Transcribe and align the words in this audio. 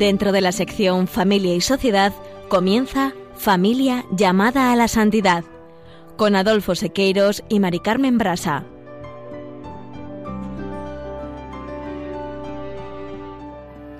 Dentro 0.00 0.32
de 0.32 0.40
la 0.40 0.52
sección 0.52 1.06
Familia 1.06 1.54
y 1.54 1.60
Sociedad 1.60 2.14
comienza 2.48 3.12
Familia 3.36 4.06
llamada 4.10 4.72
a 4.72 4.76
la 4.76 4.88
santidad 4.88 5.44
con 6.16 6.36
Adolfo 6.36 6.74
Sequeiros 6.74 7.44
y 7.50 7.60
Mari 7.60 7.80
Carmen 7.80 8.16
Brasa. 8.16 8.64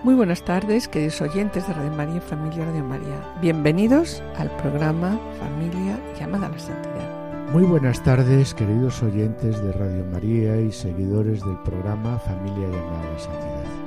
Muy 0.02 0.14
buenas 0.14 0.42
tardes, 0.42 0.88
queridos 0.88 1.20
oyentes 1.20 1.68
de 1.68 1.74
Radio 1.74 1.90
María 1.90 2.16
y 2.16 2.20
Familia 2.20 2.64
Radio 2.64 2.84
María. 2.84 3.34
Bienvenidos 3.42 4.22
al 4.38 4.50
programa 4.56 5.20
Familia 5.38 6.00
llamada 6.18 6.46
a 6.46 6.50
la 6.50 6.58
Santidad. 6.58 7.52
Muy 7.52 7.64
buenas 7.64 8.02
tardes, 8.02 8.54
queridos 8.54 9.02
oyentes 9.02 9.62
de 9.62 9.72
Radio 9.72 10.06
María 10.06 10.62
y 10.62 10.72
seguidores 10.72 11.44
del 11.44 11.58
programa 11.58 12.18
Familia 12.20 12.68
llamada 12.68 13.02
a 13.02 13.12
la 13.12 13.18
Santidad. 13.18 13.79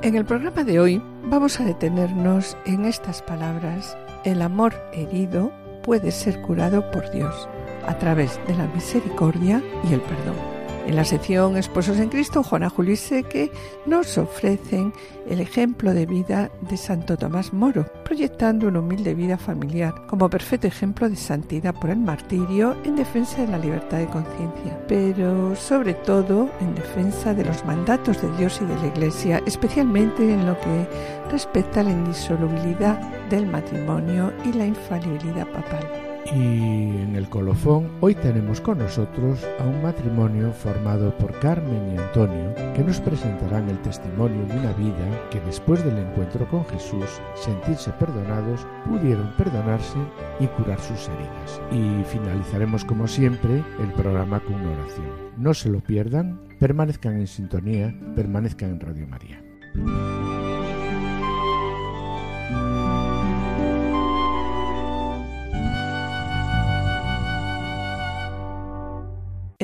En 0.00 0.14
el 0.14 0.24
programa 0.24 0.62
de 0.62 0.78
hoy 0.78 1.02
vamos 1.24 1.58
a 1.58 1.64
detenernos 1.64 2.56
en 2.66 2.84
estas 2.84 3.20
palabras. 3.20 3.98
El 4.24 4.42
amor 4.42 4.72
herido 4.92 5.50
puede 5.82 6.12
ser 6.12 6.40
curado 6.42 6.88
por 6.92 7.10
Dios 7.10 7.48
a 7.84 7.98
través 7.98 8.38
de 8.46 8.54
la 8.54 8.68
misericordia 8.68 9.60
y 9.90 9.94
el 9.94 10.00
perdón. 10.00 10.57
En 10.88 10.96
la 10.96 11.04
sección 11.04 11.58
Esposos 11.58 11.98
en 11.98 12.08
Cristo, 12.08 12.42
Juana 12.42 12.70
Julio 12.70 12.96
Seque 12.96 13.52
nos 13.84 14.16
ofrecen 14.16 14.94
el 15.28 15.38
ejemplo 15.38 15.92
de 15.92 16.06
vida 16.06 16.50
de 16.62 16.78
Santo 16.78 17.18
Tomás 17.18 17.52
Moro, 17.52 17.84
proyectando 18.06 18.68
una 18.68 18.80
humilde 18.80 19.14
vida 19.14 19.36
familiar 19.36 19.92
como 20.06 20.30
perfecto 20.30 20.66
ejemplo 20.66 21.10
de 21.10 21.16
santidad 21.16 21.74
por 21.74 21.90
el 21.90 21.98
martirio 21.98 22.74
en 22.84 22.96
defensa 22.96 23.42
de 23.42 23.48
la 23.48 23.58
libertad 23.58 23.98
de 23.98 24.06
conciencia, 24.06 24.82
pero 24.88 25.54
sobre 25.56 25.92
todo 25.92 26.48
en 26.58 26.74
defensa 26.74 27.34
de 27.34 27.44
los 27.44 27.66
mandatos 27.66 28.22
de 28.22 28.34
Dios 28.38 28.58
y 28.62 28.64
de 28.64 28.76
la 28.76 28.86
Iglesia, 28.86 29.42
especialmente 29.44 30.32
en 30.32 30.46
lo 30.46 30.58
que 30.58 30.88
respecta 31.30 31.80
a 31.80 31.84
la 31.84 31.90
indisolubilidad 31.90 32.98
del 33.28 33.46
matrimonio 33.46 34.32
y 34.42 34.54
la 34.54 34.64
infalibilidad 34.64 35.46
papal. 35.48 36.07
Y 36.34 37.02
en 37.02 37.16
el 37.16 37.28
colofón 37.28 37.90
hoy 38.00 38.14
tenemos 38.14 38.60
con 38.60 38.78
nosotros 38.78 39.46
a 39.58 39.64
un 39.64 39.82
matrimonio 39.82 40.52
formado 40.52 41.16
por 41.16 41.38
Carmen 41.38 41.94
y 41.94 41.98
Antonio 41.98 42.54
que 42.74 42.84
nos 42.84 43.00
presentarán 43.00 43.68
el 43.70 43.80
testimonio 43.80 44.44
de 44.46 44.58
una 44.58 44.72
vida 44.74 45.28
que 45.30 45.40
después 45.40 45.82
del 45.84 45.96
encuentro 45.96 46.46
con 46.48 46.66
Jesús, 46.66 47.20
sentirse 47.34 47.90
perdonados, 47.92 48.66
pudieron 48.86 49.32
perdonarse 49.36 49.98
y 50.38 50.46
curar 50.48 50.78
sus 50.80 51.08
heridas. 51.08 51.62
Y 51.72 52.04
finalizaremos 52.04 52.84
como 52.84 53.08
siempre 53.08 53.64
el 53.80 53.92
programa 53.94 54.40
con 54.40 54.54
una 54.54 54.72
oración. 54.72 55.06
No 55.38 55.54
se 55.54 55.70
lo 55.70 55.80
pierdan, 55.80 56.40
permanezcan 56.58 57.18
en 57.18 57.26
sintonía, 57.26 57.94
permanezcan 58.14 58.70
en 58.70 58.80
Radio 58.80 59.06
María. 59.06 60.37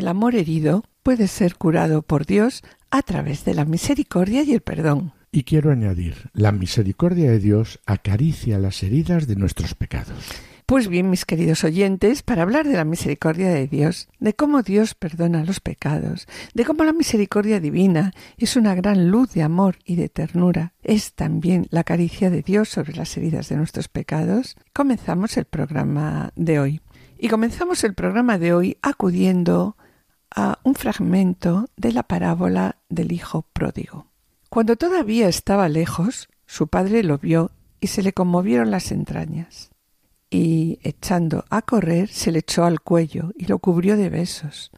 El 0.04 0.08
amor 0.08 0.34
herido 0.34 0.84
puede 1.02 1.28
ser 1.28 1.56
curado 1.56 2.02
por 2.02 2.26
Dios 2.26 2.62
a 2.90 3.00
través 3.00 3.46
de 3.46 3.54
la 3.54 3.64
misericordia 3.64 4.42
y 4.42 4.52
el 4.52 4.60
perdón. 4.60 5.14
Y 5.32 5.44
quiero 5.44 5.70
añadir, 5.70 6.28
la 6.34 6.52
misericordia 6.52 7.30
de 7.30 7.38
Dios 7.38 7.80
acaricia 7.86 8.58
las 8.58 8.82
heridas 8.82 9.26
de 9.26 9.36
nuestros 9.36 9.74
pecados. 9.74 10.26
Pues 10.66 10.88
bien, 10.88 11.08
mis 11.08 11.24
queridos 11.24 11.64
oyentes, 11.64 12.22
para 12.22 12.42
hablar 12.42 12.68
de 12.68 12.74
la 12.74 12.84
misericordia 12.84 13.48
de 13.48 13.66
Dios, 13.66 14.10
de 14.20 14.34
cómo 14.34 14.60
Dios 14.60 14.94
perdona 14.94 15.42
los 15.42 15.60
pecados, 15.60 16.28
de 16.52 16.66
cómo 16.66 16.84
la 16.84 16.92
misericordia 16.92 17.58
divina 17.58 18.12
es 18.36 18.56
una 18.56 18.74
gran 18.74 19.10
luz 19.10 19.32
de 19.32 19.42
amor 19.42 19.76
y 19.86 19.96
de 19.96 20.10
ternura, 20.10 20.74
es 20.82 21.14
también 21.14 21.66
la 21.70 21.82
caricia 21.82 22.28
de 22.28 22.42
Dios 22.42 22.68
sobre 22.68 22.92
las 22.92 23.16
heridas 23.16 23.48
de 23.48 23.56
nuestros 23.56 23.88
pecados, 23.88 24.58
comenzamos 24.74 25.38
el 25.38 25.46
programa 25.46 26.30
de 26.36 26.60
hoy. 26.60 26.80
Y 27.16 27.28
comenzamos 27.28 27.84
el 27.84 27.94
programa 27.94 28.36
de 28.36 28.52
hoy 28.52 28.76
acudiendo 28.82 29.78
a 30.34 30.58
un 30.64 30.74
fragmento 30.74 31.68
de 31.76 31.92
la 31.92 32.02
parábola 32.02 32.76
del 32.88 33.12
Hijo 33.12 33.46
pródigo. 33.52 34.06
Cuando 34.50 34.76
todavía 34.76 35.28
estaba 35.28 35.68
lejos, 35.68 36.28
su 36.46 36.68
padre 36.68 37.02
lo 37.02 37.18
vio 37.18 37.50
y 37.80 37.88
se 37.88 38.02
le 38.02 38.12
conmovieron 38.12 38.70
las 38.70 38.92
entrañas. 38.92 39.70
Y, 40.30 40.78
echando 40.82 41.44
a 41.50 41.62
correr, 41.62 42.08
se 42.08 42.32
le 42.32 42.40
echó 42.40 42.64
al 42.64 42.80
cuello 42.80 43.30
y 43.36 43.46
lo 43.46 43.58
cubrió 43.58 43.96
de 43.96 44.10
besos. 44.10 44.70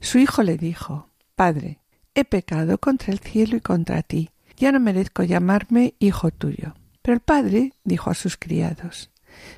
Su 0.00 0.18
hijo 0.18 0.42
le 0.42 0.58
dijo 0.58 1.08
Padre, 1.34 1.78
he 2.14 2.24
pecado 2.24 2.78
contra 2.78 3.12
el 3.12 3.20
cielo 3.20 3.56
y 3.56 3.60
contra 3.60 4.02
ti, 4.02 4.30
ya 4.56 4.72
no 4.72 4.80
merezco 4.80 5.22
llamarme 5.22 5.94
hijo 5.98 6.30
tuyo. 6.30 6.74
Pero 7.00 7.14
el 7.14 7.20
padre 7.20 7.72
dijo 7.84 8.10
a 8.10 8.14
sus 8.14 8.36
criados 8.36 9.10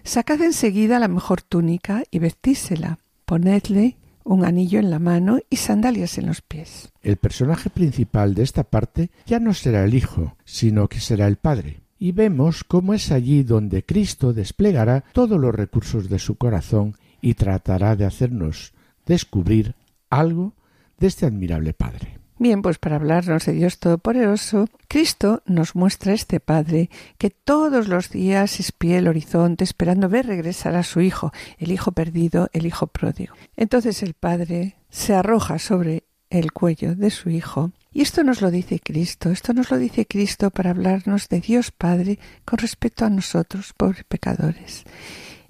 Sacad 0.04 0.42
enseguida 0.42 0.98
la 0.98 1.08
mejor 1.08 1.42
túnica 1.42 2.04
y 2.10 2.18
vestísela, 2.18 2.98
ponedle 3.24 3.96
un 4.24 4.44
anillo 4.44 4.78
en 4.78 4.90
la 4.90 4.98
mano 4.98 5.38
y 5.48 5.56
sandalias 5.56 6.18
en 6.18 6.26
los 6.26 6.40
pies. 6.40 6.90
El 7.02 7.16
personaje 7.16 7.70
principal 7.70 8.34
de 8.34 8.42
esta 8.42 8.64
parte 8.64 9.10
ya 9.26 9.40
no 9.40 9.54
será 9.54 9.84
el 9.84 9.94
Hijo, 9.94 10.36
sino 10.44 10.88
que 10.88 11.00
será 11.00 11.26
el 11.26 11.36
Padre. 11.36 11.80
Y 11.98 12.12
vemos 12.12 12.64
cómo 12.64 12.94
es 12.94 13.12
allí 13.12 13.42
donde 13.42 13.82
Cristo 13.82 14.32
desplegará 14.32 15.04
todos 15.12 15.38
los 15.38 15.54
recursos 15.54 16.08
de 16.08 16.18
su 16.18 16.36
corazón 16.36 16.96
y 17.20 17.34
tratará 17.34 17.96
de 17.96 18.06
hacernos 18.06 18.72
descubrir 19.04 19.74
algo 20.08 20.54
de 20.98 21.08
este 21.08 21.26
admirable 21.26 21.74
Padre. 21.74 22.19
Bien, 22.40 22.62
pues 22.62 22.78
para 22.78 22.96
hablarnos 22.96 23.44
de 23.44 23.52
Dios 23.52 23.78
Todopoderoso, 23.78 24.66
Cristo 24.88 25.42
nos 25.44 25.74
muestra 25.74 26.14
este 26.14 26.40
Padre 26.40 26.88
que 27.18 27.28
todos 27.28 27.86
los 27.86 28.08
días 28.08 28.60
espía 28.60 28.96
el 28.96 29.08
horizonte 29.08 29.62
esperando 29.62 30.08
ver 30.08 30.26
regresar 30.26 30.74
a 30.74 30.82
su 30.82 31.02
Hijo, 31.02 31.34
el 31.58 31.70
Hijo 31.70 31.92
perdido, 31.92 32.48
el 32.54 32.64
Hijo 32.64 32.86
pródigo. 32.86 33.34
Entonces 33.58 34.02
el 34.02 34.14
Padre 34.14 34.76
se 34.88 35.14
arroja 35.14 35.58
sobre 35.58 36.04
el 36.30 36.52
cuello 36.52 36.94
de 36.94 37.10
su 37.10 37.28
Hijo 37.28 37.72
y 37.92 38.00
esto 38.00 38.24
nos 38.24 38.40
lo 38.40 38.50
dice 38.50 38.80
Cristo, 38.82 39.28
esto 39.28 39.52
nos 39.52 39.70
lo 39.70 39.76
dice 39.76 40.06
Cristo 40.06 40.48
para 40.48 40.70
hablarnos 40.70 41.28
de 41.28 41.42
Dios 41.42 41.70
Padre 41.72 42.18
con 42.46 42.58
respecto 42.58 43.04
a 43.04 43.10
nosotros, 43.10 43.74
pobres 43.76 44.04
pecadores. 44.04 44.84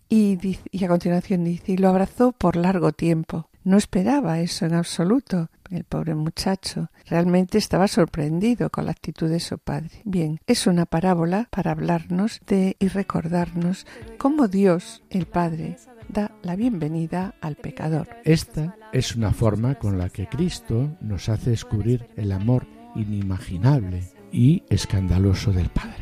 Y, 0.09 0.59
y 0.73 0.85
a 0.85 0.89
continuación 0.89 1.45
dice, 1.45 1.71
y 1.71 1.77
lo 1.77 1.89
abrazó 1.89 2.33
por 2.33 2.57
largo 2.57 2.91
tiempo. 2.91 3.50
No 3.63 3.77
esperaba 3.77 4.41
eso 4.41 4.67
en 4.67 4.75
absoluto. 4.75 5.51
El 5.71 5.85
pobre 5.85 6.15
muchacho 6.15 6.91
realmente 7.07 7.59
estaba 7.59 7.87
sorprendido 7.87 8.71
con 8.71 8.87
la 8.87 8.91
actitud 8.91 9.29
de 9.29 9.39
su 9.39 9.59
padre. 9.59 10.03
Bien, 10.05 10.41
es 10.47 10.67
una 10.67 10.87
parábola 10.87 11.49
para 11.51 11.71
hablarnos 11.71 12.41
de 12.47 12.77
y 12.81 12.89
recordarnos 12.89 13.87
cómo 14.19 14.49
Dios, 14.49 15.03
el 15.11 15.27
Padre, 15.27 15.77
da 16.09 16.33
la 16.43 16.57
bienvenida 16.57 17.35
al 17.41 17.55
pecador. 17.55 18.09
Esta 18.25 18.77
es 18.93 19.15
una 19.15 19.33
forma 19.33 19.77
con 19.77 19.97
la 19.97 20.09
que 20.09 20.27
Cristo 20.27 20.97
nos 21.01 21.29
hace 21.29 21.51
descubrir 21.51 22.09
el 22.17 22.33
amor 22.33 22.67
inimaginable 22.97 24.03
y 24.33 24.65
escandaloso 24.71 25.53
del 25.53 25.69
Padre. 25.69 25.95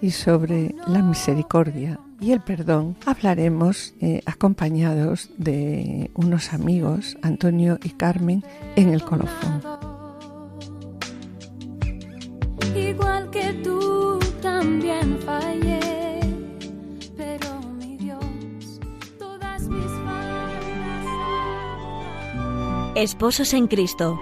Y 0.00 0.12
sobre 0.12 0.74
la 0.86 1.02
misericordia 1.02 1.98
y 2.20 2.32
el 2.32 2.40
perdón 2.40 2.96
hablaremos 3.06 3.94
eh, 4.00 4.22
acompañados 4.26 5.30
de 5.38 6.10
unos 6.14 6.52
amigos, 6.52 7.16
Antonio 7.22 7.78
y 7.82 7.90
Carmen, 7.90 8.44
en 8.76 8.90
el 8.90 9.02
colofón. 9.02 9.62
Igual 12.76 13.30
que 13.30 13.52
tú 13.64 14.18
también 14.42 15.18
fallé, 15.24 16.20
pero 17.16 17.60
mi 17.78 17.96
Dios, 17.96 18.80
todas 19.18 19.62
mis 19.68 19.90
faltas. 20.04 21.06
Esposos 22.94 23.54
en 23.54 23.66
Cristo. 23.66 24.18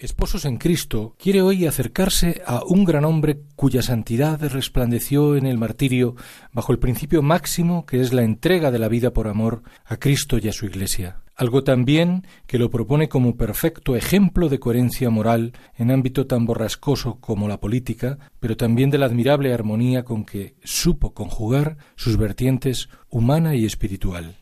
Esposos 0.00 0.44
en 0.44 0.58
Cristo 0.58 1.16
quiere 1.18 1.42
hoy 1.42 1.66
acercarse 1.66 2.40
a 2.46 2.62
un 2.64 2.84
gran 2.84 3.04
hombre 3.04 3.40
cuya 3.56 3.82
santidad 3.82 4.40
resplandeció 4.48 5.34
en 5.34 5.44
el 5.44 5.58
martirio 5.58 6.14
bajo 6.52 6.70
el 6.70 6.78
principio 6.78 7.20
máximo 7.20 7.84
que 7.84 8.00
es 8.00 8.12
la 8.12 8.22
entrega 8.22 8.70
de 8.70 8.78
la 8.78 8.86
vida 8.86 9.12
por 9.12 9.26
amor 9.26 9.62
a 9.84 9.96
Cristo 9.96 10.38
y 10.38 10.46
a 10.46 10.52
su 10.52 10.66
Iglesia. 10.66 11.22
Algo 11.34 11.64
también 11.64 12.24
que 12.46 12.60
lo 12.60 12.70
propone 12.70 13.08
como 13.08 13.36
perfecto 13.36 13.96
ejemplo 13.96 14.48
de 14.48 14.60
coherencia 14.60 15.10
moral 15.10 15.52
en 15.76 15.90
ámbito 15.90 16.28
tan 16.28 16.46
borrascoso 16.46 17.16
como 17.20 17.48
la 17.48 17.58
política, 17.58 18.18
pero 18.38 18.56
también 18.56 18.90
de 18.90 18.98
la 18.98 19.06
admirable 19.06 19.52
armonía 19.52 20.04
con 20.04 20.24
que 20.24 20.54
supo 20.62 21.12
conjugar 21.12 21.76
sus 21.96 22.16
vertientes 22.16 22.88
humana 23.08 23.56
y 23.56 23.64
espiritual. 23.64 24.36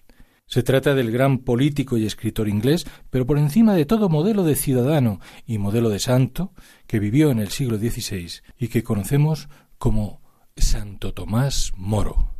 Se 0.49 0.63
trata 0.63 0.95
del 0.95 1.11
gran 1.11 1.39
político 1.39 1.97
y 1.97 2.07
escritor 2.07 2.49
inglés, 2.49 2.87
pero 3.11 3.27
por 3.27 3.37
encima 3.37 3.75
de 3.75 3.85
todo 3.85 4.09
modelo 4.09 4.45
de 4.45 4.55
ciudadano 4.55 5.21
y 5.45 5.59
modelo 5.59 5.89
de 5.89 5.99
santo 5.99 6.53
que 6.87 7.01
vivió 7.01 7.33
en 7.33 7.41
el 7.41 7.49
siglo 7.49 7.79
XVI 7.79 8.31
y 8.57 8.69
que 8.69 8.85
conocemos 8.85 9.49
como 9.77 10.23
Santo 10.57 11.13
Tomás 11.13 11.73
Moro. 11.77 12.31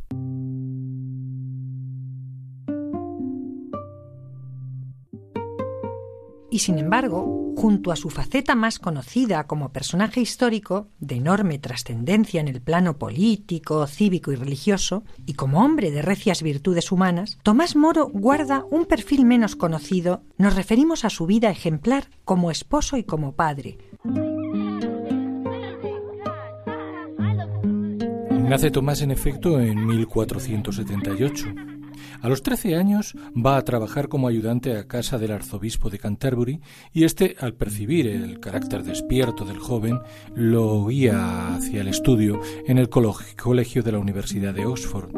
Y 6.57 6.59
sin 6.59 6.79
embargo, 6.79 7.53
junto 7.55 7.91
a 7.91 7.95
su 7.95 8.09
faceta 8.09 8.55
más 8.55 8.79
conocida 8.79 9.45
como 9.45 9.71
personaje 9.71 10.21
histórico, 10.21 10.87
de 10.99 11.17
enorme 11.17 11.59
trascendencia 11.59 12.41
en 12.41 12.47
el 12.47 12.61
plano 12.61 12.97
político, 12.97 13.85
cívico 13.85 14.31
y 14.31 14.37
religioso, 14.37 15.03
y 15.27 15.35
como 15.35 15.63
hombre 15.63 15.91
de 15.91 16.01
recias 16.01 16.41
virtudes 16.41 16.91
humanas, 16.91 17.37
Tomás 17.43 17.75
Moro 17.75 18.09
guarda 18.11 18.65
un 18.71 18.87
perfil 18.87 19.23
menos 19.23 19.55
conocido. 19.55 20.23
Nos 20.39 20.55
referimos 20.55 21.05
a 21.05 21.11
su 21.11 21.27
vida 21.27 21.51
ejemplar 21.51 22.09
como 22.25 22.49
esposo 22.49 22.97
y 22.97 23.03
como 23.03 23.33
padre. 23.33 23.77
Nace 28.49 28.71
Tomás 28.71 29.03
en 29.03 29.11
efecto 29.11 29.59
en 29.59 29.85
1478. 29.85 31.76
A 32.21 32.29
los 32.29 32.41
13 32.41 32.75
años 32.75 33.15
va 33.33 33.57
a 33.57 33.63
trabajar 33.63 34.07
como 34.07 34.27
ayudante 34.27 34.77
a 34.77 34.87
casa 34.87 35.17
del 35.17 35.31
arzobispo 35.31 35.89
de 35.89 35.99
Canterbury 35.99 36.61
y 36.93 37.03
este, 37.03 37.35
al 37.39 37.53
percibir 37.53 38.07
el 38.07 38.39
carácter 38.39 38.83
despierto 38.83 39.45
del 39.45 39.59
joven, 39.59 39.99
lo 40.35 40.87
guía 40.87 41.55
hacia 41.55 41.81
el 41.81 41.87
estudio 41.87 42.41
en 42.65 42.77
el 42.77 42.89
colegio 42.89 43.83
de 43.83 43.91
la 43.91 43.99
Universidad 43.99 44.53
de 44.53 44.65
Oxford. 44.65 45.11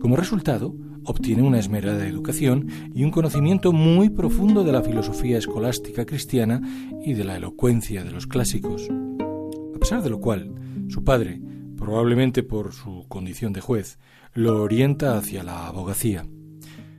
Como 0.00 0.16
resultado, 0.16 0.74
obtiene 1.04 1.42
una 1.42 1.58
esmerada 1.58 2.06
educación 2.06 2.68
y 2.94 3.04
un 3.04 3.10
conocimiento 3.10 3.72
muy 3.72 4.10
profundo 4.10 4.64
de 4.64 4.72
la 4.72 4.82
filosofía 4.82 5.38
escolástica 5.38 6.06
cristiana 6.06 6.60
y 7.04 7.14
de 7.14 7.24
la 7.24 7.36
elocuencia 7.36 8.04
de 8.04 8.10
los 8.10 8.26
clásicos. 8.26 8.88
A 9.74 9.78
pesar 9.78 10.02
de 10.02 10.10
lo 10.10 10.20
cual, 10.20 10.54
su 10.88 11.04
padre, 11.04 11.40
probablemente 11.76 12.42
por 12.42 12.72
su 12.72 13.06
condición 13.08 13.52
de 13.52 13.60
juez, 13.60 13.98
lo 14.34 14.62
orienta 14.62 15.16
hacia 15.16 15.42
la 15.42 15.66
abogacía. 15.66 16.26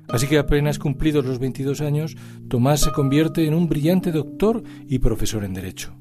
Así 0.08 0.28
que 0.28 0.38
apenas 0.38 0.78
cumplidos 0.78 1.26
los 1.26 1.40
22 1.40 1.82
años, 1.82 2.18
Tomás 2.50 2.82
se 2.82 2.92
convierte 2.92 3.48
en 3.48 3.54
un 3.54 3.70
brillante 3.70 4.12
doctor 4.12 4.62
y 4.88 5.00
profesor 5.00 5.46
en 5.46 5.54
Derecho. 5.54 5.96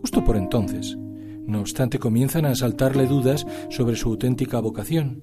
Justo 0.00 0.22
por 0.24 0.36
entonces, 0.36 0.96
no 1.44 1.60
obstante, 1.60 1.98
comienzan 1.98 2.44
a 2.44 2.50
asaltarle 2.50 3.06
dudas 3.06 3.44
sobre 3.68 3.96
su 3.96 4.10
auténtica 4.10 4.60
vocación. 4.60 5.22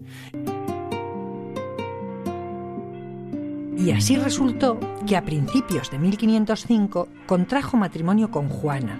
Y 3.78 3.92
así 3.92 4.18
resultó 4.18 4.80
que 5.08 5.16
a 5.16 5.24
principios 5.24 5.90
de 5.92 6.00
1505 6.00 7.08
contrajo 7.26 7.78
matrimonio 7.78 8.30
con 8.32 8.50
Juana. 8.50 9.00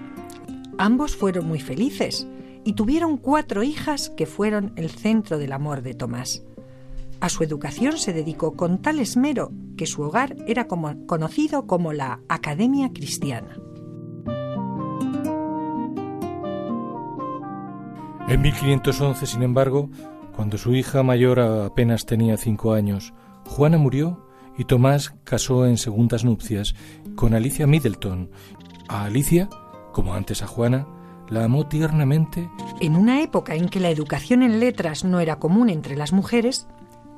Ambos 0.78 1.16
fueron 1.16 1.46
muy 1.46 1.60
felices, 1.60 2.26
y 2.68 2.74
tuvieron 2.74 3.16
cuatro 3.16 3.62
hijas 3.62 4.10
que 4.10 4.26
fueron 4.26 4.74
el 4.76 4.90
centro 4.90 5.38
del 5.38 5.52
amor 5.52 5.80
de 5.80 5.94
Tomás. 5.94 6.42
A 7.18 7.30
su 7.30 7.42
educación 7.42 7.96
se 7.96 8.12
dedicó 8.12 8.56
con 8.56 8.82
tal 8.82 8.98
esmero 9.00 9.50
que 9.78 9.86
su 9.86 10.02
hogar 10.02 10.36
era 10.46 10.66
conocido 10.68 11.66
como 11.66 11.94
la 11.94 12.20
Academia 12.28 12.90
Cristiana. 12.92 13.56
En 18.28 18.42
1511, 18.42 19.24
sin 19.24 19.42
embargo, 19.42 19.88
cuando 20.36 20.58
su 20.58 20.74
hija 20.74 21.02
mayor 21.02 21.40
apenas 21.40 22.04
tenía 22.04 22.36
cinco 22.36 22.74
años, 22.74 23.14
Juana 23.46 23.78
murió 23.78 24.28
y 24.58 24.66
Tomás 24.66 25.14
casó 25.24 25.64
en 25.66 25.78
segundas 25.78 26.22
nupcias 26.22 26.74
con 27.16 27.32
Alicia 27.32 27.66
Middleton. 27.66 28.30
A 28.88 29.04
Alicia, 29.04 29.48
como 29.94 30.12
antes 30.12 30.42
a 30.42 30.46
Juana, 30.46 30.86
la 31.30 31.44
amó 31.44 31.66
tiernamente. 31.66 32.50
En 32.80 32.96
una 32.96 33.22
época 33.22 33.54
en 33.54 33.68
que 33.68 33.80
la 33.80 33.90
educación 33.90 34.42
en 34.42 34.60
letras 34.60 35.04
no 35.04 35.20
era 35.20 35.38
común 35.38 35.68
entre 35.70 35.96
las 35.96 36.12
mujeres, 36.12 36.66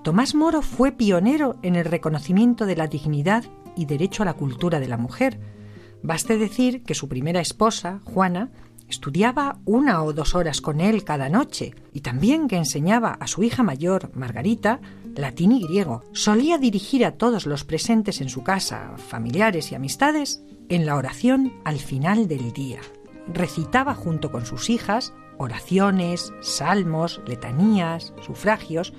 Tomás 0.02 0.34
Moro 0.34 0.62
fue 0.62 0.92
pionero 0.92 1.56
en 1.62 1.76
el 1.76 1.84
reconocimiento 1.84 2.66
de 2.66 2.76
la 2.76 2.86
dignidad 2.86 3.44
y 3.76 3.84
derecho 3.84 4.22
a 4.22 4.26
la 4.26 4.34
cultura 4.34 4.80
de 4.80 4.88
la 4.88 4.96
mujer. 4.96 5.38
Baste 6.02 6.38
decir 6.38 6.82
que 6.82 6.94
su 6.94 7.08
primera 7.08 7.40
esposa, 7.40 8.00
Juana, 8.04 8.50
estudiaba 8.88 9.58
una 9.66 10.02
o 10.02 10.12
dos 10.12 10.34
horas 10.34 10.60
con 10.60 10.80
él 10.80 11.04
cada 11.04 11.28
noche 11.28 11.74
y 11.92 12.00
también 12.00 12.48
que 12.48 12.56
enseñaba 12.56 13.12
a 13.12 13.26
su 13.26 13.42
hija 13.42 13.62
mayor, 13.62 14.10
Margarita, 14.14 14.80
latín 15.14 15.52
y 15.52 15.62
griego. 15.62 16.02
Solía 16.12 16.58
dirigir 16.58 17.04
a 17.04 17.12
todos 17.12 17.46
los 17.46 17.64
presentes 17.64 18.20
en 18.20 18.30
su 18.30 18.42
casa, 18.42 18.94
familiares 18.96 19.70
y 19.70 19.74
amistades, 19.74 20.42
en 20.68 20.86
la 20.86 20.96
oración 20.96 21.52
al 21.64 21.78
final 21.78 22.26
del 22.26 22.52
día 22.52 22.80
recitaba 23.32 23.94
junto 23.94 24.30
con 24.30 24.46
sus 24.46 24.70
hijas 24.70 25.12
oraciones, 25.40 26.34
salmos, 26.40 27.22
letanías, 27.26 28.12
sufragios, 28.20 28.92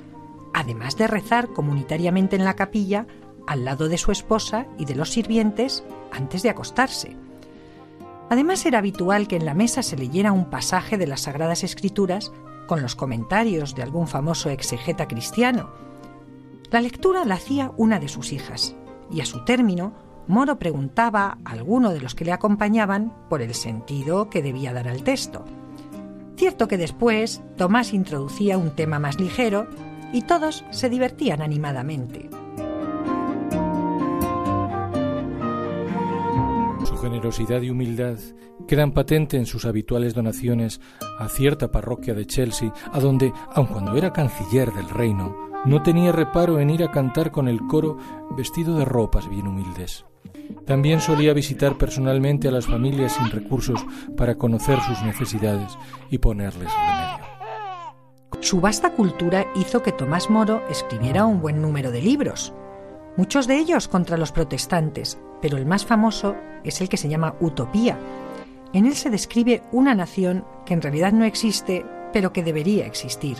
además 0.53 0.97
de 0.97 1.05
rezar 1.05 1.53
comunitariamente 1.53 2.35
en 2.35 2.45
la 2.45 2.55
capilla 2.55 3.05
al 3.45 3.63
lado 3.63 3.89
de 3.89 3.99
su 3.99 4.11
esposa 4.11 4.65
y 4.79 4.85
de 4.85 4.95
los 4.95 5.11
sirvientes 5.11 5.83
antes 6.11 6.41
de 6.41 6.49
acostarse. 6.49 7.15
Además 8.31 8.65
era 8.65 8.79
habitual 8.79 9.27
que 9.27 9.35
en 9.35 9.45
la 9.45 9.53
mesa 9.53 9.83
se 9.83 9.97
leyera 9.97 10.31
un 10.31 10.49
pasaje 10.49 10.97
de 10.97 11.05
las 11.05 11.21
Sagradas 11.21 11.63
Escrituras 11.63 12.31
con 12.65 12.81
los 12.81 12.95
comentarios 12.95 13.75
de 13.75 13.83
algún 13.83 14.07
famoso 14.07 14.49
exegeta 14.49 15.07
cristiano. 15.07 15.69
La 16.71 16.81
lectura 16.81 17.23
la 17.25 17.35
hacía 17.35 17.71
una 17.77 17.99
de 17.99 18.07
sus 18.07 18.31
hijas, 18.31 18.75
y 19.11 19.21
a 19.21 19.25
su 19.25 19.43
término 19.45 19.93
Moro 20.27 20.57
preguntaba 20.59 21.37
a 21.43 21.51
alguno 21.51 21.91
de 21.91 22.01
los 22.01 22.15
que 22.15 22.25
le 22.25 22.31
acompañaban 22.31 23.13
por 23.29 23.41
el 23.41 23.53
sentido 23.53 24.29
que 24.29 24.41
debía 24.41 24.73
dar 24.73 24.87
al 24.87 25.03
texto. 25.03 25.45
Cierto 26.37 26.67
que 26.67 26.77
después 26.77 27.41
Tomás 27.57 27.93
introducía 27.93 28.57
un 28.57 28.71
tema 28.71 28.97
más 28.99 29.19
ligero 29.19 29.67
y 30.13 30.23
todos 30.23 30.65
se 30.71 30.89
divertían 30.89 31.41
animadamente. 31.41 32.29
Su 36.85 36.97
generosidad 36.97 37.61
y 37.61 37.69
humildad 37.69 38.17
quedan 38.67 38.91
patente 38.91 39.37
en 39.37 39.45
sus 39.45 39.65
habituales 39.65 40.13
donaciones 40.13 40.81
a 41.19 41.29
cierta 41.29 41.71
parroquia 41.71 42.13
de 42.13 42.25
Chelsea, 42.25 42.73
a 42.91 42.99
donde, 42.99 43.33
aun 43.53 43.67
cuando 43.67 43.95
era 43.95 44.13
canciller 44.13 44.71
del 44.73 44.89
reino, 44.89 45.35
no 45.65 45.83
tenía 45.83 46.11
reparo 46.11 46.59
en 46.59 46.69
ir 46.69 46.83
a 46.83 46.91
cantar 46.91 47.31
con 47.31 47.47
el 47.47 47.59
coro 47.67 47.97
vestido 48.35 48.77
de 48.77 48.85
ropas 48.85 49.29
bien 49.29 49.47
humildes. 49.47 50.05
También 50.65 51.01
solía 51.01 51.33
visitar 51.33 51.77
personalmente 51.77 52.47
a 52.47 52.51
las 52.51 52.65
familias 52.65 53.13
sin 53.13 53.29
recursos 53.29 53.85
para 54.15 54.35
conocer 54.35 54.79
sus 54.81 55.01
necesidades 55.01 55.77
y 56.09 56.19
ponerles 56.19 56.69
remedio. 56.69 57.25
Su 58.39 58.61
vasta 58.61 58.93
cultura 58.93 59.47
hizo 59.55 59.83
que 59.83 59.91
Tomás 59.91 60.29
Moro 60.29 60.63
escribiera 60.69 61.25
un 61.25 61.41
buen 61.41 61.61
número 61.61 61.91
de 61.91 62.01
libros, 62.01 62.53
muchos 63.17 63.47
de 63.47 63.57
ellos 63.57 63.87
contra 63.87 64.17
los 64.17 64.31
protestantes, 64.31 65.19
pero 65.41 65.57
el 65.57 65.65
más 65.65 65.85
famoso 65.85 66.35
es 66.63 66.81
el 66.81 66.89
que 66.89 66.97
se 66.97 67.09
llama 67.09 67.35
Utopía. 67.39 67.97
En 68.73 68.85
él 68.85 68.95
se 68.95 69.09
describe 69.09 69.63
una 69.71 69.93
nación 69.93 70.45
que 70.65 70.73
en 70.73 70.81
realidad 70.81 71.11
no 71.11 71.25
existe, 71.25 71.85
pero 72.13 72.31
que 72.31 72.43
debería 72.43 72.85
existir. 72.85 73.37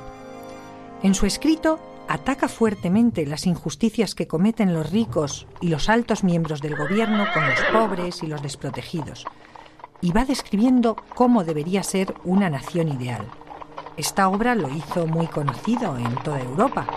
En 1.04 1.16
su 1.16 1.26
escrito 1.26 1.80
ataca 2.08 2.48
fuertemente 2.48 3.25
las 3.25 3.46
injusticias 3.46 4.15
que 4.15 4.27
cometen 4.27 4.74
los 4.74 4.91
ricos 4.91 5.48
y 5.62 5.70
los 5.70 5.89
altos 5.89 6.24
miembros 6.24 6.62
del 6.62 6.75
gobierno 6.75 7.25
con 7.34 7.48
los 7.48 7.60
pobres 7.72 8.24
y 8.24 8.27
los 8.27 8.41
desprotegidos, 8.41 9.25
y 10.01 10.12
va 10.12 10.25
describiendo 10.25 10.96
cómo 11.15 11.43
debería 11.43 11.84
ser 11.84 12.13
una 12.24 12.50
nación 12.50 12.89
ideal. 12.89 13.27
Esta 13.98 14.29
obra 14.29 14.55
lo 14.55 14.70
hizo 14.70 15.05
muy 15.05 15.27
conocido 15.27 15.98
en 15.98 16.15
toda 16.15 16.41
Europa. 16.41 16.88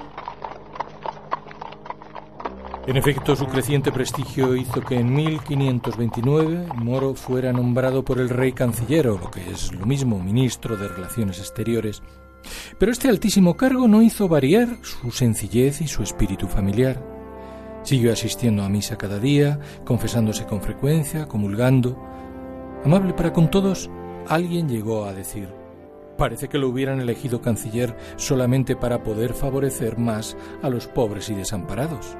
En 2.87 2.99
efecto, 2.99 3.35
su 3.35 3.47
creciente 3.47 3.91
prestigio 3.91 4.55
hizo 4.55 4.83
que 4.83 4.99
en 4.99 5.15
1529 5.15 6.69
Moro 6.77 7.15
fuera 7.15 7.51
nombrado 7.51 8.05
por 8.05 8.19
el 8.19 8.29
rey 8.29 8.53
canciller, 8.53 9.09
o 9.09 9.19
lo 9.19 9.31
que 9.31 9.51
es 9.51 9.73
lo 9.73 9.87
mismo, 9.87 10.19
ministro 10.19 10.77
de 10.77 10.89
Relaciones 10.89 11.39
Exteriores, 11.39 12.03
pero 12.79 12.93
este 12.93 13.09
altísimo 13.09 13.57
cargo 13.57 13.89
no 13.89 14.03
hizo 14.03 14.29
variar 14.29 14.79
su 14.83 15.11
sencillez 15.11 15.81
y 15.81 15.89
su 15.89 16.03
espíritu 16.03 16.49
familiar. 16.49 17.03
Siguió 17.83 18.13
asistiendo 18.13 18.63
a 18.63 18.69
misa 18.69 18.97
cada 18.97 19.19
día, 19.19 19.61
confesándose 19.85 20.47
con 20.47 20.63
frecuencia, 20.63 21.27
comulgando. 21.27 21.99
Amable 22.85 23.13
para 23.13 23.33
con 23.33 23.51
todos, 23.51 23.91
alguien 24.27 24.69
llegó 24.69 25.05
a 25.05 25.13
decir, 25.13 25.49
parece 26.17 26.49
que 26.49 26.59
lo 26.59 26.69
hubieran 26.69 27.01
elegido 27.01 27.43
canciller 27.43 27.97
solamente 28.17 28.77
para 28.77 29.03
poder 29.03 29.35
favorecer 29.35 29.99
más 29.99 30.37
a 30.63 30.71
los 30.71 30.87
pobres 30.87 31.29
y 31.29 31.35
desamparados. 31.35 32.17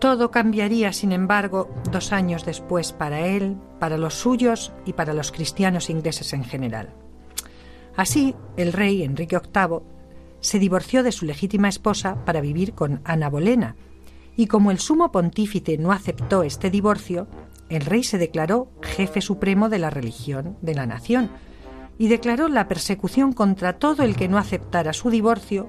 Todo 0.00 0.30
cambiaría, 0.30 0.94
sin 0.94 1.12
embargo, 1.12 1.68
dos 1.92 2.12
años 2.12 2.46
después 2.46 2.92
para 2.92 3.20
él, 3.26 3.58
para 3.78 3.98
los 3.98 4.14
suyos 4.14 4.72
y 4.86 4.94
para 4.94 5.12
los 5.12 5.30
cristianos 5.30 5.90
ingleses 5.90 6.32
en 6.32 6.44
general. 6.44 6.94
Así, 8.00 8.34
el 8.56 8.72
rey 8.72 9.02
Enrique 9.02 9.36
VIII 9.36 9.80
se 10.40 10.58
divorció 10.58 11.02
de 11.02 11.12
su 11.12 11.26
legítima 11.26 11.68
esposa 11.68 12.24
para 12.24 12.40
vivir 12.40 12.72
con 12.72 13.02
Ana 13.04 13.28
Bolena, 13.28 13.76
y 14.34 14.46
como 14.46 14.70
el 14.70 14.78
sumo 14.78 15.12
pontífice 15.12 15.76
no 15.76 15.92
aceptó 15.92 16.42
este 16.42 16.70
divorcio, 16.70 17.26
el 17.68 17.82
rey 17.82 18.02
se 18.02 18.16
declaró 18.16 18.70
jefe 18.80 19.20
supremo 19.20 19.68
de 19.68 19.80
la 19.80 19.90
religión 19.90 20.56
de 20.62 20.74
la 20.74 20.86
nación 20.86 21.28
y 21.98 22.08
declaró 22.08 22.48
la 22.48 22.68
persecución 22.68 23.34
contra 23.34 23.74
todo 23.74 24.02
el 24.02 24.16
que 24.16 24.28
no 24.28 24.38
aceptara 24.38 24.94
su 24.94 25.10
divorcio 25.10 25.68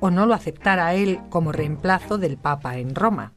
o 0.00 0.10
no 0.10 0.26
lo 0.26 0.34
aceptara 0.34 0.92
él 0.94 1.20
como 1.28 1.52
reemplazo 1.52 2.18
del 2.18 2.36
Papa 2.36 2.78
en 2.78 2.96
Roma. 2.96 3.34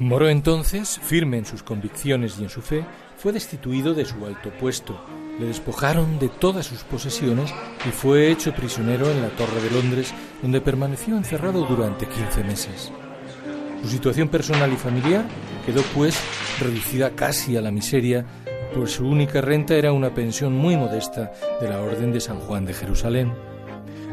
Moro 0.00 0.30
entonces, 0.30 0.98
firme 0.98 1.36
en 1.36 1.44
sus 1.44 1.62
convicciones 1.62 2.38
y 2.38 2.44
en 2.44 2.48
su 2.48 2.62
fe, 2.62 2.86
fue 3.18 3.32
destituido 3.32 3.92
de 3.92 4.06
su 4.06 4.24
alto 4.24 4.50
puesto, 4.58 4.98
le 5.38 5.44
despojaron 5.44 6.18
de 6.18 6.30
todas 6.30 6.64
sus 6.64 6.84
posesiones 6.84 7.52
y 7.86 7.90
fue 7.90 8.30
hecho 8.30 8.54
prisionero 8.54 9.10
en 9.10 9.20
la 9.20 9.28
Torre 9.28 9.60
de 9.60 9.70
Londres, 9.70 10.14
donde 10.40 10.62
permaneció 10.62 11.18
encerrado 11.18 11.66
durante 11.66 12.06
15 12.06 12.44
meses. 12.44 12.90
Su 13.82 13.90
situación 13.90 14.28
personal 14.30 14.72
y 14.72 14.76
familiar 14.76 15.26
quedó 15.66 15.82
pues 15.94 16.18
reducida 16.58 17.10
casi 17.10 17.58
a 17.58 17.60
la 17.60 17.70
miseria, 17.70 18.24
pues 18.74 18.92
su 18.92 19.06
única 19.06 19.42
renta 19.42 19.74
era 19.74 19.92
una 19.92 20.14
pensión 20.14 20.54
muy 20.54 20.78
modesta 20.78 21.30
de 21.60 21.68
la 21.68 21.78
Orden 21.82 22.10
de 22.10 22.20
San 22.20 22.40
Juan 22.40 22.64
de 22.64 22.72
Jerusalén. 22.72 23.34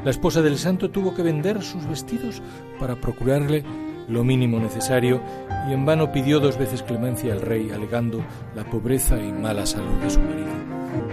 La 0.04 0.12
esposa 0.12 0.42
del 0.42 0.58
santo 0.58 0.90
tuvo 0.90 1.16
que 1.16 1.24
vender 1.24 1.64
sus 1.64 1.88
vestidos 1.88 2.42
para 2.78 2.98
procurarle 2.98 3.64
lo 4.08 4.24
mínimo 4.24 4.60
necesario 4.60 5.22
y 5.70 5.74
en 5.74 5.86
vano 5.86 6.12
pidió 6.12 6.40
dos 6.40 6.58
veces 6.58 6.84
clemencia 6.84 7.34
al 7.34 7.42
rey 7.42 7.72
alegando 7.72 8.24
la 8.56 8.64
pobreza 8.64 9.18
y 9.20 9.32
mala 9.32 9.66
salud 9.66 9.96
de 10.02 10.10
su 10.10 10.20
marido. 10.20 10.48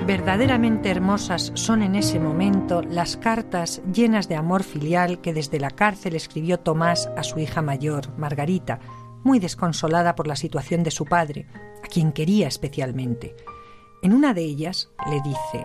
Verdaderamente 0.06 0.90
hermosas 0.90 1.50
son 1.54 1.82
en 1.82 1.94
ese 1.94 2.20
momento 2.20 2.82
las 2.82 3.16
cartas 3.16 3.82
llenas 3.92 4.28
de 4.28 4.36
amor 4.36 4.62
filial 4.62 5.20
que 5.20 5.32
desde 5.32 5.58
la 5.58 5.70
cárcel 5.70 6.14
escribió 6.14 6.60
Tomás 6.60 7.10
a 7.16 7.22
su 7.22 7.38
hija 7.38 7.62
mayor, 7.62 8.16
Margarita, 8.18 8.80
muy 9.24 9.38
desconsolada 9.38 10.14
por 10.14 10.26
la 10.26 10.36
situación 10.36 10.82
de 10.82 10.90
su 10.90 11.06
padre, 11.06 11.46
a 11.82 11.88
quien 11.88 12.12
quería 12.12 12.46
especialmente. 12.46 13.34
En 14.02 14.12
una 14.12 14.34
de 14.34 14.42
ellas 14.42 14.90
le 15.10 15.20
dice, 15.22 15.64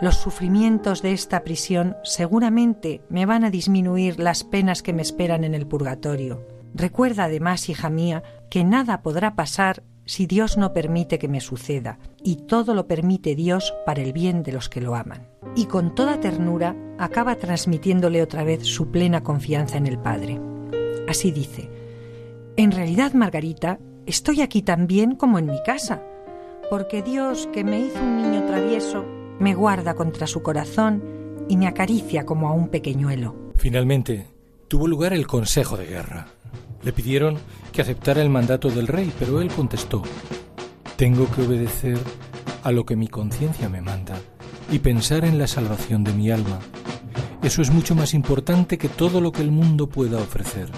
los 0.00 0.16
sufrimientos 0.16 1.02
de 1.02 1.12
esta 1.12 1.44
prisión 1.44 1.96
seguramente 2.02 3.02
me 3.08 3.26
van 3.26 3.44
a 3.44 3.50
disminuir 3.50 4.18
las 4.18 4.44
penas 4.44 4.82
que 4.82 4.92
me 4.92 5.02
esperan 5.02 5.44
en 5.44 5.54
el 5.54 5.66
purgatorio. 5.66 6.46
Recuerda 6.74 7.24
además, 7.24 7.68
hija 7.68 7.90
mía, 7.90 8.22
que 8.50 8.64
nada 8.64 9.02
podrá 9.02 9.34
pasar 9.34 9.82
si 10.06 10.26
Dios 10.26 10.58
no 10.58 10.72
permite 10.72 11.18
que 11.18 11.28
me 11.28 11.40
suceda, 11.40 11.98
y 12.22 12.36
todo 12.36 12.74
lo 12.74 12.86
permite 12.86 13.34
Dios 13.34 13.74
para 13.86 14.02
el 14.02 14.12
bien 14.12 14.42
de 14.42 14.52
los 14.52 14.68
que 14.68 14.80
lo 14.80 14.94
aman. 14.94 15.28
Y 15.54 15.66
con 15.66 15.94
toda 15.94 16.20
ternura 16.20 16.76
acaba 16.98 17.36
transmitiéndole 17.36 18.22
otra 18.22 18.44
vez 18.44 18.64
su 18.64 18.90
plena 18.90 19.22
confianza 19.22 19.78
en 19.78 19.86
el 19.86 19.98
Padre. 19.98 20.40
Así 21.08 21.30
dice, 21.30 21.70
En 22.56 22.72
realidad, 22.72 23.12
Margarita, 23.14 23.78
estoy 24.06 24.42
aquí 24.42 24.62
tan 24.62 24.86
bien 24.86 25.14
como 25.14 25.38
en 25.38 25.46
mi 25.46 25.62
casa, 25.62 26.02
porque 26.70 27.02
Dios, 27.02 27.48
que 27.52 27.64
me 27.64 27.80
hizo 27.80 28.00
un 28.00 28.16
niño 28.16 28.44
travieso, 28.46 29.04
me 29.38 29.54
guarda 29.54 29.94
contra 29.94 30.26
su 30.26 30.42
corazón 30.42 31.02
y 31.48 31.56
me 31.56 31.66
acaricia 31.66 32.24
como 32.24 32.48
a 32.48 32.52
un 32.52 32.68
pequeñuelo. 32.68 33.34
Finalmente, 33.56 34.26
tuvo 34.68 34.86
lugar 34.86 35.12
el 35.12 35.26
Consejo 35.26 35.76
de 35.76 35.86
Guerra. 35.86 36.26
Le 36.82 36.92
pidieron 36.92 37.38
que 37.72 37.82
aceptara 37.82 38.22
el 38.22 38.30
mandato 38.30 38.68
del 38.70 38.86
rey, 38.86 39.12
pero 39.18 39.40
él 39.40 39.48
contestó, 39.48 40.02
tengo 40.96 41.30
que 41.30 41.42
obedecer 41.42 41.98
a 42.62 42.72
lo 42.72 42.84
que 42.84 42.96
mi 42.96 43.08
conciencia 43.08 43.68
me 43.68 43.80
manda 43.80 44.16
y 44.70 44.78
pensar 44.78 45.24
en 45.24 45.38
la 45.38 45.46
salvación 45.46 46.04
de 46.04 46.12
mi 46.12 46.30
alma. 46.30 46.60
Eso 47.42 47.62
es 47.62 47.70
mucho 47.70 47.94
más 47.94 48.14
importante 48.14 48.78
que 48.78 48.88
todo 48.88 49.20
lo 49.20 49.32
que 49.32 49.42
el 49.42 49.50
mundo 49.50 49.88
pueda 49.88 50.18
ofrecer. 50.18 50.70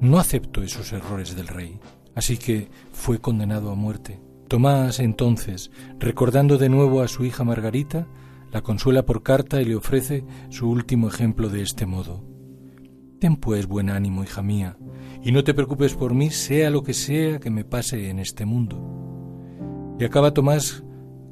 No 0.00 0.18
acepto 0.18 0.62
esos 0.62 0.92
errores 0.92 1.36
del 1.36 1.48
rey, 1.48 1.78
así 2.14 2.36
que 2.36 2.70
fue 2.92 3.18
condenado 3.18 3.70
a 3.70 3.74
muerte. 3.74 4.20
Tomás, 4.50 4.98
entonces, 4.98 5.70
recordando 6.00 6.58
de 6.58 6.68
nuevo 6.68 7.02
a 7.02 7.06
su 7.06 7.24
hija 7.24 7.44
Margarita, 7.44 8.08
la 8.50 8.62
consuela 8.62 9.06
por 9.06 9.22
carta 9.22 9.62
y 9.62 9.64
le 9.64 9.76
ofrece 9.76 10.24
su 10.48 10.68
último 10.68 11.06
ejemplo 11.06 11.48
de 11.48 11.62
este 11.62 11.86
modo. 11.86 12.24
Ten 13.20 13.36
pues 13.36 13.68
buen 13.68 13.90
ánimo, 13.90 14.24
hija 14.24 14.42
mía, 14.42 14.76
y 15.22 15.30
no 15.30 15.44
te 15.44 15.54
preocupes 15.54 15.94
por 15.94 16.14
mí, 16.14 16.30
sea 16.30 16.68
lo 16.68 16.82
que 16.82 16.94
sea 16.94 17.38
que 17.38 17.48
me 17.48 17.64
pase 17.64 18.10
en 18.10 18.18
este 18.18 18.44
mundo. 18.44 19.96
Y 20.00 20.04
acaba 20.04 20.34
Tomás 20.34 20.82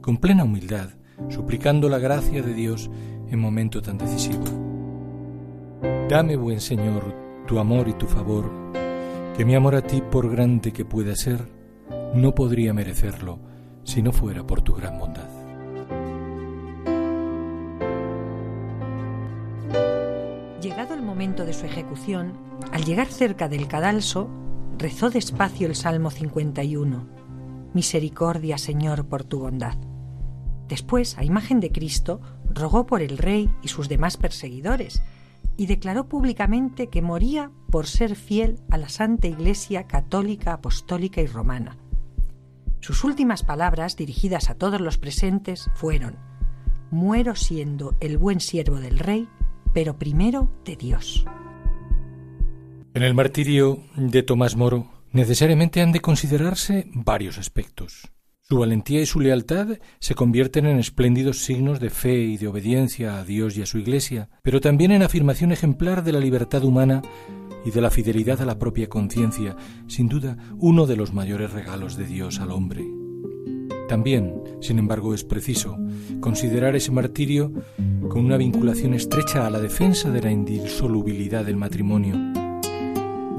con 0.00 0.18
plena 0.18 0.44
humildad, 0.44 0.90
suplicando 1.28 1.88
la 1.88 1.98
gracia 1.98 2.40
de 2.40 2.54
Dios 2.54 2.88
en 3.28 3.40
momento 3.40 3.82
tan 3.82 3.98
decisivo. 3.98 4.44
Dame, 6.08 6.36
buen 6.36 6.60
Señor, 6.60 7.16
tu 7.48 7.58
amor 7.58 7.88
y 7.88 7.94
tu 7.94 8.06
favor, 8.06 8.48
que 9.36 9.44
mi 9.44 9.56
amor 9.56 9.74
a 9.74 9.82
ti, 9.82 10.04
por 10.08 10.30
grande 10.30 10.72
que 10.72 10.84
pueda 10.84 11.16
ser, 11.16 11.57
no 12.14 12.34
podría 12.34 12.72
merecerlo 12.72 13.38
si 13.84 14.02
no 14.02 14.12
fuera 14.12 14.46
por 14.46 14.62
tu 14.62 14.74
gran 14.74 14.98
bondad. 14.98 15.28
Llegado 20.60 20.94
el 20.94 21.02
momento 21.02 21.44
de 21.44 21.52
su 21.52 21.66
ejecución, 21.66 22.32
al 22.72 22.84
llegar 22.84 23.08
cerca 23.08 23.48
del 23.48 23.68
cadalso, 23.68 24.28
rezó 24.78 25.10
despacio 25.10 25.66
el 25.66 25.74
Salmo 25.74 26.10
51. 26.10 27.06
Misericordia, 27.74 28.58
Señor, 28.58 29.06
por 29.06 29.24
tu 29.24 29.40
bondad. 29.40 29.76
Después, 30.66 31.16
a 31.18 31.24
imagen 31.24 31.60
de 31.60 31.70
Cristo, 31.70 32.20
rogó 32.50 32.86
por 32.86 33.02
el 33.02 33.18
rey 33.18 33.50
y 33.62 33.68
sus 33.68 33.88
demás 33.88 34.16
perseguidores, 34.16 35.02
y 35.56 35.66
declaró 35.66 36.08
públicamente 36.08 36.88
que 36.88 37.02
moría 37.02 37.50
por 37.70 37.86
ser 37.86 38.14
fiel 38.14 38.60
a 38.70 38.78
la 38.78 38.88
Santa 38.88 39.26
Iglesia 39.26 39.86
católica, 39.86 40.52
apostólica 40.54 41.20
y 41.20 41.26
romana 41.26 41.76
sus 42.80 43.04
últimas 43.04 43.42
palabras, 43.42 43.96
dirigidas 43.96 44.50
a 44.50 44.54
todos 44.54 44.80
los 44.80 44.98
presentes, 44.98 45.70
fueron 45.74 46.16
Muero 46.90 47.34
siendo 47.34 47.96
el 48.00 48.16
buen 48.16 48.40
siervo 48.40 48.80
del 48.80 48.98
Rey, 48.98 49.28
pero 49.74 49.98
primero 49.98 50.50
de 50.64 50.76
Dios. 50.76 51.26
En 52.94 53.02
el 53.02 53.14
martirio 53.14 53.84
de 53.96 54.22
Tomás 54.22 54.56
Moro 54.56 54.90
necesariamente 55.12 55.82
han 55.82 55.92
de 55.92 56.00
considerarse 56.00 56.88
varios 56.94 57.38
aspectos. 57.38 58.10
Su 58.50 58.58
valentía 58.58 59.02
y 59.02 59.06
su 59.06 59.20
lealtad 59.20 59.78
se 59.98 60.14
convierten 60.14 60.64
en 60.64 60.78
espléndidos 60.78 61.44
signos 61.44 61.80
de 61.80 61.90
fe 61.90 62.14
y 62.14 62.38
de 62.38 62.48
obediencia 62.48 63.18
a 63.18 63.24
Dios 63.24 63.58
y 63.58 63.62
a 63.62 63.66
su 63.66 63.76
Iglesia, 63.76 64.30
pero 64.42 64.62
también 64.62 64.90
en 64.90 65.02
afirmación 65.02 65.52
ejemplar 65.52 66.02
de 66.02 66.12
la 66.12 66.18
libertad 66.18 66.64
humana 66.64 67.02
y 67.64 67.70
de 67.70 67.80
la 67.80 67.90
fidelidad 67.90 68.40
a 68.40 68.46
la 68.46 68.58
propia 68.58 68.88
conciencia, 68.88 69.56
sin 69.86 70.08
duda 70.08 70.36
uno 70.58 70.86
de 70.86 70.96
los 70.96 71.12
mayores 71.12 71.52
regalos 71.52 71.96
de 71.96 72.06
Dios 72.06 72.40
al 72.40 72.50
hombre. 72.50 72.86
También, 73.88 74.34
sin 74.60 74.78
embargo, 74.78 75.14
es 75.14 75.24
preciso 75.24 75.78
considerar 76.20 76.76
ese 76.76 76.92
martirio 76.92 77.52
con 78.08 78.24
una 78.24 78.36
vinculación 78.36 78.94
estrecha 78.94 79.46
a 79.46 79.50
la 79.50 79.60
defensa 79.60 80.10
de 80.10 80.20
la 80.20 80.30
indisolubilidad 80.30 81.44
del 81.44 81.56
matrimonio. 81.56 82.14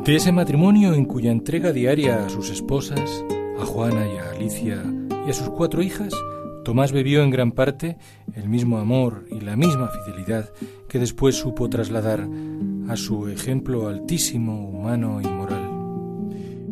De 0.03 0.15
ese 0.15 0.31
matrimonio 0.31 0.95
en 0.95 1.05
cuya 1.05 1.31
entrega 1.31 1.71
diaria 1.71 2.25
a 2.25 2.29
sus 2.29 2.49
esposas, 2.49 3.23
a 3.59 3.65
Juana 3.65 4.07
y 4.07 4.17
a 4.17 4.31
Alicia 4.31 4.83
y 5.27 5.29
a 5.29 5.33
sus 5.33 5.49
cuatro 5.49 5.83
hijas, 5.83 6.13
Tomás 6.63 6.91
bebió 6.91 7.23
en 7.23 7.29
gran 7.29 7.51
parte 7.51 7.97
el 8.33 8.49
mismo 8.49 8.79
amor 8.79 9.25
y 9.31 9.39
la 9.39 9.55
misma 9.55 9.87
fidelidad 9.87 10.51
que 10.87 10.99
después 10.99 11.35
supo 11.35 11.69
trasladar 11.69 12.27
a 12.89 12.97
su 12.97 13.27
ejemplo 13.27 13.87
altísimo, 13.87 14.67
humano 14.67 15.21
y 15.21 15.27
moral, 15.27 15.69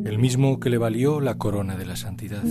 el 0.04 0.18
mismo 0.18 0.60
que 0.60 0.72
le 0.72 0.80
valió 0.80 1.22
la 1.22 1.38
corona 1.38 1.78
de 1.78 1.86
la 1.86 1.96
santidad. 1.96 2.42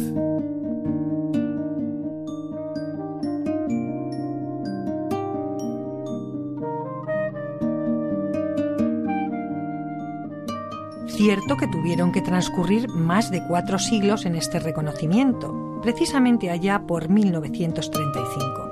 Cierto 11.08 11.56
que 11.56 11.66
tuvieron 11.66 12.12
que 12.12 12.22
transcurrir 12.22 12.88
más 12.88 13.32
de 13.32 13.42
cuatro 13.48 13.80
siglos 13.80 14.26
en 14.26 14.36
este 14.36 14.60
reconocimiento, 14.60 15.80
precisamente 15.82 16.50
allá 16.50 16.86
por 16.86 17.08
1935. 17.08 18.66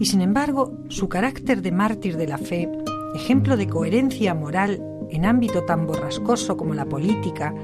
Y 0.00 0.06
sin 0.06 0.20
embargo, 0.20 0.72
su 0.88 1.08
carácter 1.08 1.62
de 1.62 1.70
mártir 1.70 2.16
de 2.16 2.26
la 2.26 2.38
fe 2.38 2.68
ejemplo 3.14 3.56
de 3.56 3.68
coherencia 3.68 4.34
moral 4.34 4.82
en 5.10 5.24
ámbito 5.24 5.64
tan 5.64 5.86
borrascoso 5.86 6.56
como 6.56 6.74
la 6.74 6.86
política, 6.86 7.54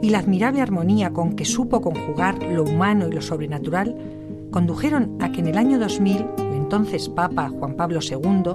y 0.00 0.10
la 0.10 0.18
admirable 0.18 0.60
armonía 0.60 1.12
con 1.12 1.34
que 1.34 1.44
supo 1.44 1.80
conjugar 1.80 2.40
lo 2.42 2.62
humano 2.62 3.08
y 3.08 3.12
lo 3.12 3.20
sobrenatural, 3.20 3.96
condujeron 4.50 5.16
a 5.20 5.32
que 5.32 5.40
en 5.40 5.48
el 5.48 5.58
año 5.58 5.78
2000 5.78 6.24
el 6.38 6.48
entonces 6.68 7.08
Papa 7.08 7.48
Juan 7.48 7.76
Pablo 7.76 8.00
II 8.02 8.52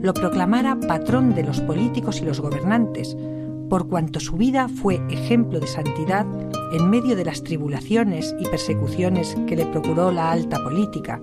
lo 0.00 0.14
proclamara 0.14 0.78
patrón 0.86 1.34
de 1.34 1.42
los 1.42 1.60
políticos 1.60 2.20
y 2.20 2.24
los 2.24 2.40
gobernantes, 2.40 3.16
por 3.68 3.88
cuanto 3.88 4.20
su 4.20 4.36
vida 4.36 4.68
fue 4.68 5.00
ejemplo 5.10 5.58
de 5.58 5.66
santidad 5.66 6.24
en 6.72 6.88
medio 6.88 7.16
de 7.16 7.24
las 7.24 7.42
tribulaciones 7.42 8.36
y 8.38 8.44
persecuciones 8.44 9.36
que 9.48 9.56
le 9.56 9.66
procuró 9.66 10.12
la 10.12 10.30
alta 10.30 10.62
política, 10.62 11.20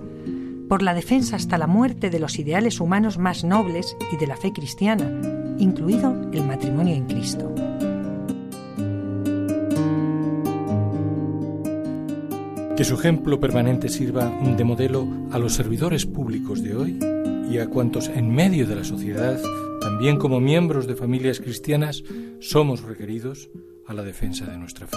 por 0.74 0.82
la 0.82 0.92
defensa 0.92 1.36
hasta 1.36 1.56
la 1.56 1.68
muerte 1.68 2.10
de 2.10 2.18
los 2.18 2.36
ideales 2.36 2.80
humanos 2.80 3.16
más 3.16 3.44
nobles 3.44 3.96
y 4.10 4.16
de 4.16 4.26
la 4.26 4.36
fe 4.36 4.52
cristiana, 4.52 5.08
incluido 5.56 6.12
el 6.32 6.44
matrimonio 6.44 6.96
en 6.96 7.06
Cristo. 7.06 7.54
Que 12.76 12.82
su 12.82 12.94
ejemplo 12.94 13.38
permanente 13.38 13.88
sirva 13.88 14.26
de 14.26 14.64
modelo 14.64 15.06
a 15.30 15.38
los 15.38 15.52
servidores 15.52 16.06
públicos 16.06 16.60
de 16.60 16.74
hoy 16.74 16.98
y 17.48 17.58
a 17.58 17.68
cuantos 17.68 18.08
en 18.08 18.34
medio 18.34 18.66
de 18.66 18.74
la 18.74 18.82
sociedad, 18.82 19.40
también 19.80 20.16
como 20.16 20.40
miembros 20.40 20.88
de 20.88 20.96
familias 20.96 21.38
cristianas, 21.38 22.02
somos 22.40 22.82
requeridos 22.82 23.48
a 23.86 23.94
la 23.94 24.02
defensa 24.02 24.44
de 24.46 24.58
nuestra 24.58 24.88
fe. 24.88 24.96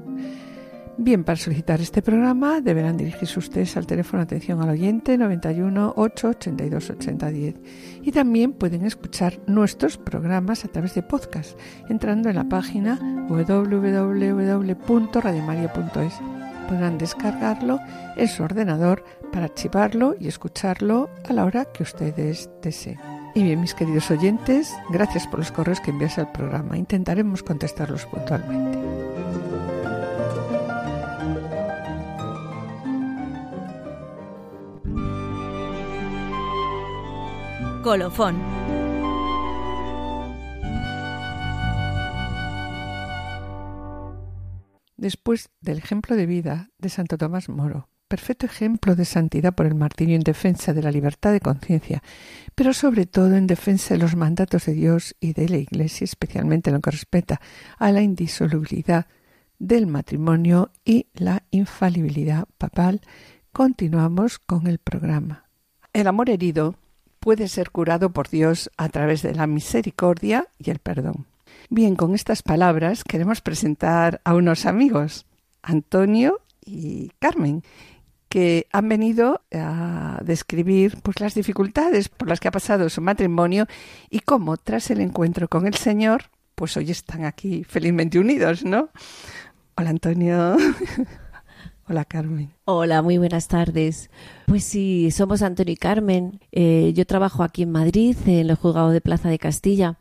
Bien, 0.97 1.23
para 1.23 1.37
solicitar 1.37 1.79
este 1.79 2.01
programa 2.01 2.59
deberán 2.61 2.97
dirigirse 2.97 3.39
ustedes 3.39 3.77
al 3.77 3.87
teléfono 3.87 4.23
atención 4.23 4.61
al 4.61 4.69
oyente 4.69 5.17
91 5.17 5.93
8 5.95 6.27
82 6.27 6.89
80 6.89 7.29
10 7.29 7.55
y 8.03 8.11
también 8.11 8.51
pueden 8.53 8.85
escuchar 8.85 9.39
nuestros 9.47 9.97
programas 9.97 10.65
a 10.65 10.67
través 10.67 10.93
de 10.93 11.01
podcast 11.01 11.57
entrando 11.89 12.29
en 12.29 12.35
la 12.35 12.49
página 12.49 12.99
www.radiomaria.es. 13.29 16.13
Podrán 16.67 16.97
descargarlo 16.97 17.79
en 18.15 18.27
su 18.27 18.43
ordenador 18.43 19.05
para 19.31 19.45
archivarlo 19.45 20.15
y 20.19 20.27
escucharlo 20.27 21.09
a 21.27 21.33
la 21.33 21.45
hora 21.45 21.65
que 21.65 21.81
ustedes 21.83 22.49
deseen. 22.61 22.99
Y 23.33 23.43
bien, 23.43 23.61
mis 23.61 23.73
queridos 23.73 24.11
oyentes, 24.11 24.73
gracias 24.89 25.25
por 25.27 25.39
los 25.39 25.53
correos 25.53 25.79
que 25.79 25.91
envías 25.91 26.17
al 26.17 26.33
programa. 26.33 26.77
Intentaremos 26.77 27.43
contestarlos 27.43 28.05
puntualmente. 28.05 28.77
Colofón. 37.81 38.35
Después 44.97 45.49
del 45.61 45.79
ejemplo 45.79 46.15
de 46.15 46.27
vida 46.27 46.69
de 46.77 46.89
Santo 46.89 47.17
Tomás 47.17 47.49
Moro, 47.49 47.89
perfecto 48.07 48.45
ejemplo 48.45 48.95
de 48.95 49.05
santidad 49.05 49.55
por 49.55 49.65
el 49.65 49.73
martirio 49.73 50.15
en 50.15 50.21
defensa 50.21 50.73
de 50.73 50.83
la 50.83 50.91
libertad 50.91 51.31
de 51.31 51.39
conciencia, 51.39 52.03
pero 52.53 52.73
sobre 52.73 53.07
todo 53.07 53.35
en 53.35 53.47
defensa 53.47 53.95
de 53.95 53.99
los 53.99 54.15
mandatos 54.15 54.67
de 54.67 54.73
Dios 54.73 55.15
y 55.19 55.33
de 55.33 55.49
la 55.49 55.57
Iglesia, 55.57 56.05
especialmente 56.05 56.69
en 56.69 56.75
lo 56.75 56.81
que 56.81 56.91
respecta 56.91 57.41
a 57.79 57.91
la 57.91 58.03
indisolubilidad 58.03 59.07
del 59.57 59.87
matrimonio 59.87 60.71
y 60.85 61.07
la 61.15 61.43
infalibilidad 61.49 62.47
papal, 62.59 63.01
continuamos 63.51 64.37
con 64.37 64.67
el 64.67 64.77
programa. 64.77 65.49
El 65.93 66.05
amor 66.05 66.29
herido 66.29 66.75
puede 67.21 67.47
ser 67.47 67.69
curado 67.69 68.09
por 68.09 68.29
Dios 68.29 68.69
a 68.75 68.89
través 68.89 69.21
de 69.21 69.33
la 69.33 69.47
misericordia 69.47 70.47
y 70.59 70.71
el 70.71 70.79
perdón. 70.79 71.27
Bien, 71.69 71.95
con 71.95 72.15
estas 72.15 72.41
palabras 72.41 73.03
queremos 73.03 73.39
presentar 73.41 74.19
a 74.25 74.33
unos 74.33 74.65
amigos, 74.65 75.25
Antonio 75.61 76.41
y 76.65 77.11
Carmen, 77.19 77.63
que 78.27 78.67
han 78.71 78.89
venido 78.89 79.41
a 79.53 80.19
describir 80.23 80.97
pues, 81.03 81.19
las 81.19 81.35
dificultades 81.35 82.09
por 82.09 82.27
las 82.27 82.39
que 82.39 82.47
ha 82.47 82.51
pasado 82.51 82.89
su 82.89 83.01
matrimonio 83.01 83.67
y 84.09 84.21
cómo 84.21 84.57
tras 84.57 84.89
el 84.89 84.99
encuentro 84.99 85.47
con 85.47 85.67
el 85.67 85.75
Señor, 85.75 86.23
pues 86.55 86.75
hoy 86.75 86.89
están 86.89 87.23
aquí 87.25 87.63
felizmente 87.63 88.19
unidos, 88.19 88.65
¿no? 88.65 88.89
Hola 89.75 89.91
Antonio. 89.91 90.57
Hola 91.91 92.05
Carmen. 92.05 92.53
Hola, 92.63 93.01
muy 93.01 93.17
buenas 93.17 93.49
tardes. 93.49 94.09
Pues 94.45 94.63
sí, 94.63 95.11
somos 95.11 95.41
Antonio 95.41 95.73
y 95.73 95.75
Carmen. 95.75 96.39
Eh, 96.53 96.93
yo 96.95 97.05
trabajo 97.05 97.43
aquí 97.43 97.63
en 97.63 97.71
Madrid, 97.73 98.15
en 98.27 98.49
el 98.49 98.55
juzgado 98.55 98.91
de 98.91 99.01
Plaza 99.01 99.27
de 99.27 99.37
Castilla. 99.37 99.97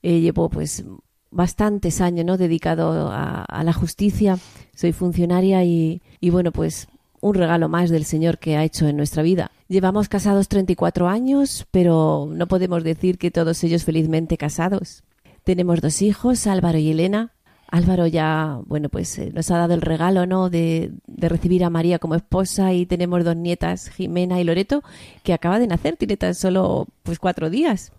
Eh, 0.00 0.20
llevo 0.20 0.48
pues 0.48 0.86
bastantes 1.30 2.00
años 2.00 2.24
¿no? 2.24 2.38
dedicado 2.38 3.10
a, 3.12 3.62
la 3.62 3.72
justicia. 3.74 4.38
Soy 4.74 4.92
funcionaria 4.92 5.62
y 5.62 6.00
bueno, 6.30 6.52
pues 6.52 6.88
un 7.20 7.34
regalo 7.34 7.68
más 7.68 7.90
del 7.90 8.06
Señor 8.06 8.38
que 8.38 8.56
ha 8.56 8.64
hecho 8.64 8.88
en 8.88 8.96
nuestra 8.96 9.22
vida. 9.22 9.50
Llevamos 9.68 10.08
casados 10.08 10.48
34 10.48 11.06
años, 11.06 11.66
pero 11.70 12.30
no 12.32 12.46
podemos 12.46 12.82
decir 12.82 13.18
que 13.18 13.30
todos 13.30 13.62
ellos 13.62 13.84
felizmente 13.84 14.38
casados. 14.38 15.04
Tenemos 15.44 15.82
dos 15.82 16.00
hijos, 16.00 16.46
Álvaro 16.46 16.78
y 16.78 16.92
Elena, 16.92 17.35
Álvaro 17.68 18.06
ya, 18.06 18.60
bueno, 18.66 18.88
pues 18.88 19.18
eh, 19.18 19.30
nos 19.34 19.50
ha 19.50 19.58
dado 19.58 19.74
el 19.74 19.82
regalo, 19.82 20.26
¿no? 20.26 20.50
De, 20.50 20.92
de, 21.06 21.28
recibir 21.28 21.64
a 21.64 21.70
María 21.70 21.98
como 21.98 22.14
esposa 22.14 22.72
y 22.72 22.86
tenemos 22.86 23.24
dos 23.24 23.36
nietas, 23.36 23.88
Jimena 23.88 24.40
y 24.40 24.44
Loreto, 24.44 24.82
que 25.22 25.32
acaba 25.32 25.58
de 25.58 25.66
nacer, 25.66 25.96
tiene 25.96 26.16
tan 26.16 26.34
solo 26.34 26.86
pues 27.02 27.18
cuatro 27.18 27.50
días. 27.50 27.92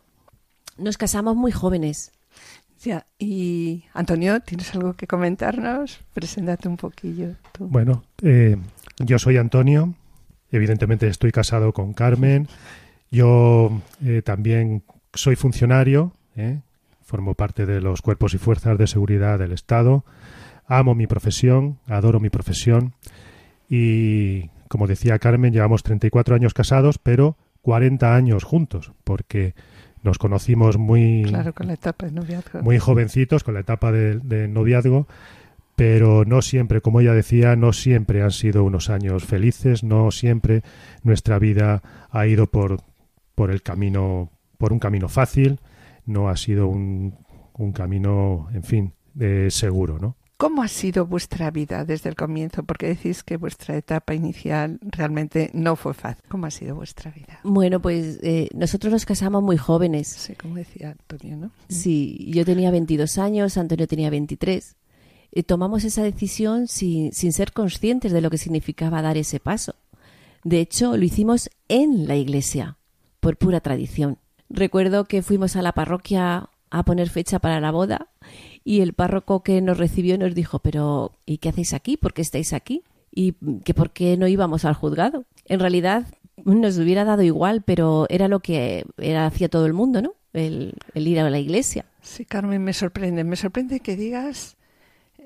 Nos 0.78 0.98
casamos 0.98 1.36
muy 1.36 1.52
jóvenes. 1.52 2.12
Ya, 2.84 3.06
y 3.18 3.84
Antonio, 3.94 4.40
¿tienes 4.40 4.74
algo 4.76 4.94
que 4.94 5.08
comentarnos? 5.08 6.00
Preséntate 6.14 6.68
un 6.68 6.78
poquillo. 6.78 7.30
Bueno, 7.60 8.04
eh, 8.22 8.56
yo 9.00 9.18
soy 9.18 9.38
Antonio, 9.38 9.96
evidentemente 10.52 11.08
estoy 11.08 11.32
casado 11.32 11.74
con 11.74 11.94
Carmen, 11.94 12.48
yo 13.10 13.82
eh, 14.06 14.22
también 14.22 14.84
soy 15.14 15.36
funcionario, 15.36 16.14
¿eh? 16.36 16.60
Formo 17.08 17.36
parte 17.36 17.66
de 17.66 17.80
los 17.80 18.02
cuerpos 18.02 18.34
y 18.34 18.38
fuerzas 18.38 18.78
de 18.78 18.86
seguridad 18.86 19.40
del 19.40 19.54
Estado, 19.54 20.04
amo 20.68 20.94
mi 20.94 21.08
profesión, 21.08 21.80
adoro 21.88 22.20
mi 22.20 22.30
profesión 22.30 22.96
y, 23.70 24.50
como 24.68 24.88
decía 24.88 25.18
Carmen, 25.18 25.54
llevamos 25.54 25.84
34 25.84 26.36
años 26.36 26.54
casados, 26.54 26.98
pero 26.98 27.38
40 27.62 28.14
años 28.14 28.44
juntos, 28.44 28.92
porque 29.06 29.56
nos 30.04 30.18
conocimos 30.18 30.78
muy, 30.78 31.24
con 31.56 31.68
la 31.68 31.74
etapa 31.74 32.08
de 32.08 32.12
noviazgo. 32.12 32.62
muy 32.62 32.78
jovencitos, 32.78 33.46
con 33.46 33.54
la 33.54 33.62
etapa 33.62 33.94
de, 33.94 34.20
de 34.20 34.50
noviazgo, 34.50 35.08
pero 35.78 36.26
no 36.26 36.42
siempre, 36.42 36.82
como 36.82 37.00
ella 37.00 37.14
decía, 37.14 37.56
no 37.56 37.72
siempre 37.72 38.22
han 38.22 38.32
sido 38.32 38.66
unos 38.66 38.90
años 38.90 39.24
felices, 39.24 39.82
no 39.82 40.12
siempre 40.12 40.62
nuestra 41.04 41.40
vida 41.40 41.82
ha 42.12 42.28
ido 42.28 42.48
por, 42.48 42.82
por 43.34 43.50
el 43.50 43.62
camino, 43.62 44.30
por 44.58 44.74
un 44.74 44.80
camino 44.80 45.08
fácil 45.08 45.62
no 46.08 46.30
ha 46.30 46.36
sido 46.36 46.68
un, 46.68 47.16
un 47.54 47.72
camino, 47.72 48.48
en 48.54 48.64
fin, 48.64 48.94
de 49.14 49.52
seguro, 49.52 50.00
¿no? 50.00 50.18
¿Cómo 50.38 50.62
ha 50.62 50.68
sido 50.68 51.08
vuestra 51.08 51.50
vida 51.50 51.84
desde 51.84 52.10
el 52.10 52.16
comienzo? 52.16 52.62
Porque 52.62 52.86
decís 52.88 53.24
que 53.24 53.38
vuestra 53.38 53.76
etapa 53.76 54.14
inicial 54.14 54.78
realmente 54.82 55.50
no 55.54 55.76
fue 55.76 55.96
fácil. 55.96 56.24
¿Cómo 56.30 56.46
ha 56.46 56.52
sido 56.52 56.76
vuestra 56.76 57.10
vida? 57.10 57.40
Bueno, 57.44 57.82
pues 57.82 58.20
eh, 58.22 58.48
nosotros 58.54 58.94
nos 58.94 59.06
casamos 59.06 59.42
muy 59.42 59.58
jóvenes. 59.58 60.08
Sí, 60.08 60.36
como 60.36 60.56
decía 60.56 60.92
Antonio, 60.92 61.38
¿no? 61.38 61.52
Sí, 61.70 62.32
yo 62.32 62.46
tenía 62.46 62.70
22 62.70 63.18
años, 63.18 63.58
Antonio 63.58 63.88
tenía 63.88 64.12
23. 64.12 64.76
Y 65.32 65.44
tomamos 65.44 65.84
esa 65.84 66.04
decisión 66.04 66.68
sin, 66.68 67.14
sin 67.14 67.34
ser 67.34 67.52
conscientes 67.52 68.12
de 68.12 68.22
lo 68.22 68.30
que 68.30 68.38
significaba 68.38 69.02
dar 69.02 69.18
ese 69.18 69.40
paso. 69.40 69.74
De 70.44 70.60
hecho, 70.60 70.96
lo 70.98 71.04
hicimos 71.04 71.50
en 71.68 72.08
la 72.08 72.16
iglesia, 72.16 72.78
por 73.20 73.38
pura 73.38 73.60
tradición. 73.60 74.20
Recuerdo 74.50 75.06
que 75.06 75.22
fuimos 75.22 75.56
a 75.56 75.62
la 75.62 75.74
parroquia 75.74 76.50
a 76.70 76.84
poner 76.84 77.10
fecha 77.10 77.40
para 77.40 77.60
la 77.60 77.72
boda 77.72 78.08
y 78.64 78.82
el 78.82 78.94
párroco 78.94 79.44
que 79.44 79.62
nos 79.62 79.78
recibió 79.78 80.18
nos 80.18 80.36
dijo, 80.36 80.60
pero 80.60 81.14
¿y 81.26 81.38
qué 81.38 81.50
hacéis 81.50 81.74
aquí? 81.74 81.98
¿Por 81.98 82.14
qué 82.14 82.22
estáis 82.22 82.54
aquí? 82.54 82.84
Y 83.14 83.34
que 83.64 83.74
por 83.74 83.92
qué 83.92 84.18
no 84.18 84.28
íbamos 84.28 84.66
al 84.66 84.74
juzgado. 84.74 85.26
En 85.46 85.60
realidad 85.60 86.06
nos 86.44 86.78
hubiera 86.78 87.06
dado 87.06 87.24
igual, 87.24 87.64
pero 87.64 88.06
era 88.10 88.28
lo 88.28 88.42
que 88.42 88.86
era, 88.98 89.26
hacía 89.26 89.50
todo 89.50 89.66
el 89.66 89.74
mundo, 89.74 90.02
¿no? 90.02 90.14
El, 90.34 90.76
ir 90.94 91.20
a 91.20 91.30
la 91.30 91.40
iglesia. 91.40 91.86
Sí, 92.02 92.26
Carmen, 92.26 92.64
me 92.64 92.74
sorprende. 92.74 93.24
Me 93.24 93.38
sorprende 93.38 93.80
que 93.80 93.96
digas, 93.96 94.58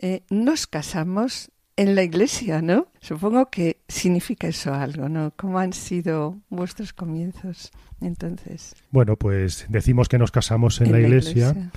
eh, 0.01 0.21
nos 0.29 0.67
casamos 0.67 1.51
en 1.75 1.95
la 1.95 2.03
iglesia, 2.03 2.61
¿no? 2.61 2.87
Supongo 2.99 3.49
que 3.49 3.81
significa 3.87 4.47
eso 4.47 4.73
algo, 4.73 5.09
¿no? 5.09 5.33
¿Cómo 5.35 5.59
han 5.59 5.73
sido 5.73 6.37
vuestros 6.49 6.93
comienzos 6.93 7.71
entonces? 8.01 8.75
Bueno, 8.91 9.15
pues 9.15 9.65
decimos 9.69 10.09
que 10.09 10.17
nos 10.17 10.31
casamos 10.31 10.81
en, 10.81 10.91
la, 10.91 10.99
iglesia, 10.99 11.71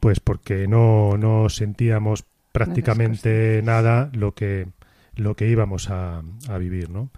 pues 0.00 0.20
porque 0.20 0.66
no, 0.68 1.16
no 1.16 1.48
sentíamos 1.48 2.24
prácticamente 2.52 3.62
nada 3.64 4.10
lo 4.12 4.34
que, 4.34 4.68
lo 5.14 5.34
que 5.34 5.48
íbamos 5.48 5.90
a, 5.90 6.22
a 6.48 6.58
vivir, 6.58 6.90
¿no? 6.90 7.10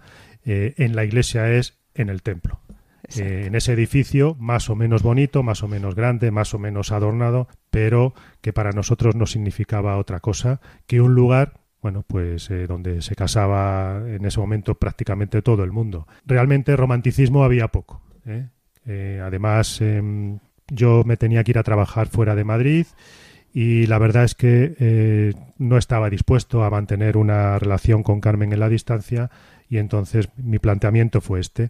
Eh, 0.45 0.73
en 0.77 0.95
la 0.95 1.03
iglesia 1.03 1.51
es 1.51 1.77
en 1.93 2.09
el 2.09 2.21
templo. 2.21 2.59
Eh, 3.19 3.45
en 3.47 3.55
ese 3.55 3.73
edificio 3.73 4.35
más 4.39 4.69
o 4.69 4.75
menos 4.75 5.03
bonito, 5.03 5.43
más 5.43 5.63
o 5.63 5.67
menos 5.67 5.95
grande, 5.95 6.31
más 6.31 6.53
o 6.53 6.59
menos 6.59 6.91
adornado, 6.91 7.47
pero 7.69 8.13
que 8.41 8.53
para 8.53 8.71
nosotros 8.71 9.15
no 9.15 9.25
significaba 9.25 9.97
otra 9.97 10.19
cosa 10.19 10.61
que 10.87 11.01
un 11.01 11.13
lugar 11.13 11.60
bueno, 11.81 12.03
pues 12.05 12.49
eh, 12.51 12.67
donde 12.67 13.01
se 13.01 13.15
casaba 13.15 14.03
en 14.05 14.23
ese 14.25 14.39
momento 14.39 14.75
prácticamente 14.75 15.41
todo 15.41 15.63
el 15.63 15.71
mundo. 15.71 16.07
Realmente 16.25 16.75
romanticismo 16.75 17.43
había 17.43 17.69
poco. 17.69 18.01
¿eh? 18.25 18.47
Eh, 18.85 19.19
además, 19.23 19.81
em, 19.81 20.39
yo 20.67 21.03
me 21.05 21.17
tenía 21.17 21.43
que 21.43 21.51
ir 21.51 21.57
a 21.57 21.63
trabajar 21.63 22.07
fuera 22.07 22.35
de 22.35 22.43
Madrid 22.43 22.85
y 23.53 23.87
la 23.87 23.97
verdad 23.97 24.23
es 24.23 24.35
que 24.35 25.35
no 25.57 25.77
estaba 25.77 26.09
dispuesto 26.09 26.63
a 26.63 26.69
mantener 26.69 27.17
una 27.17 27.59
relación 27.59 28.01
con 28.01 28.21
Carmen 28.21 28.53
en 28.53 28.61
la 28.61 28.69
distancia 28.69 29.29
y 29.67 29.77
entonces 29.77 30.29
mi 30.37 30.59
planteamiento 30.59 31.19
fue 31.19 31.41
este. 31.41 31.69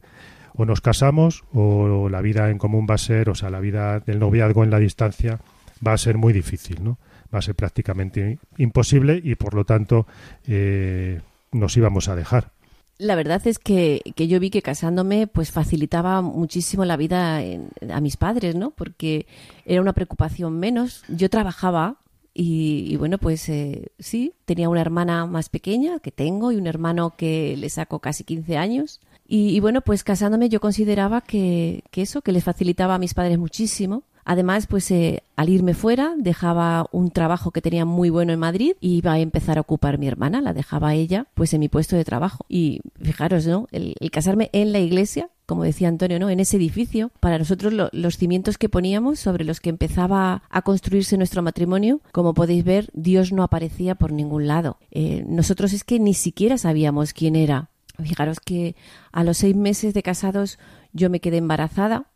O 0.53 0.65
nos 0.65 0.81
casamos 0.81 1.43
o 1.53 2.07
la 2.09 2.21
vida 2.21 2.51
en 2.51 2.59
común 2.59 2.85
va 2.87 2.95
a 2.95 2.99
ser, 2.99 3.29
o 3.29 3.35
sea, 3.35 3.49
la 3.49 3.61
vida 3.61 3.99
del 3.99 4.19
noviazgo 4.19 4.63
en 4.63 4.69
la 4.69 4.77
distancia 4.77 5.39
va 5.85 5.93
a 5.93 5.97
ser 5.97 6.17
muy 6.17 6.33
difícil, 6.33 6.83
¿no? 6.83 6.99
Va 7.33 7.39
a 7.39 7.41
ser 7.41 7.55
prácticamente 7.55 8.39
imposible 8.57 9.19
y 9.23 9.35
por 9.35 9.53
lo 9.53 9.65
tanto 9.65 10.07
eh, 10.47 11.21
nos 11.51 11.75
íbamos 11.77 12.07
a 12.07 12.15
dejar. 12.15 12.51
La 12.97 13.15
verdad 13.15 13.41
es 13.45 13.57
que, 13.57 14.01
que, 14.15 14.27
yo 14.27 14.39
vi 14.39 14.51
que 14.51 14.61
casándome 14.61 15.25
pues 15.25 15.51
facilitaba 15.51 16.21
muchísimo 16.21 16.85
la 16.85 16.97
vida 16.97 17.41
a 17.89 17.99
mis 17.99 18.15
padres, 18.15 18.55
¿no? 18.55 18.71
Porque 18.71 19.25
era 19.65 19.81
una 19.81 19.93
preocupación 19.93 20.59
menos. 20.59 21.03
Yo 21.07 21.27
trabajaba 21.29 21.97
y, 22.33 22.95
bueno, 22.95 23.17
pues 23.17 23.49
eh, 23.49 23.91
sí, 23.99 24.33
tenía 24.45 24.69
una 24.69 24.81
hermana 24.81 25.25
más 25.25 25.49
pequeña 25.49 25.99
que 25.99 26.11
tengo 26.11 26.51
y 26.51 26.55
un 26.55 26.67
hermano 26.67 27.15
que 27.17 27.57
le 27.57 27.69
saco 27.69 27.99
casi 27.99 28.23
15 28.23 28.57
años. 28.57 29.01
Y, 29.27 29.59
bueno, 29.61 29.81
pues 29.81 30.03
casándome 30.03 30.49
yo 30.49 30.59
consideraba 30.59 31.21
que, 31.21 31.83
eso, 31.93 32.21
que 32.21 32.31
les 32.31 32.43
facilitaba 32.43 32.95
a 32.95 32.99
mis 32.99 33.13
padres 33.13 33.37
muchísimo 33.37 34.03
Además, 34.25 34.67
pues 34.67 34.89
eh, 34.91 35.23
al 35.35 35.49
irme 35.49 35.73
fuera 35.73 36.13
dejaba 36.17 36.87
un 36.91 37.11
trabajo 37.11 37.51
que 37.51 37.61
tenía 37.61 37.85
muy 37.85 38.09
bueno 38.09 38.33
en 38.33 38.39
Madrid 38.39 38.73
y 38.79 38.97
iba 38.97 39.13
a 39.13 39.19
empezar 39.19 39.57
a 39.57 39.61
ocupar 39.61 39.97
mi 39.97 40.07
hermana, 40.07 40.41
la 40.41 40.53
dejaba 40.53 40.93
ella 40.93 41.27
pues 41.33 41.53
en 41.53 41.59
mi 41.59 41.69
puesto 41.69 41.95
de 41.95 42.05
trabajo. 42.05 42.45
Y 42.47 42.81
fijaros, 43.01 43.45
¿no? 43.47 43.67
El, 43.71 43.95
casarme 44.11 44.49
en 44.53 44.71
la 44.71 44.79
iglesia, 44.79 45.29
como 45.45 45.63
decía 45.63 45.87
Antonio, 45.87 46.19
¿no? 46.19 46.29
En 46.29 46.39
ese 46.39 46.57
edificio, 46.57 47.11
para 47.19 47.37
nosotros 47.37 47.73
los 47.91 48.17
cimientos 48.17 48.57
que 48.57 48.69
poníamos 48.69 49.19
sobre 49.19 49.45
los 49.45 49.59
que 49.59 49.69
empezaba 49.69 50.43
a 50.49 50.61
construirse 50.61 51.17
nuestro 51.17 51.41
matrimonio, 51.41 52.01
como 52.11 52.33
podéis 52.33 52.63
ver, 52.63 52.89
Dios 52.93 53.31
no 53.31 53.43
aparecía 53.43 53.95
por 53.95 54.11
ningún 54.11 54.47
lado. 54.47 54.77
Eh, 54.91 55.23
nosotros 55.27 55.73
es 55.73 55.83
que 55.83 55.99
ni 55.99 56.13
siquiera 56.13 56.57
sabíamos 56.57 57.13
quién 57.13 57.35
era. 57.35 57.69
Fijaros 58.01 58.39
que 58.39 58.75
a 59.11 59.23
los 59.23 59.37
seis 59.37 59.55
meses 59.55 59.93
de 59.93 60.03
casados 60.03 60.59
yo 60.93 61.09
me 61.09 61.19
quedé 61.19 61.37
embarazada 61.37 62.10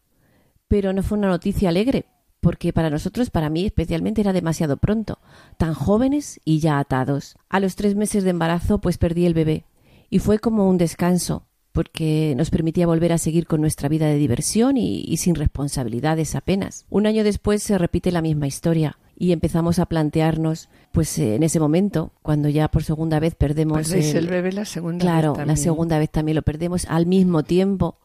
pero 0.68 0.94
no 0.94 1.04
fue 1.04 1.18
una 1.18 1.30
noticia 1.30 1.70
alegre, 1.70 2.06
porque 2.40 2.74
para 2.74 2.90
nosotros, 2.90 3.30
para 3.30 3.50
mí 3.50 3.66
especialmente, 3.66 4.22
era 4.22 4.34
demasiado 4.34 4.78
pronto, 4.78 5.20
tan 5.58 5.74
jóvenes 5.74 6.40
y 6.46 6.60
ya 6.60 6.80
atados. 6.80 7.36
A 7.50 7.60
los 7.60 7.76
tres 7.76 7.96
meses 7.96 8.24
de 8.24 8.30
embarazo, 8.32 8.80
pues 8.80 8.98
perdí 8.98 9.26
el 9.26 9.34
bebé, 9.34 9.66
y 10.10 10.20
fue 10.20 10.40
como 10.40 10.70
un 10.70 10.78
descanso, 10.78 11.48
porque 11.72 12.34
nos 12.38 12.52
permitía 12.52 12.88
volver 12.88 13.12
a 13.12 13.18
seguir 13.18 13.48
con 13.48 13.62
nuestra 13.62 13.90
vida 13.90 14.08
de 14.08 14.16
diversión 14.16 14.78
y, 14.78 15.18
sin 15.18 15.36
responsabilidades 15.36 16.36
apenas. 16.36 16.86
Un 16.90 17.06
año 17.06 17.24
después 17.24 17.64
se 17.64 17.78
repite 17.78 18.12
la 18.12 18.22
misma 18.22 18.48
historia 18.48 18.98
y 19.18 19.32
empezamos 19.32 19.80
a 19.80 19.86
plantearnos, 19.86 20.70
pues 20.92 21.18
en 21.20 21.44
ese 21.44 21.60
momento, 21.60 22.14
cuando 22.22 22.48
ya 22.48 22.70
por 22.70 22.84
segunda 22.84 23.20
vez 23.20 23.36
perdemos 23.36 23.92
el, 23.92 24.04
el 24.04 24.28
bebé 24.28 24.52
la 24.52 24.66
segunda 24.66 25.02
claro, 25.02 25.34
vez 25.36 25.48
la 25.48 25.56
segunda 25.56 26.00
vez 26.00 26.10
también 26.10 26.36
lo 26.36 26.44
perdemos 26.44 26.86
al 26.86 27.06
mismo 27.06 27.44
tiempo 27.44 27.98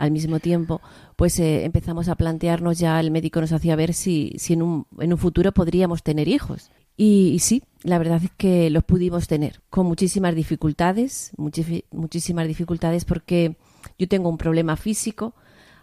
al 0.00 0.10
mismo 0.12 0.40
tiempo, 0.40 0.80
pues 1.14 1.38
eh, 1.38 1.64
empezamos 1.64 2.08
a 2.08 2.14
plantearnos 2.14 2.78
ya, 2.78 2.98
el 2.98 3.10
médico 3.10 3.42
nos 3.42 3.52
hacía 3.52 3.76
ver 3.76 3.92
si, 3.92 4.32
si 4.38 4.54
en, 4.54 4.62
un, 4.62 4.86
en 4.98 5.12
un 5.12 5.18
futuro 5.18 5.52
podríamos 5.52 6.02
tener 6.02 6.26
hijos. 6.26 6.70
Y, 6.96 7.38
sí, 7.40 7.62
la 7.82 7.98
verdad 7.98 8.20
es 8.24 8.30
que 8.36 8.70
los 8.70 8.82
pudimos 8.82 9.28
tener, 9.28 9.60
con 9.68 9.86
muchísimas 9.86 10.34
dificultades, 10.34 11.32
muchísimas 11.36 12.48
dificultades 12.48 13.04
porque 13.04 13.56
yo 13.98 14.08
tengo 14.08 14.30
un 14.30 14.38
problema 14.38 14.76
físico 14.76 15.34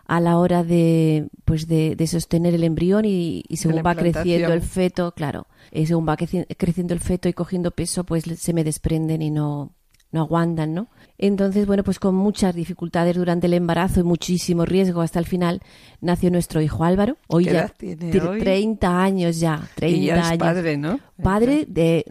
a 0.08 0.20
la 0.20 0.40
hora 0.40 0.64
de, 0.64 1.28
pues 1.46 1.68
de, 1.68 1.96
sostener 2.08 2.56
el 2.56 2.64
embrión 2.64 3.06
y, 3.06 3.44
según 3.54 3.84
va 3.86 3.94
creciendo 3.94 4.52
el 4.52 4.62
feto, 4.62 5.12
claro, 5.12 5.46
eh, 5.72 5.86
según 5.86 6.08
va 6.08 6.18
creciendo 6.18 6.94
el 6.94 7.00
feto 7.00 7.30
y 7.30 7.34
cogiendo 7.34 7.72
peso, 7.72 8.04
pues 8.04 8.24
se 8.24 8.54
me 8.54 8.64
desprenden 8.64 9.22
y 9.22 9.30
no, 9.30 9.74
no 10.12 10.22
aguantan, 10.22 10.74
¿no? 10.74 10.88
Entonces, 11.18 11.66
bueno, 11.66 11.84
pues 11.84 12.00
con 12.00 12.16
muchas 12.16 12.56
dificultades 12.56 13.16
durante 13.16 13.48
el 13.48 13.54
embarazo 13.54 14.00
y 14.00 14.04
muchísimo 14.04 14.66
riesgo 14.66 15.02
hasta 15.02 15.20
el 15.20 15.26
final, 15.26 15.62
nació 16.02 16.30
nuestro 16.32 16.62
hijo 16.62 16.84
Álvaro. 16.84 17.18
Hoy 17.28 17.46
ya 17.46 17.68
tiene, 17.70 18.12
30 18.12 19.04
años 19.04 19.40
ya, 19.40 19.68
30 19.76 19.98
y 19.98 20.06
ya 20.06 20.20
es 20.20 20.26
años. 20.28 20.40
padre, 20.40 20.78
¿no? 20.78 21.00
Padre 21.22 21.66
de 21.68 22.06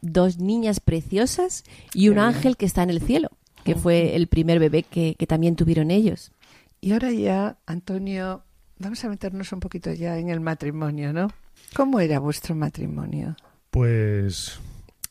dos 0.00 0.38
niñas 0.38 0.80
preciosas 0.80 1.64
y 1.92 2.08
un 2.08 2.18
ángel 2.18 2.56
que 2.56 2.66
está 2.66 2.82
en 2.82 2.90
el 2.90 3.00
cielo, 3.00 3.30
que 3.64 3.74
fue 3.74 4.14
el 4.14 4.28
primer 4.28 4.58
bebé 4.58 4.84
que, 4.84 5.16
que 5.18 5.26
también 5.26 5.56
tuvieron 5.56 5.90
ellos. 5.90 6.32
Y 6.80 6.92
ahora 6.92 7.10
ya, 7.10 7.56
Antonio, 7.66 8.44
vamos 8.78 9.04
a 9.04 9.08
meternos 9.08 9.52
un 9.52 9.60
poquito 9.60 9.92
ya 9.92 10.16
en 10.18 10.28
el 10.28 10.40
matrimonio, 10.40 11.12
¿no? 11.12 11.28
¿Cómo 11.74 11.98
era 11.98 12.20
vuestro 12.20 12.54
matrimonio? 12.54 13.36
Pues 13.70 14.60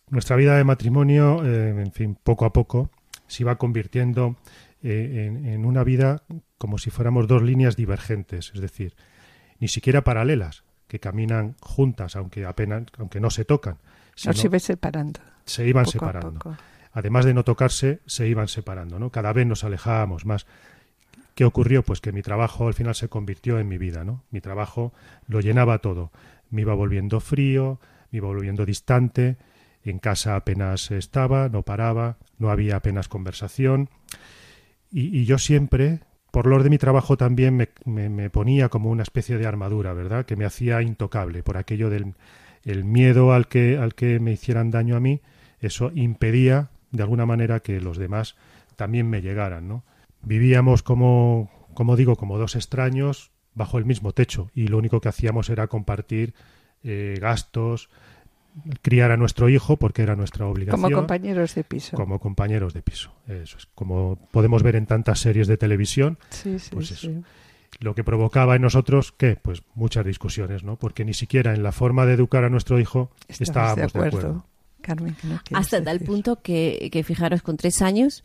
nuestra 0.09 0.35
vida 0.35 0.57
de 0.57 0.63
matrimonio, 0.63 1.45
eh, 1.45 1.69
en 1.69 1.91
fin, 1.91 2.17
poco 2.21 2.45
a 2.45 2.53
poco, 2.53 2.89
se 3.27 3.43
iba 3.43 3.57
convirtiendo 3.57 4.37
eh, 4.81 5.31
en, 5.45 5.65
una 5.65 5.83
vida 5.83 6.23
como 6.57 6.77
si 6.77 6.89
fuéramos 6.89 7.27
dos 7.27 7.41
líneas 7.41 7.75
divergentes, 7.75 8.51
es 8.53 8.61
decir, 8.61 8.95
ni 9.59 9.67
siquiera 9.67 10.03
paralelas, 10.03 10.63
que 10.87 10.99
caminan 10.99 11.55
juntas, 11.61 12.15
aunque 12.15 12.45
apenas, 12.45 12.83
aunque 12.97 13.19
no 13.19 13.29
se 13.29 13.43
tocan. 13.43 13.77
se 14.15 14.31
iban 14.31 14.59
separando. 14.59 15.19
Se 15.45 15.67
iban 15.67 15.85
separando. 15.85 16.57
Además 16.93 17.25
de 17.25 17.33
no 17.33 17.43
tocarse, 17.43 17.99
se 18.05 18.27
iban 18.27 18.47
separando, 18.47 18.97
¿no? 18.97 19.11
Cada 19.11 19.33
vez 19.33 19.45
nos 19.45 19.63
alejábamos 19.63 20.25
más. 20.25 20.47
¿Qué 21.35 21.45
ocurrió? 21.45 21.83
Pues 21.83 22.01
que 22.01 22.11
mi 22.11 22.23
trabajo 22.23 22.67
al 22.67 22.73
final 22.73 22.95
se 22.95 23.09
convirtió 23.09 23.59
en 23.59 23.67
mi 23.67 23.77
vida, 23.77 24.03
¿no? 24.03 24.23
Mi 24.31 24.41
trabajo 24.41 24.93
lo 25.27 25.39
llenaba 25.39 25.79
todo. 25.79 26.11
Me 26.49 26.61
iba 26.61 26.73
volviendo 26.73 27.19
frío, 27.19 27.79
me 28.11 28.17
iba 28.17 28.27
volviendo 28.27 28.65
distante, 28.65 29.37
en 29.89 29.99
casa 29.99 30.35
apenas 30.35 30.91
estaba, 30.91 31.49
no 31.49 31.63
paraba, 31.63 32.17
no 32.37 32.49
había 32.49 32.77
apenas 32.77 33.07
conversación. 33.07 33.89
Y, 34.91 35.25
yo 35.25 35.37
siempre, 35.37 36.01
por 36.31 36.47
lo 36.47 36.61
de 36.63 36.69
mi 36.69 36.77
trabajo 36.77 37.17
también, 37.17 37.67
me, 37.85 38.29
ponía 38.29 38.69
como 38.69 38.89
una 38.89 39.03
especie 39.03 39.37
de 39.37 39.47
armadura, 39.47 39.93
¿verdad? 39.93 40.25
Que 40.25 40.35
me 40.35 40.45
hacía 40.45 40.81
intocable 40.81 41.43
por 41.43 41.57
aquello 41.57 41.89
del 41.89 42.15
el 42.63 42.83
miedo 42.83 43.31
al 43.31 43.47
que, 43.47 43.77
al 43.77 43.95
que 43.95 44.19
me 44.19 44.33
hicieran 44.33 44.71
daño 44.71 44.95
a 44.95 44.99
mí. 44.99 45.21
Eso 45.59 45.91
impedía, 45.95 46.69
de 46.91 47.03
alguna 47.03 47.25
manera, 47.25 47.61
que 47.61 47.79
los 47.79 47.97
demás 47.97 48.35
también 48.75 49.09
me 49.09 49.21
llegaran, 49.21 49.67
¿no? 49.67 49.83
Vivíamos 50.21 50.83
como, 50.83 51.49
como 51.73 51.95
digo, 51.95 52.15
como 52.15 52.37
dos 52.37 52.55
extraños 52.55 53.31
bajo 53.53 53.77
el 53.77 53.85
mismo 53.85 54.13
techo 54.13 54.49
y 54.53 54.67
lo 54.67 54.77
único 54.77 55.01
que 55.01 55.09
hacíamos 55.09 55.49
era 55.49 55.67
compartir 55.67 56.33
eh, 56.83 57.17
gastos, 57.19 57.89
criar 58.81 59.11
a 59.11 59.17
nuestro 59.17 59.49
hijo 59.49 59.77
porque 59.77 60.01
era 60.01 60.15
nuestra 60.15 60.45
obligación. 60.47 60.81
Como 60.81 60.95
compañeros 60.95 61.55
de 61.55 61.63
piso. 61.63 61.95
Como 61.95 62.19
compañeros 62.19 62.73
de 62.73 62.81
piso. 62.81 63.11
Eso 63.27 63.57
es. 63.57 63.67
Como 63.75 64.17
podemos 64.31 64.63
ver 64.63 64.75
en 64.75 64.85
tantas 64.85 65.19
series 65.19 65.47
de 65.47 65.57
televisión. 65.57 66.17
Sí, 66.29 66.59
sí, 66.59 66.69
pues 66.71 66.87
sí. 66.87 67.21
Lo 67.79 67.93
que 67.93 68.03
provocaba 68.03 68.55
en 68.55 68.61
nosotros, 68.61 69.11
¿qué? 69.11 69.35
Pues 69.35 69.61
muchas 69.75 70.05
discusiones, 70.05 70.63
¿no? 70.63 70.77
Porque 70.77 71.05
ni 71.05 71.13
siquiera 71.13 71.53
en 71.53 71.63
la 71.63 71.71
forma 71.71 72.05
de 72.05 72.13
educar 72.13 72.43
a 72.43 72.49
nuestro 72.49 72.79
hijo 72.79 73.11
estábamos 73.27 73.75
de 73.77 73.83
acuerdo. 73.83 74.45
Carmen, 74.81 75.15
Hasta 75.53 75.83
tal 75.83 75.99
punto 75.99 76.41
que, 76.41 76.89
que, 76.91 77.03
fijaros, 77.03 77.41
con 77.41 77.57
tres 77.57 77.81
años, 77.81 78.23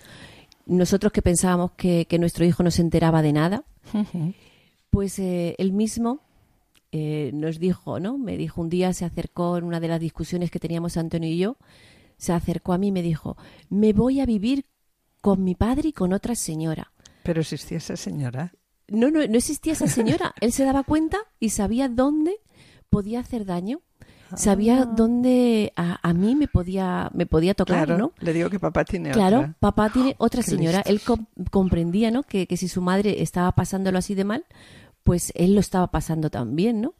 nosotros 0.66 1.12
que 1.12 1.20
pensábamos 1.20 1.72
que, 1.72 2.06
que 2.08 2.18
nuestro 2.18 2.44
hijo 2.44 2.62
no 2.62 2.70
se 2.70 2.82
enteraba 2.82 3.20
de 3.20 3.32
nada, 3.32 3.64
pues 4.90 5.18
eh, 5.18 5.56
él 5.58 5.72
mismo 5.72 6.20
eh, 6.92 7.30
nos 7.32 7.58
dijo, 7.58 7.98
¿no? 8.00 8.18
Me 8.18 8.36
dijo 8.36 8.60
un 8.60 8.68
día, 8.68 8.92
se 8.92 9.06
acercó 9.06 9.56
en 9.56 9.64
una 9.64 9.80
de 9.80 9.88
las 9.88 9.98
discusiones 9.98 10.50
que 10.50 10.60
teníamos 10.60 10.98
Antonio 10.98 11.30
y 11.30 11.38
yo, 11.38 11.56
se 12.18 12.34
acercó 12.34 12.74
a 12.74 12.78
mí 12.78 12.88
y 12.88 12.92
me 12.92 13.02
dijo, 13.02 13.36
me 13.70 13.94
voy 13.94 14.20
a 14.20 14.26
vivir 14.26 14.66
con 15.22 15.42
mi 15.42 15.54
padre 15.54 15.88
y 15.88 15.92
con 15.92 16.12
otra 16.12 16.34
señora. 16.34 16.92
¿Pero 17.22 17.40
existía 17.40 17.78
esa 17.78 17.96
señora? 17.96 18.52
No, 18.88 19.10
no, 19.10 19.26
no 19.26 19.38
existía 19.38 19.72
esa 19.72 19.86
señora. 19.86 20.34
Él 20.40 20.52
se 20.52 20.64
daba 20.64 20.82
cuenta 20.82 21.16
y 21.40 21.48
sabía 21.48 21.88
dónde 21.88 22.36
podía 22.90 23.20
hacer 23.20 23.46
daño. 23.46 23.80
Sabía 24.36 24.82
ah. 24.82 24.84
dónde 24.86 25.72
a, 25.76 26.12
mí 26.14 26.34
me 26.34 26.48
podía 26.48 27.10
me 27.12 27.26
podía 27.26 27.52
tocar, 27.52 27.86
claro, 27.86 27.98
¿no? 27.98 28.12
Le 28.18 28.32
digo 28.32 28.48
que 28.48 28.58
papá 28.58 28.82
tiene 28.84 29.10
claro, 29.10 29.36
otra. 29.36 29.46
Claro, 29.46 29.56
papá 29.60 29.90
tiene 29.90 30.14
otra 30.18 30.42
señora. 30.42 30.82
Él 30.86 31.00
comprendía, 31.50 32.10
¿no? 32.10 32.22
Que, 32.22 32.46
que 32.46 32.56
si 32.56 32.68
su 32.68 32.80
madre 32.80 33.22
estaba 33.22 33.52
pasándolo 33.52 33.98
así 33.98 34.14
de 34.14 34.24
mal, 34.24 34.46
pues 35.04 35.32
él 35.34 35.54
lo 35.54 35.60
estaba 35.60 35.90
pasando 35.90 36.30
también, 36.30 36.80
¿no? 36.80 36.94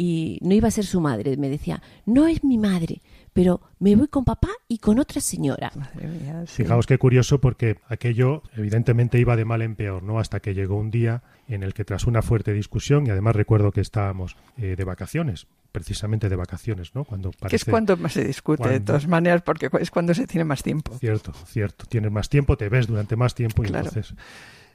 Y 0.00 0.38
no 0.42 0.54
iba 0.54 0.68
a 0.68 0.70
ser 0.70 0.86
su 0.86 1.00
madre, 1.00 1.36
me 1.36 1.48
decía, 1.48 1.82
no 2.06 2.28
es 2.28 2.44
mi 2.44 2.56
madre, 2.56 3.02
pero 3.32 3.60
me 3.80 3.96
voy 3.96 4.06
con 4.06 4.24
papá 4.24 4.50
y 4.68 4.78
con 4.78 5.00
otra 5.00 5.20
señora. 5.20 5.72
Madre 5.74 6.06
mía, 6.06 6.44
sí. 6.46 6.62
Fijaos 6.62 6.86
qué 6.86 6.98
curioso 6.98 7.40
porque 7.40 7.78
aquello 7.88 8.42
evidentemente 8.56 9.18
iba 9.18 9.34
de 9.34 9.44
mal 9.44 9.60
en 9.60 9.74
peor, 9.74 10.04
¿no? 10.04 10.20
Hasta 10.20 10.38
que 10.38 10.54
llegó 10.54 10.76
un 10.76 10.92
día 10.92 11.24
en 11.48 11.64
el 11.64 11.74
que 11.74 11.84
tras 11.84 12.06
una 12.06 12.22
fuerte 12.22 12.52
discusión, 12.52 13.08
y 13.08 13.10
además 13.10 13.34
recuerdo 13.34 13.72
que 13.72 13.80
estábamos 13.80 14.36
eh, 14.56 14.76
de 14.76 14.84
vacaciones, 14.84 15.48
precisamente 15.72 16.28
de 16.28 16.36
vacaciones, 16.36 16.94
¿no? 16.94 17.04
Cuando 17.04 17.30
Que 17.30 17.36
es 17.36 17.40
parece... 17.64 17.70
cuando 17.72 17.96
más 17.96 18.12
se 18.12 18.24
discute, 18.24 18.68
de 18.68 18.78
todas 18.80 19.08
maneras, 19.08 19.42
porque 19.42 19.68
es 19.80 19.90
cuando 19.90 20.14
se 20.14 20.28
tiene 20.28 20.44
más 20.44 20.62
tiempo. 20.62 20.96
Cierto, 21.00 21.32
cierto. 21.44 21.86
Tienes 21.86 22.12
más 22.12 22.28
tiempo, 22.28 22.56
te 22.56 22.68
ves 22.68 22.86
durante 22.86 23.16
más 23.16 23.34
tiempo 23.34 23.64
y 23.64 23.66
Claro. 23.66 23.88
entonces... 23.88 24.14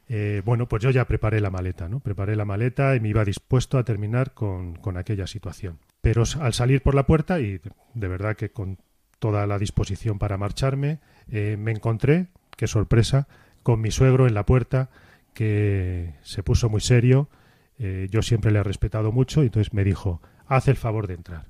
eh, 0.10 0.42
bueno, 0.46 0.68
pues 0.68 0.84
yo 0.84 0.90
ya 0.90 1.06
preparé 1.06 1.40
la 1.40 1.50
maleta, 1.50 1.88
¿no? 1.90 2.00
Preparé 2.00 2.36
la 2.36 2.46
maleta 2.46 2.96
y 2.96 3.00
me 3.00 3.10
iba 3.10 3.24
dispuesto 3.24 3.78
a 3.78 3.84
terminar 3.84 4.34
con, 4.34 4.76
con 4.76 4.98
aquella 4.98 5.28
situación. 5.28 5.80
Pero 6.02 6.24
al 6.40 6.54
salir 6.54 6.82
por 6.82 6.96
la 6.96 7.06
puerta, 7.06 7.40
y 7.40 7.60
de, 7.60 7.72
de 7.94 8.08
verdad 8.08 8.36
que 8.36 8.50
con 8.50 8.78
toda 9.20 9.48
la 9.48 9.58
disposición 9.58 10.20
para 10.20 10.38
marcharme, 10.38 11.00
eh, 11.32 11.56
me 11.58 11.72
encontré, 11.72 12.28
qué 12.58 12.68
sorpresa, 12.68 13.28
con 13.64 13.80
mi 13.80 13.92
suegro 13.92 14.28
en 14.28 14.34
la 14.34 14.46
puerta, 14.46 14.90
que 15.34 16.14
se 16.22 16.44
puso 16.44 16.70
muy 16.70 16.82
serio. 16.82 17.30
eh, 17.80 18.08
yo 18.12 18.22
siempre 18.22 18.52
le 18.52 18.60
he 18.60 18.64
respetado 18.64 19.12
mucho 19.12 19.42
y 19.42 19.46
entonces 19.48 19.74
me 19.74 19.84
dijo, 19.84 20.22
haz 20.46 20.68
el 20.68 20.76
favor 20.76 21.08
de 21.08 21.16
entrar. 21.16 21.46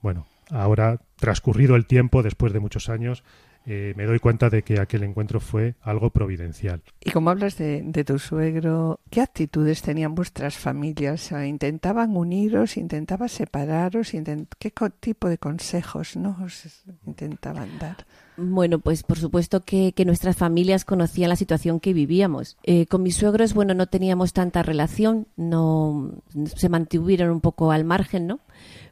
Bueno, 0.00 0.26
ahora, 0.50 1.00
transcurrido 1.16 1.76
el 1.76 1.86
tiempo, 1.86 2.22
después 2.22 2.52
de 2.52 2.60
muchos 2.60 2.88
años, 2.88 3.24
eh, 3.66 3.92
me 3.96 4.04
doy 4.06 4.18
cuenta 4.18 4.48
de 4.50 4.62
que 4.62 4.80
aquel 4.80 5.02
encuentro 5.02 5.40
fue 5.40 5.74
algo 5.82 6.10
providencial. 6.10 6.82
Y 7.00 7.10
como 7.10 7.30
hablas 7.30 7.58
de, 7.58 7.82
de 7.82 8.04
tu 8.04 8.18
suegro, 8.18 9.00
¿qué 9.10 9.20
actitudes 9.20 9.82
tenían 9.82 10.14
vuestras 10.14 10.56
familias? 10.56 11.32
¿Intentaban 11.32 12.16
uniros, 12.16 12.76
intentaban 12.76 13.28
separaros? 13.28 14.14
Intent- 14.14 14.48
¿Qué 14.58 14.72
tipo 15.00 15.28
de 15.28 15.38
consejos 15.38 16.16
no 16.16 16.36
os 16.42 16.84
intentaban 17.06 17.78
dar? 17.78 18.06
Bueno, 18.40 18.78
pues 18.78 19.02
por 19.02 19.18
supuesto 19.18 19.64
que, 19.64 19.92
que 19.92 20.04
nuestras 20.04 20.36
familias 20.36 20.84
conocían 20.84 21.28
la 21.28 21.34
situación 21.36 21.80
que 21.80 21.92
vivíamos. 21.92 22.56
Eh, 22.62 22.86
con 22.86 23.02
mis 23.02 23.16
suegros, 23.16 23.52
bueno, 23.52 23.74
no 23.74 23.88
teníamos 23.88 24.32
tanta 24.32 24.62
relación, 24.62 25.26
no 25.36 26.12
se 26.54 26.68
mantuvieron 26.68 27.30
un 27.30 27.40
poco 27.40 27.72
al 27.72 27.84
margen, 27.84 28.28
¿no? 28.28 28.38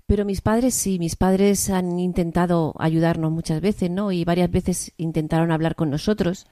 Pero 0.06 0.24
mis 0.24 0.40
padres 0.40 0.74
sí, 0.74 0.98
mis 0.98 1.16
padres 1.16 1.68
han 1.68 1.98
intentado 1.98 2.74
ayudarnos 2.78 3.32
muchas 3.32 3.60
veces, 3.60 3.90
¿no? 3.90 4.12
Y 4.12 4.24
varias 4.24 4.50
veces 4.50 4.92
intentaron 4.98 5.50
hablar 5.50 5.74
con 5.74 5.90
nosotros, 5.90 6.46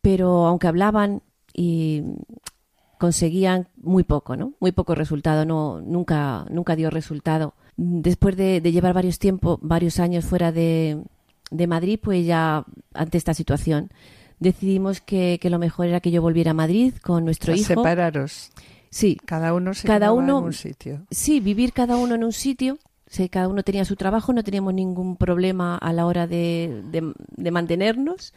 pero 0.00 0.46
aunque 0.46 0.66
hablaban 0.66 1.22
y 1.54 2.02
conseguían 2.98 3.68
muy 3.76 4.02
poco, 4.04 4.36
¿no? 4.36 4.54
Muy 4.58 4.72
poco 4.72 4.94
resultado, 4.94 5.44
no, 5.44 5.80
nunca, 5.80 6.44
nunca 6.50 6.74
dio 6.76 6.90
resultado. 6.90 7.54
Después 7.76 8.36
de, 8.36 8.60
de 8.60 8.72
llevar 8.72 8.94
varios 8.94 9.18
tiempo, 9.18 9.58
varios 9.62 9.98
años 10.00 10.24
fuera 10.24 10.50
de, 10.52 11.02
de 11.50 11.66
Madrid, 11.66 12.00
pues 12.02 12.26
ya 12.26 12.64
ante 12.94 13.18
esta 13.18 13.34
situación 13.34 13.90
decidimos 14.40 15.00
que, 15.00 15.38
que 15.40 15.50
lo 15.50 15.58
mejor 15.60 15.86
era 15.86 16.00
que 16.00 16.10
yo 16.10 16.20
volviera 16.20 16.50
a 16.50 16.54
Madrid 16.54 16.94
con 17.00 17.24
nuestro 17.24 17.52
A 17.52 17.56
hijo. 17.56 17.74
separaros. 17.74 18.50
Sí, 18.92 19.16
Cada 19.24 19.54
uno 19.54 19.72
se 19.72 19.86
Cada 19.86 20.12
uno- 20.12 20.38
en 20.40 20.44
un 20.44 20.52
sitio. 20.52 21.06
sí, 21.10 21.40
vivir 21.40 21.72
cada 21.72 21.96
uno 21.96 22.14
en 22.14 22.24
un 22.24 22.32
sitio. 22.32 22.78
Sí, 23.06 23.28
cada 23.28 23.48
uno 23.48 23.62
tenía 23.62 23.84
su 23.84 23.96
trabajo, 23.96 24.32
no 24.32 24.42
teníamos 24.44 24.72
ningún 24.74 25.16
problema 25.16 25.76
a 25.76 25.92
la 25.92 26.06
hora 26.06 26.26
de, 26.26 26.82
de- 26.90 27.12
de 27.36 27.50
mantenernos. 27.50 28.32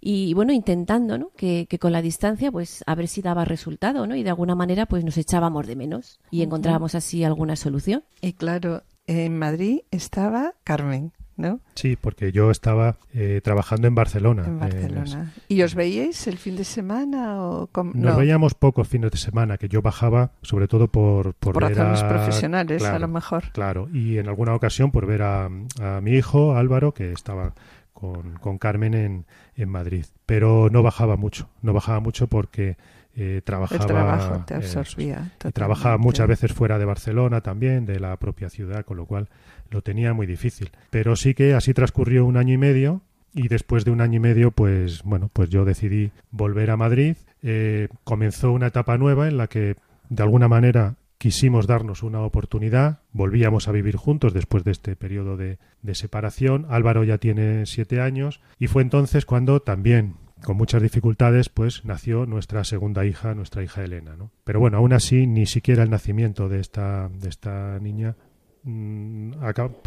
Y 0.00 0.34
bueno, 0.34 0.52
intentando, 0.52 1.18
¿no? 1.18 1.30
Que, 1.36 1.66
que 1.70 1.78
con 1.78 1.92
la 1.92 2.02
distancia, 2.02 2.50
pues 2.50 2.82
a 2.86 2.94
ver 2.96 3.06
si 3.08 3.22
daba 3.22 3.44
resultado, 3.44 4.06
¿no? 4.08 4.16
Y 4.16 4.22
de 4.24 4.30
alguna 4.30 4.54
manera, 4.56 4.86
pues 4.86 5.04
nos 5.04 5.16
echábamos 5.16 5.66
de 5.68 5.76
menos 5.76 6.18
y 6.30 6.42
encontrábamos 6.42 6.94
así 6.96 7.22
alguna 7.24 7.54
solución. 7.56 8.02
Y 8.20 8.32
claro, 8.32 8.82
en 9.06 9.38
Madrid 9.38 9.80
estaba 9.92 10.54
Carmen, 10.64 11.12
¿no? 11.36 11.60
Sí, 11.74 11.96
porque 12.00 12.32
yo 12.32 12.50
estaba 12.50 12.96
eh, 13.14 13.40
trabajando 13.42 13.88
en 13.88 13.94
Barcelona. 13.94 14.44
En 14.46 14.56
eh, 14.56 14.58
Barcelona. 14.60 15.32
¿Y 15.48 15.62
os 15.62 15.74
veíais 15.74 16.26
el 16.26 16.38
fin 16.38 16.56
de 16.56 16.64
semana 16.64 17.42
o? 17.42 17.68
Nos 17.74 17.94
no, 17.94 18.16
veíamos 18.16 18.54
pocos 18.54 18.86
fines 18.88 19.10
de 19.10 19.18
semana, 19.18 19.58
que 19.58 19.68
yo 19.68 19.82
bajaba 19.82 20.32
sobre 20.42 20.68
todo 20.68 20.88
por, 20.88 21.34
por, 21.34 21.54
por 21.54 21.62
ver 21.68 21.76
razones 21.76 22.02
a- 22.02 22.08
profesionales, 22.08 22.82
a 22.82 22.90
claro, 22.90 22.98
lo 23.00 23.08
mejor. 23.08 23.44
Claro, 23.52 23.88
y 23.92 24.18
en 24.18 24.28
alguna 24.28 24.54
ocasión 24.54 24.90
por 24.90 25.06
ver 25.06 25.22
a, 25.22 25.46
a 25.46 26.00
mi 26.02 26.12
hijo 26.12 26.56
Álvaro, 26.56 26.92
que 26.92 27.12
estaba 27.12 27.54
con, 27.92 28.34
con 28.34 28.58
Carmen 28.58 28.94
en, 28.94 29.26
en 29.54 29.68
Madrid. 29.68 30.04
Pero 30.26 30.68
no 30.70 30.82
bajaba 30.82 31.16
mucho, 31.16 31.48
no 31.62 31.72
bajaba 31.72 32.00
mucho 32.00 32.26
porque 32.26 32.76
eh, 33.14 33.42
trabajaba. 33.44 33.80
El 33.82 33.86
trabajo 33.86 34.44
te 34.46 34.56
es. 34.58 34.76
absorbía. 34.76 35.32
Y 35.44 35.52
trabajaba 35.52 35.98
muchas 35.98 36.26
veces 36.26 36.52
fuera 36.52 36.78
de 36.78 36.84
Barcelona 36.84 37.40
también, 37.42 37.84
de 37.86 38.00
la 38.00 38.16
propia 38.16 38.48
ciudad, 38.48 38.84
con 38.84 38.96
lo 38.96 39.06
cual 39.06 39.28
lo 39.72 39.82
tenía 39.82 40.12
muy 40.12 40.26
difícil. 40.26 40.70
Pero 40.90 41.16
sí 41.16 41.34
que 41.34 41.54
así 41.54 41.74
transcurrió 41.74 42.24
un 42.24 42.36
año 42.36 42.54
y 42.54 42.58
medio 42.58 43.02
y 43.34 43.48
después 43.48 43.84
de 43.84 43.90
un 43.90 44.00
año 44.00 44.16
y 44.16 44.20
medio, 44.20 44.50
pues 44.50 45.02
bueno, 45.02 45.30
pues 45.32 45.50
yo 45.50 45.64
decidí 45.64 46.12
volver 46.30 46.70
a 46.70 46.76
Madrid. 46.76 47.16
Eh, 47.42 47.88
comenzó 48.04 48.52
una 48.52 48.68
etapa 48.68 48.98
nueva 48.98 49.28
en 49.28 49.36
la 49.36 49.48
que 49.48 49.76
de 50.08 50.22
alguna 50.22 50.48
manera 50.48 50.96
quisimos 51.18 51.66
darnos 51.66 52.02
una 52.02 52.20
oportunidad, 52.20 53.00
volvíamos 53.12 53.68
a 53.68 53.72
vivir 53.72 53.96
juntos 53.96 54.34
después 54.34 54.64
de 54.64 54.72
este 54.72 54.96
periodo 54.96 55.36
de, 55.36 55.58
de 55.80 55.94
separación. 55.94 56.66
Álvaro 56.68 57.04
ya 57.04 57.18
tiene 57.18 57.64
siete 57.66 58.00
años 58.00 58.40
y 58.58 58.66
fue 58.66 58.82
entonces 58.82 59.24
cuando 59.24 59.60
también 59.60 60.16
con 60.42 60.56
muchas 60.56 60.82
dificultades, 60.82 61.48
pues 61.48 61.84
nació 61.84 62.26
nuestra 62.26 62.64
segunda 62.64 63.06
hija, 63.06 63.34
nuestra 63.34 63.62
hija 63.62 63.84
Elena, 63.84 64.16
¿no? 64.16 64.30
Pero 64.44 64.60
bueno, 64.60 64.78
aún 64.78 64.92
así, 64.92 65.26
ni 65.26 65.46
siquiera 65.46 65.82
el 65.82 65.90
nacimiento 65.90 66.48
de 66.48 66.60
esta, 66.60 67.08
de 67.08 67.28
esta 67.28 67.78
niña, 67.78 68.16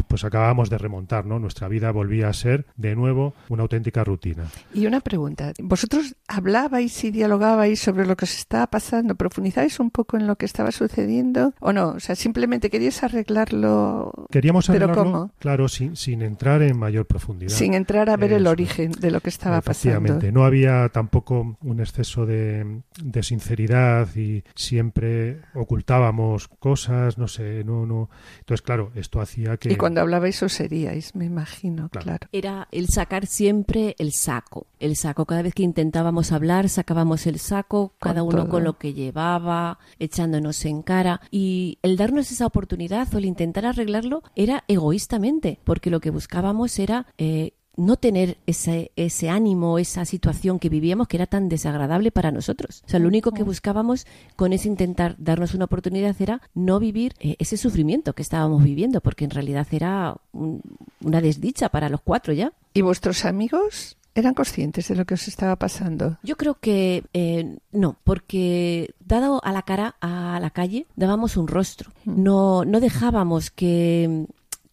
pues 0.08 0.24
acabamos 0.24 0.70
de 0.70 0.78
remontar, 0.78 1.26
¿no? 1.26 1.38
Nuestra 1.38 1.68
vida 1.68 1.90
volvía 1.90 2.28
a 2.28 2.32
ser, 2.32 2.66
de 2.76 2.94
nuevo, 2.94 3.34
una 3.48 3.62
auténtica 3.62 4.04
rutina. 4.04 4.44
Y 4.74 4.86
una 4.86 5.00
pregunta. 5.00 5.52
¿Vosotros 5.62 6.16
hablabais 6.28 7.04
y 7.04 7.10
dialogabais 7.10 7.80
sobre 7.80 8.06
lo 8.06 8.16
que 8.16 8.24
os 8.24 8.36
estaba 8.36 8.66
pasando? 8.66 9.14
¿Profundizáis 9.14 9.80
un 9.80 9.90
poco 9.90 10.16
en 10.16 10.26
lo 10.26 10.36
que 10.36 10.46
estaba 10.46 10.72
sucediendo? 10.72 11.54
¿O 11.60 11.72
no? 11.72 11.90
O 11.90 12.00
sea, 12.00 12.14
simplemente 12.14 12.70
queríais 12.70 13.02
arreglarlo 13.02 14.12
Queríamos 14.30 14.66
¿Pero 14.66 14.86
arreglarlo, 14.86 15.12
cómo? 15.12 15.30
claro, 15.38 15.68
sin, 15.68 15.96
sin 15.96 16.22
entrar 16.22 16.62
en 16.62 16.78
mayor 16.78 17.06
profundidad. 17.06 17.52
sin 17.52 17.74
entrar 17.74 18.10
a 18.10 18.16
ver 18.16 18.32
el 18.32 18.46
origen 18.46 18.92
de 18.92 19.10
lo 19.10 19.20
que 19.20 19.30
estaba 19.30 19.60
pasando. 19.60 20.18
No 20.32 20.44
había 20.44 20.88
tampoco 20.90 21.56
un 21.62 21.80
exceso 21.80 22.26
de, 22.26 22.82
de 23.02 23.22
sinceridad 23.22 24.08
y 24.16 24.42
siempre 24.54 25.40
ocultábamos 25.54 26.48
cosas, 26.48 27.18
no 27.18 27.28
sé, 27.28 27.64
no, 27.64 27.86
no. 27.86 28.10
Entonces, 28.40 28.62
claro, 28.66 28.92
esto 28.94 29.20
hacía 29.22 29.56
que 29.56 29.72
Y 29.72 29.76
cuando 29.76 30.02
hablabais 30.02 30.42
os 30.42 30.52
seríais, 30.52 31.14
me 31.14 31.24
imagino, 31.24 31.88
Claro. 31.88 32.04
claro. 32.04 32.28
Era 32.32 32.68
el 32.70 32.88
sacar 32.88 33.24
siempre 33.26 33.96
el 33.98 34.12
saco. 34.12 34.66
El 34.78 34.96
saco. 34.96 35.24
Cada 35.24 35.40
vez 35.42 35.54
que 35.54 35.62
intentábamos 35.62 36.32
hablar, 36.32 36.68
sacábamos 36.68 37.26
el 37.26 37.38
saco, 37.38 37.94
Con 37.98 38.10
cada 38.10 38.22
uno 38.22 38.38
todo. 38.42 38.48
con 38.50 38.64
lo 38.64 38.76
que 38.76 38.92
llevaba, 38.92 39.78
echándonos 39.98 40.62
en 40.66 40.82
cara. 40.82 41.20
Y 41.30 41.78
el 41.82 41.96
darnos 41.96 42.30
esa 42.30 42.44
oportunidad 42.44 43.12
o 43.14 43.18
el 43.18 43.24
intentar 43.24 43.64
arreglarlo 43.64 44.22
era 44.34 44.64
egoístamente, 44.68 45.60
porque 45.64 45.88
lo 45.90 46.00
que 46.00 46.10
buscábamos 46.10 46.78
era 46.78 47.06
eh, 47.18 47.52
no 47.76 47.96
tener 47.96 48.38
ese, 48.46 48.90
ese 48.96 49.28
ánimo, 49.30 49.78
esa 49.78 50.04
situación 50.04 50.58
que 50.58 50.68
vivíamos 50.68 51.08
que 51.08 51.16
era 51.18 51.26
tan 51.26 51.48
desagradable 51.48 52.10
para 52.10 52.30
nosotros. 52.30 52.82
O 52.86 52.88
sea, 52.88 52.98
lo 53.00 53.08
único 53.08 53.32
que 53.32 53.42
buscábamos 53.42 54.06
con 54.34 54.52
ese 54.52 54.68
intentar 54.68 55.14
darnos 55.18 55.54
una 55.54 55.66
oportunidad 55.66 56.16
era 56.20 56.40
no 56.54 56.78
vivir 56.80 57.14
eh, 57.20 57.36
ese 57.38 57.56
sufrimiento 57.56 58.14
que 58.14 58.22
estábamos 58.22 58.64
viviendo, 58.64 59.00
porque 59.00 59.24
en 59.24 59.30
realidad 59.30 59.66
era 59.70 60.16
un- 60.32 60.62
una 61.02 61.20
desdicha 61.20 61.68
para 61.68 61.88
los 61.88 62.00
cuatro 62.00 62.32
ya. 62.32 62.52
¿Y 62.74 62.80
vuestros 62.82 63.24
amigos 63.24 63.96
eran 64.14 64.32
conscientes 64.32 64.88
de 64.88 64.96
lo 64.96 65.04
que 65.04 65.12
os 65.14 65.28
estaba 65.28 65.56
pasando? 65.56 66.16
Yo 66.22 66.36
creo 66.36 66.54
que 66.58 67.04
eh, 67.12 67.58
no, 67.72 67.96
porque 68.04 68.94
dado 69.04 69.44
a 69.44 69.52
la 69.52 69.60
cara, 69.62 69.96
a 70.00 70.38
la 70.40 70.48
calle, 70.50 70.86
dábamos 70.96 71.36
un 71.36 71.46
rostro. 71.48 71.90
No, 72.06 72.64
no 72.64 72.80
dejábamos 72.80 73.50
que, 73.50 74.24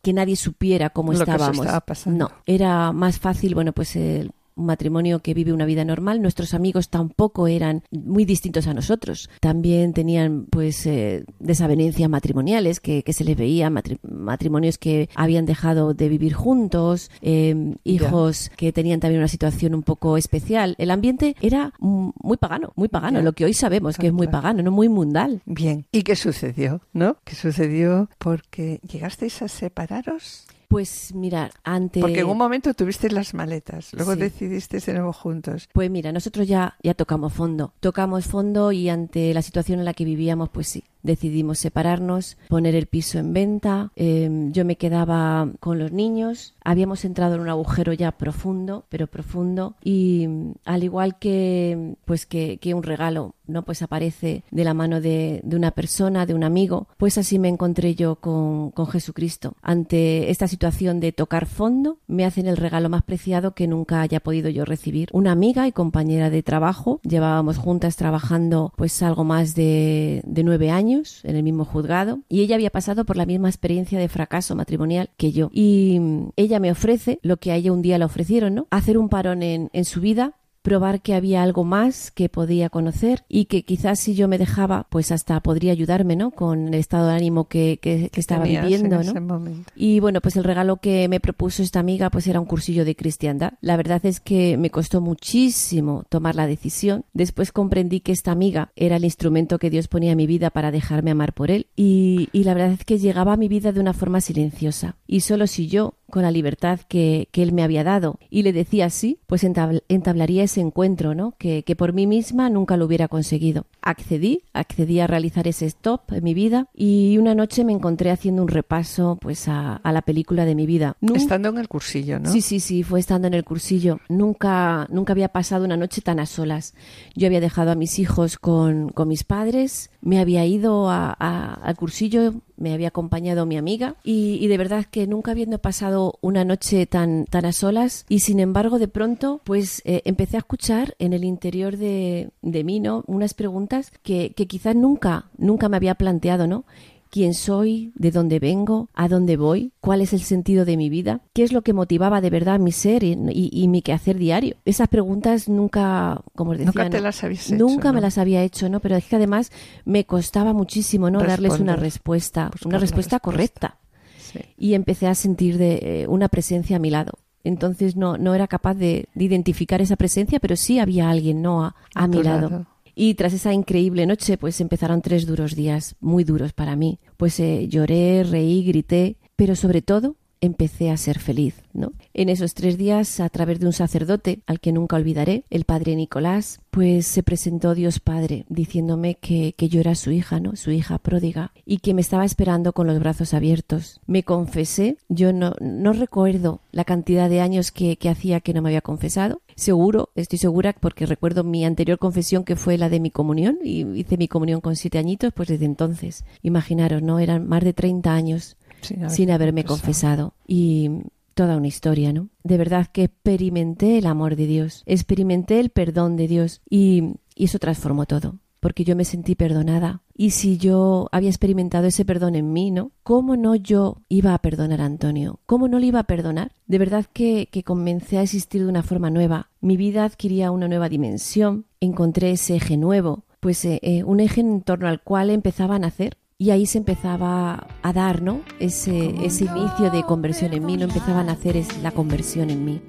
que 0.04 0.14
nadie 0.14 0.36
supiera 0.36 0.90
cómo 0.92 1.14
Lo 1.14 1.20
que 1.20 1.24
estábamos. 1.32 1.60
estaba 1.66 1.82
pasando. 1.82 2.28
No, 2.30 2.36
era 2.46 2.92
más 2.92 3.20
fácil, 3.20 3.56
bueno, 3.56 3.72
pues 3.74 3.96
el 3.96 4.32
un 4.56 4.66
matrimonio 4.66 5.20
que 5.20 5.34
vive 5.34 5.54
una 5.54 5.66
vida 5.66 5.86
normal. 5.86 6.22
Nuestros 6.22 6.54
amigos 6.54 6.90
tampoco 6.90 7.48
eran 7.48 7.84
muy 7.92 8.26
distintos 8.26 8.68
a 8.68 8.74
nosotros. 8.74 9.30
También 9.40 9.94
tenían, 9.94 10.46
pues, 10.50 10.86
eh, 10.86 11.26
desavenencias 11.40 12.10
matrimoniales 12.10 12.80
que, 12.80 13.04
que 13.04 13.14
se 13.14 13.24
les 13.24 13.36
veía, 13.38 13.70
matri- 13.70 14.00
matrimonios 14.04 14.78
que 14.78 15.10
habían 15.16 15.46
dejado 15.46 15.94
de 15.94 16.10
vivir 16.10 16.34
juntos, 16.34 17.10
eh, 17.22 17.76
hijos 17.84 18.52
que 18.58 18.72
tenían 18.72 19.00
también 19.00 19.20
una 19.20 19.28
situación 19.28 19.74
un 19.76 19.84
poco 19.84 20.18
especial. 20.18 20.76
El 20.78 20.92
ambiente 20.92 21.36
era 21.42 21.74
muy 21.80 22.38
pagano, 22.38 22.74
muy 22.76 22.88
pagano, 22.88 23.22
lo 23.22 23.34
que 23.34 23.46
hoy 23.46 23.54
sabemos 23.54 23.98
que 23.98 24.08
es 24.08 24.14
muy 24.14 24.28
pagano, 24.28 24.64
no 24.64 24.72
muy 24.72 24.90
mundal. 24.90 25.42
Bien. 25.46 25.86
¿Y 25.92 26.04
qué 26.04 26.16
sucedió? 26.16 26.82
¿No? 26.94 27.18
¿Qué 27.24 27.36
sucedió? 27.36 28.10
Porque 28.18 28.80
llegasteis 28.90 29.42
a 29.42 29.48
separaros. 29.48 30.46
Pues 30.74 31.14
mirar, 31.14 31.52
ante... 31.64 32.00
Porque 32.00 32.22
en 32.22 32.26
un 32.30 32.38
momento 32.38 32.74
tuvisteis 32.74 33.14
las 33.14 33.36
maletas, 33.36 33.94
luego 33.94 34.14
Sí. 34.14 34.20
decidisteis 34.22 34.84
de 34.88 34.94
nuevo 34.94 35.14
juntos. 35.14 35.70
Pues 35.72 35.92
mira, 35.92 36.12
nosotros 36.12 36.48
ya, 36.48 36.78
ya 36.82 36.96
tocamos 36.96 37.32
fondo. 37.32 37.74
Tocamos 37.80 38.26
fondo 38.26 38.72
y 38.72 38.90
ante 38.90 39.32
la 39.36 39.44
situación 39.44 39.78
en 39.78 39.86
la 39.86 39.94
que 39.94 40.04
vivíamos, 40.04 40.50
pues 40.50 40.68
sí, 40.68 40.84
decidimos 41.04 41.60
separarnos, 41.60 42.38
poner 42.48 42.76
el 42.76 42.88
piso 42.88 43.20
en 43.20 43.34
venta, 43.34 43.92
eh, 43.96 44.30
yo 44.52 44.66
me 44.66 44.78
quedaba 44.78 45.50
con 45.60 45.78
los 45.78 45.92
niños, 45.92 46.56
habíamos 46.64 47.06
entrado 47.06 47.36
en 47.36 47.42
un 47.42 47.50
agujero 47.50 47.94
ya 47.94 48.12
profundo, 48.12 48.86
pero 48.90 49.08
profundo, 49.08 49.76
y 49.84 50.28
al 50.66 50.84
igual 50.84 51.20
que 51.20 51.96
pues 52.06 52.26
que, 52.26 52.58
que 52.58 52.74
un 52.74 52.84
regalo 52.84 53.36
no 53.46 53.64
pues 53.64 53.82
aparece 53.82 54.44
de 54.52 54.64
la 54.64 54.74
mano 54.74 55.02
de, 55.02 55.42
de, 55.44 55.58
una 55.58 55.72
persona, 55.72 56.26
de 56.26 56.34
un 56.34 56.46
amigo, 56.46 56.88
pues 56.98 57.18
así 57.18 57.40
me 57.40 57.50
encontré 57.50 57.94
yo 57.94 58.16
con, 58.16 58.72
con, 58.72 58.88
Jesucristo. 58.88 59.56
Ante 59.62 60.30
esta 60.30 60.48
situación 60.48 61.02
de 61.02 61.12
tocar 61.12 61.46
fondo, 61.46 61.98
me 62.08 62.24
hacen 62.24 62.48
el 62.48 62.56
regalo 62.56 62.88
más 62.88 63.04
preciado 63.04 63.54
que 63.54 63.68
nunca 63.68 64.00
haya 64.00 64.22
podido 64.22 64.50
yo 64.50 64.64
recibir. 64.64 65.10
Una 65.12 65.34
amiga 65.34 65.68
y 65.68 65.74
compañera 65.74 66.30
de 66.30 66.42
trabajo, 66.42 67.02
llevábamos 67.04 67.58
juntas 67.58 67.98
trabajando 67.98 68.72
pues 68.78 69.04
algo 69.04 69.26
más 69.26 69.56
de, 69.56 70.22
de 70.26 70.44
nueve 70.44 70.72
años 70.72 70.93
en 71.24 71.36
el 71.36 71.44
mismo 71.44 71.66
juzgado, 71.66 72.20
y 72.30 72.42
ella 72.42 72.56
había 72.56 72.70
pasado 72.70 73.06
por 73.06 73.18
la 73.18 73.26
misma 73.26 73.50
experiencia 73.50 74.00
de 74.00 74.10
fracaso 74.10 74.56
matrimonial 74.56 75.10
que 75.18 75.32
yo. 75.32 75.50
Y 75.54 76.00
ella 76.36 76.60
me 76.60 76.72
ofrece 76.72 77.20
lo 77.22 77.38
que 77.38 77.52
a 77.52 77.56
ella 77.56 77.72
un 77.72 77.82
día 77.82 77.98
le 77.98 78.06
ofrecieron, 78.06 78.56
¿no? 78.56 78.68
Hacer 78.70 78.98
un 78.98 79.10
parón 79.10 79.44
en, 79.44 79.70
en 79.74 79.86
su 79.86 80.02
vida 80.02 80.34
probar 80.64 81.02
que 81.02 81.14
había 81.14 81.44
algo 81.44 81.64
más 81.64 82.10
que 82.10 82.30
podía 82.30 82.70
conocer 82.70 83.24
y 83.30 83.46
que 83.46 83.64
quizás 83.64 84.00
si 84.00 84.16
yo 84.16 84.28
me 84.28 84.38
dejaba, 84.38 84.88
pues 84.90 85.12
hasta 85.12 85.40
podría 85.42 85.74
ayudarme, 85.74 86.16
¿no? 86.16 86.32
Con 86.32 86.70
el 86.70 86.76
estado 86.76 87.10
de 87.10 87.16
ánimo 87.16 87.48
que, 87.48 87.78
que, 87.82 88.10
que 88.10 88.20
estaba 88.20 88.46
viviendo, 88.46 89.04
¿no? 89.04 89.44
Y 89.76 90.00
bueno, 90.00 90.22
pues 90.22 90.38
el 90.38 90.46
regalo 90.46 90.78
que 90.78 91.08
me 91.10 91.20
propuso 91.20 91.62
esta 91.62 91.80
amiga, 91.80 92.10
pues 92.10 92.26
era 92.28 92.40
un 92.40 92.46
cursillo 92.46 92.86
de 92.86 92.96
cristiandad. 92.96 93.54
La 93.62 93.78
verdad 93.78 94.04
es 94.06 94.20
que 94.20 94.58
me 94.58 94.70
costó 94.70 95.02
muchísimo 95.02 96.06
tomar 96.10 96.36
la 96.36 96.48
decisión. 96.48 97.06
Después 97.14 97.52
comprendí 97.52 98.00
que 98.00 98.14
esta 98.14 98.32
amiga 98.32 98.72
era 98.76 98.96
el 98.96 99.04
instrumento 99.04 99.60
que 99.60 99.70
Dios 99.70 99.90
ponía 99.90 100.12
en 100.12 100.18
mi 100.18 100.28
vida 100.28 100.50
para 100.50 100.72
dejarme 100.72 101.12
amar 101.12 101.34
por 101.34 101.52
él. 101.52 101.68
Y, 101.76 102.30
y 102.32 102.46
la 102.46 102.54
verdad 102.54 102.72
es 102.72 102.86
que 102.86 102.98
llegaba 102.98 103.34
a 103.34 103.38
mi 103.38 103.50
vida 103.50 103.74
de 103.74 103.82
una 103.82 103.94
forma 103.94 104.22
silenciosa. 104.22 104.96
Y 105.08 105.20
solo 105.20 105.46
si 105.46 105.68
yo 105.68 105.96
con 106.14 106.22
la 106.22 106.30
libertad 106.30 106.80
que, 106.88 107.28
que, 107.32 107.42
él 107.42 107.54
me 107.54 107.64
había 107.64 107.84
dado 107.84 108.20
y 108.30 108.44
le 108.44 108.54
decía 108.54 108.92
sí, 108.92 109.18
pues 109.26 109.44
entabl 109.44 109.82
entablaría 109.90 110.44
ese 110.44 110.62
encuentro, 110.62 111.16
¿no? 111.16 111.34
Que, 111.40 111.64
que, 111.64 111.76
por 111.76 111.92
mí 111.94 112.06
misma 112.06 112.52
nunca 112.52 112.78
lo 112.78 112.86
hubiera 112.86 113.08
conseguido. 113.08 113.66
Accedí, 113.82 114.44
accedí 114.54 115.00
a 115.00 115.08
realizar 115.08 115.48
ese 115.48 115.66
stop 115.66 116.12
en 116.12 116.24
mi 116.24 116.36
vida 116.36 116.68
y 116.76 117.18
una 117.18 117.34
noche 117.34 117.66
me 117.66 117.74
encontré 117.74 118.12
haciendo 118.12 118.44
un 118.44 118.48
repaso 118.48 119.18
pues 119.20 119.48
a, 119.48 119.78
a 119.78 119.92
la 119.92 120.04
película 120.04 120.46
de 120.46 120.54
mi 120.54 120.68
vida. 120.68 120.98
Nunca... 121.02 121.18
Estando 121.20 121.50
en 121.50 121.58
el 121.58 121.68
cursillo, 121.68 122.20
¿no? 122.20 122.32
Sí, 122.32 122.42
sí, 122.42 122.60
sí, 122.60 122.84
fue 122.84 123.00
estando 123.00 123.28
en 123.28 123.34
el 123.34 123.44
cursillo. 123.44 124.00
Nunca, 124.08 124.86
nunca 124.92 125.14
había 125.14 125.30
pasado 125.30 125.66
una 125.66 125.78
noche 125.78 126.02
tan 126.02 126.20
a 126.20 126.28
solas. 126.28 126.76
Yo 127.16 127.26
había 127.26 127.42
dejado 127.42 127.72
a 127.72 127.76
mis 127.76 127.98
hijos 127.98 128.38
con, 128.38 128.90
con 128.90 129.08
mis 129.08 129.24
padres, 129.24 129.90
me 130.02 130.20
había 130.20 130.46
ido 130.46 130.92
a, 130.92 131.16
a, 131.20 131.56
al 131.56 131.76
cursillo, 131.76 132.36
me 132.58 132.74
había 132.74 132.90
acompañado 132.90 133.46
mi 133.46 133.58
amiga 133.58 133.96
y, 134.04 134.48
de 134.48 134.58
verdad 134.58 134.86
que 134.86 135.08
nunca 135.08 135.32
habiendo 135.32 135.60
pasado 135.60 136.20
una 136.22 136.46
noche 136.46 136.86
tan, 136.86 137.26
tan 137.26 137.46
a 137.46 137.52
solas 137.52 138.06
y 138.10 138.20
sin 138.20 138.40
embargo 138.40 138.80
de 138.80 138.88
pronto 138.88 139.42
pues 139.44 139.82
eh, 139.86 140.02
empecé 140.06 140.38
a 140.38 140.40
escuchar 140.40 140.96
en 141.00 141.14
el 141.14 141.24
interior 141.24 141.78
de, 141.78 142.32
de 142.42 142.64
mí, 142.64 142.80
¿no? 142.80 143.04
Unas 143.08 143.34
preguntas 143.34 143.92
que, 144.04 144.34
que 144.34 144.48
quizás 144.48 144.76
nunca, 144.76 145.30
nunca 145.38 145.70
me 145.70 145.78
había 145.78 145.96
planteado, 145.96 146.48
¿no? 146.48 146.66
Quién 147.14 147.36
soy, 147.36 147.92
de 147.94 148.10
dónde 148.10 148.40
vengo, 148.40 148.90
a 148.96 149.08
dónde 149.08 149.38
voy, 149.38 149.72
cuál 149.82 150.02
es 150.02 150.14
el 150.14 150.22
sentido 150.22 150.66
de 150.66 150.78
mi 150.78 150.90
vida, 150.90 151.22
qué 151.34 151.44
es 151.44 151.54
lo 151.54 151.62
que 151.62 151.72
motivaba 151.72 152.22
de 152.22 152.32
verdad 152.32 152.60
mi 152.60 152.72
ser 152.72 153.04
y, 153.04 153.12
y, 153.12 153.52
y 153.54 153.68
mi 153.68 153.84
quehacer 153.84 154.18
diario. 154.18 154.56
Esas 154.66 154.88
preguntas 154.88 155.48
nunca, 155.48 156.24
como 156.34 156.54
os 156.54 156.58
decía, 156.58 156.72
nunca 156.74 156.90
te 156.90 157.00
las 157.00 157.24
habías 157.24 157.46
hecho, 157.46 157.56
nunca 157.56 157.90
¿no? 157.90 157.94
me 157.94 158.02
las 158.02 158.18
había 158.18 158.42
hecho, 158.42 158.68
¿no? 158.68 158.80
Pero 158.80 158.96
es 158.96 159.06
que 159.06 159.18
además 159.18 159.52
me 159.86 160.06
costaba 160.06 160.54
muchísimo, 160.54 161.12
¿no? 161.12 161.20
Responder. 161.20 161.52
Darles 161.52 161.62
una 161.62 161.76
respuesta, 161.76 162.50
una 162.66 162.80
respuesta, 162.80 162.80
respuesta. 162.80 163.20
correcta. 163.20 163.78
Sí. 164.18 164.40
Y 164.58 164.74
empecé 164.74 165.06
a 165.06 165.14
sentir 165.14 165.60
de, 165.60 166.02
eh, 166.02 166.08
una 166.08 166.30
presencia 166.30 166.78
a 166.78 166.80
mi 166.80 166.90
lado. 166.90 167.12
Entonces 167.44 167.96
no, 167.96 168.18
no 168.18 168.34
era 168.34 168.48
capaz 168.48 168.74
de, 168.74 169.06
de, 169.14 169.24
identificar 169.24 169.82
esa 169.82 169.98
presencia, 169.98 170.40
pero 170.40 170.56
sí 170.56 170.80
había 170.80 171.12
alguien, 171.12 171.44
¿no? 171.44 171.64
A, 171.64 171.76
a, 171.94 172.06
a 172.06 172.08
mi 172.08 172.24
lado. 172.24 172.50
lado. 172.50 172.66
Y 172.96 173.16
tras 173.16 173.34
esa 173.34 173.54
increíble 173.54 174.06
noche, 174.06 174.38
pues 174.38 174.62
empezaron 174.62 175.02
tres 175.02 175.26
duros 175.26 175.56
días, 175.56 175.96
muy 176.00 176.24
duros 176.24 176.54
para 176.54 176.76
mí. 176.76 177.00
Pues 177.18 177.40
eh, 177.40 177.68
lloré, 177.68 178.24
reí, 178.24 178.64
grité, 178.64 179.18
pero 179.36 179.56
sobre 179.56 179.82
todo 179.82 180.16
empecé 180.44 180.92
a 180.92 180.98
ser 180.98 181.20
feliz, 181.20 181.56
¿no? 181.72 181.94
En 182.14 182.28
esos 182.28 182.54
tres 182.54 182.78
días, 182.78 183.22
a 183.22 183.30
través 183.30 183.62
de 183.62 183.66
un 183.66 183.72
sacerdote, 183.72 184.42
al 184.46 184.60
que 184.60 184.74
nunca 184.74 184.98
olvidaré, 184.98 185.46
el 185.50 185.64
padre 185.64 185.96
Nicolás, 185.96 186.60
pues 186.70 187.08
se 187.08 187.24
presentó 187.24 187.76
Dios 187.76 188.02
Padre, 188.02 188.46
diciéndome 188.50 189.16
que, 189.16 189.54
que 189.56 189.70
yo 189.70 189.80
era 189.80 189.96
su 189.96 190.12
hija, 190.12 190.42
¿no? 190.42 190.58
Su 190.58 190.72
hija 190.72 190.98
pródiga, 190.98 191.54
y 191.66 191.78
que 191.78 191.94
me 191.94 192.02
estaba 192.02 192.26
esperando 192.26 192.74
con 192.74 192.88
los 192.88 193.00
brazos 193.00 193.34
abiertos. 193.34 194.02
Me 194.06 194.24
confesé, 194.24 194.98
yo 195.08 195.32
no, 195.32 195.54
no 195.62 195.94
recuerdo 195.94 196.60
la 196.74 196.84
cantidad 196.84 197.30
de 197.30 197.40
años 197.40 197.72
que, 197.72 197.96
que 197.96 198.10
hacía 198.10 198.42
que 198.42 198.54
no 198.54 198.62
me 198.62 198.70
había 198.70 198.82
confesado. 198.82 199.42
Seguro, 199.56 200.10
estoy 200.16 200.40
segura, 200.40 200.76
porque 200.78 201.06
recuerdo 201.06 201.46
mi 201.46 201.64
anterior 201.64 202.00
confesión 202.00 202.44
que 202.44 202.58
fue 202.58 202.78
la 202.78 202.90
de 202.90 203.00
mi 203.00 203.12
comunión, 203.12 203.60
y 203.64 203.86
hice 203.98 204.18
mi 204.18 204.28
comunión 204.28 204.60
con 204.60 204.76
siete 204.76 204.98
añitos, 204.98 205.32
pues 205.34 205.48
desde 205.48 205.66
entonces. 205.66 206.26
Imaginaros, 206.42 207.02
¿no? 207.02 207.20
Eran 207.20 207.48
más 207.48 207.64
de 207.64 207.72
30 207.72 208.14
años 208.14 208.58
sin, 208.84 209.00
haber 209.00 209.12
sin 209.12 209.32
haberme 209.32 209.64
confesado. 209.64 210.34
Y 210.48 210.90
toda 211.34 211.58
una 211.58 211.68
historia, 211.68 212.14
¿no? 212.14 212.30
De 212.44 212.58
verdad 212.58 212.88
que 212.88 213.04
experimenté 213.04 213.98
el 213.98 214.06
amor 214.06 214.36
de 214.36 214.48
Dios, 214.48 214.84
experimenté 214.86 215.60
el 215.60 215.70
perdón 215.70 216.16
de 216.16 216.28
Dios 216.28 216.62
y, 216.70 217.16
y, 217.36 217.46
eso 217.46 217.60
transformó 217.60 218.06
todo, 218.06 218.36
porque 218.60 218.84
yo 218.84 218.96
me 218.96 219.06
sentí 219.06 219.36
perdonada. 219.36 220.02
Y 220.16 220.32
si 220.32 220.58
yo 220.58 221.10
había 221.12 221.30
experimentado 221.30 221.88
ese 221.88 222.06
perdón 222.06 222.36
en 222.36 222.54
mí, 222.54 222.70
¿no? 222.70 222.92
¿Cómo 223.02 223.36
no 223.36 223.56
yo 223.56 223.98
iba 224.10 224.34
a 224.34 224.40
perdonar 224.40 224.82
a 224.82 224.86
Antonio? 224.86 225.40
¿Cómo 225.46 225.68
no 225.68 225.80
le 225.80 225.88
iba 225.88 226.00
a 226.00 226.04
perdonar? 226.04 226.52
De 226.68 226.78
verdad 226.78 227.06
que, 227.12 227.50
que 227.52 227.64
comencé 227.64 228.20
a 228.20 228.24
existir 228.24 228.62
de 228.62 228.70
una 228.70 228.84
forma 228.84 229.10
nueva. 229.10 229.50
Mi 229.60 229.76
vida 229.76 230.06
adquiría 230.06 230.52
una 230.52 230.68
nueva 230.68 230.90
dimensión, 230.90 231.66
encontré 231.80 232.32
ese 232.32 232.56
eje 232.58 232.78
nuevo, 232.78 233.26
pues 233.40 233.66
eh, 233.66 233.80
eh, 233.82 234.04
un 234.04 234.20
eje 234.22 234.42
en 234.42 234.62
torno 234.62 234.88
al 234.88 235.02
cual 235.02 235.30
empezaba 235.30 235.76
a 235.76 235.80
nacer 235.80 236.18
y 236.38 236.52
ahí 236.52 236.66
se 236.66 236.78
empezaba 236.80 237.68
a 237.82 237.94
dar, 237.94 238.22
¿no? 238.22 238.42
Ese, 238.60 239.26
ese 239.26 239.46
inicio 239.46 239.90
de 239.92 240.04
conversión 240.04 240.54
en 240.54 240.66
mí, 240.66 240.78
no 240.78 240.86
empezaba 240.86 241.22
a 241.22 241.24
nacer 241.24 241.58
es 241.58 241.82
la 241.82 241.92
conversión 241.92 242.50
en 242.50 242.66
mí. 242.66 242.82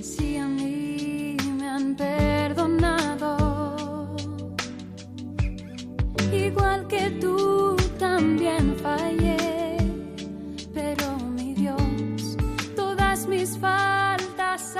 Si 0.00 0.36
a 0.36 0.46
mí 0.46 1.36
me 1.58 1.68
han 1.68 1.96
perdonado, 1.96 3.36
igual 6.32 6.86
que 6.88 7.10
tú 7.20 7.76
también 7.98 8.76
fallé, 8.76 9.76
pero 10.74 11.16
mi 11.36 11.54
Dios, 11.54 12.36
todas 12.76 13.26
mis 13.26 13.56
faltas 13.58 14.76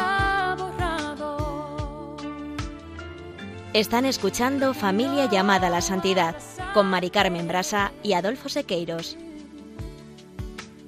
Están 3.74 4.04
escuchando 4.04 4.74
Familia 4.74 5.30
llamada 5.30 5.68
a 5.68 5.70
la 5.70 5.80
Santidad 5.80 6.36
con 6.74 6.88
Mari 6.88 7.08
Carmen 7.08 7.48
Brasa 7.48 7.90
y 8.02 8.12
Adolfo 8.12 8.50
Sequeiros. 8.50 9.16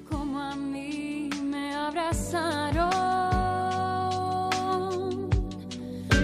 Como 0.07 0.39
a 0.39 0.55
mí 0.55 1.31
me 1.41 1.73
abrazaron. 1.73 2.91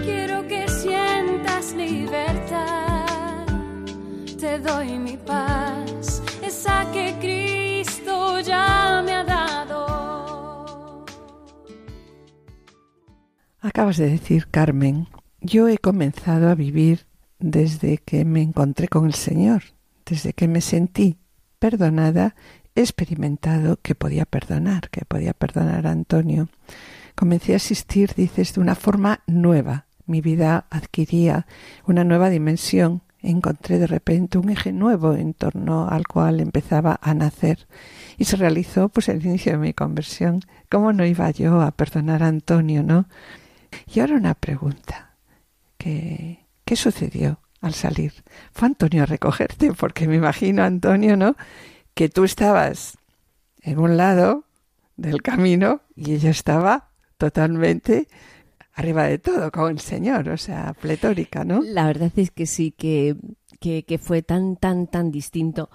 Quiero 0.04 0.48
que 0.48 0.68
sientas 0.68 1.74
libertad. 1.74 3.48
Te 4.40 4.60
doy 4.60 5.00
mi 5.00 5.18
paz, 5.18 6.22
esa 6.44 6.86
que 6.92 7.16
Cristo 7.20 8.40
ya 8.42 9.02
me 9.04 9.14
ha 9.14 9.24
dado. 9.24 11.06
Acabas 13.62 13.98
de 13.98 14.12
decir, 14.12 14.48
Carmen, 14.52 15.08
yo 15.42 15.68
he 15.68 15.80
comenzado 15.80 16.50
a 16.50 16.56
vivir 16.56 17.08
desde 17.40 17.98
que 17.98 18.26
me 18.26 18.42
encontré 18.42 18.88
con 18.88 19.06
el 19.06 19.16
Señor, 19.16 19.64
desde 20.06 20.34
que 20.34 20.48
me 20.48 20.62
sentí 20.62 21.18
perdonada, 21.60 22.36
he 22.76 22.82
experimentado 22.82 23.78
que 23.82 23.96
podía 23.96 24.26
perdonar, 24.26 24.90
que 24.90 25.04
podía 25.04 25.34
perdonar 25.34 25.88
a 25.88 25.92
Antonio. 25.92 26.50
Comencé 27.16 27.54
a 27.54 27.58
asistir, 27.58 28.14
dices, 28.16 28.54
de 28.54 28.62
una 28.62 28.76
forma 28.76 29.22
nueva. 29.28 29.88
Mi 30.06 30.22
vida 30.22 30.66
adquiría 30.70 31.48
una 31.86 32.04
nueva 32.04 32.30
dimensión. 32.30 33.02
Encontré 33.22 33.78
de 33.78 33.88
repente 33.88 34.38
un 34.38 34.50
eje 34.50 34.72
nuevo 34.72 35.14
en 35.14 35.34
torno 35.34 35.88
al 35.88 36.08
cual 36.08 36.40
empezaba 36.40 37.00
a 37.02 37.14
nacer. 37.14 37.68
Y 38.18 38.26
se 38.26 38.38
realizó 38.38 38.90
pues 38.90 39.10
el 39.10 39.26
inicio 39.26 39.52
de 39.54 39.58
mi 39.58 39.74
conversión. 39.74 40.42
¿Cómo 40.70 40.94
no 40.94 41.06
iba 41.06 41.30
yo 41.32 41.62
a 41.62 41.72
perdonar 41.72 42.24
a 42.24 42.28
Antonio, 42.28 42.84
no? 42.84 43.08
Y 43.94 44.00
ahora 44.00 44.16
una 44.16 44.34
pregunta. 44.34 45.11
¿Qué, 45.82 46.46
¿Qué 46.64 46.76
sucedió 46.76 47.40
al 47.60 47.74
salir? 47.74 48.14
Fue 48.52 48.68
Antonio 48.68 49.02
a 49.02 49.08
recogerte, 49.08 49.74
porque 49.74 50.08
me 50.08 50.16
imagino, 50.16 50.64
Antonio, 50.64 51.18
¿no? 51.18 51.36
Que 51.96 52.08
tú 52.08 52.24
estabas 52.24 53.00
en 53.64 53.80
un 53.80 53.98
lado 53.98 54.44
del 54.96 55.24
camino 55.24 55.82
y 55.96 56.14
ella 56.14 56.30
estaba 56.30 56.92
totalmente 57.18 58.08
arriba 58.74 59.06
de 59.06 59.18
todo, 59.18 59.52
con 59.52 59.72
el 59.72 59.80
Señor, 59.80 60.30
o 60.30 60.38
sea, 60.38 60.76
pletórica, 60.80 61.44
¿no? 61.44 61.64
La 61.64 61.88
verdad 61.88 62.12
es 62.16 62.30
que 62.30 62.46
sí, 62.46 62.72
que, 62.72 63.16
que, 63.60 63.84
que 63.84 63.98
fue 63.98 64.22
tan, 64.22 64.58
tan, 64.58 64.86
tan 64.86 65.12
distinto. 65.12 65.72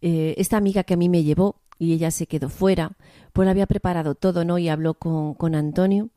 Eh, 0.00 0.34
esta 0.38 0.56
amiga 0.56 0.82
que 0.82 0.94
a 0.94 0.96
mí 0.96 1.08
me 1.08 1.22
llevó 1.22 1.60
y 1.78 1.92
ella 1.92 2.10
se 2.10 2.26
quedó 2.26 2.48
fuera, 2.48 2.96
pues 3.32 3.48
había 3.48 3.66
preparado 3.66 4.16
todo, 4.16 4.44
¿no? 4.44 4.58
Y 4.58 4.68
habló 4.68 4.94
con, 4.94 5.34
con 5.34 5.54
Antonio, 5.54 6.10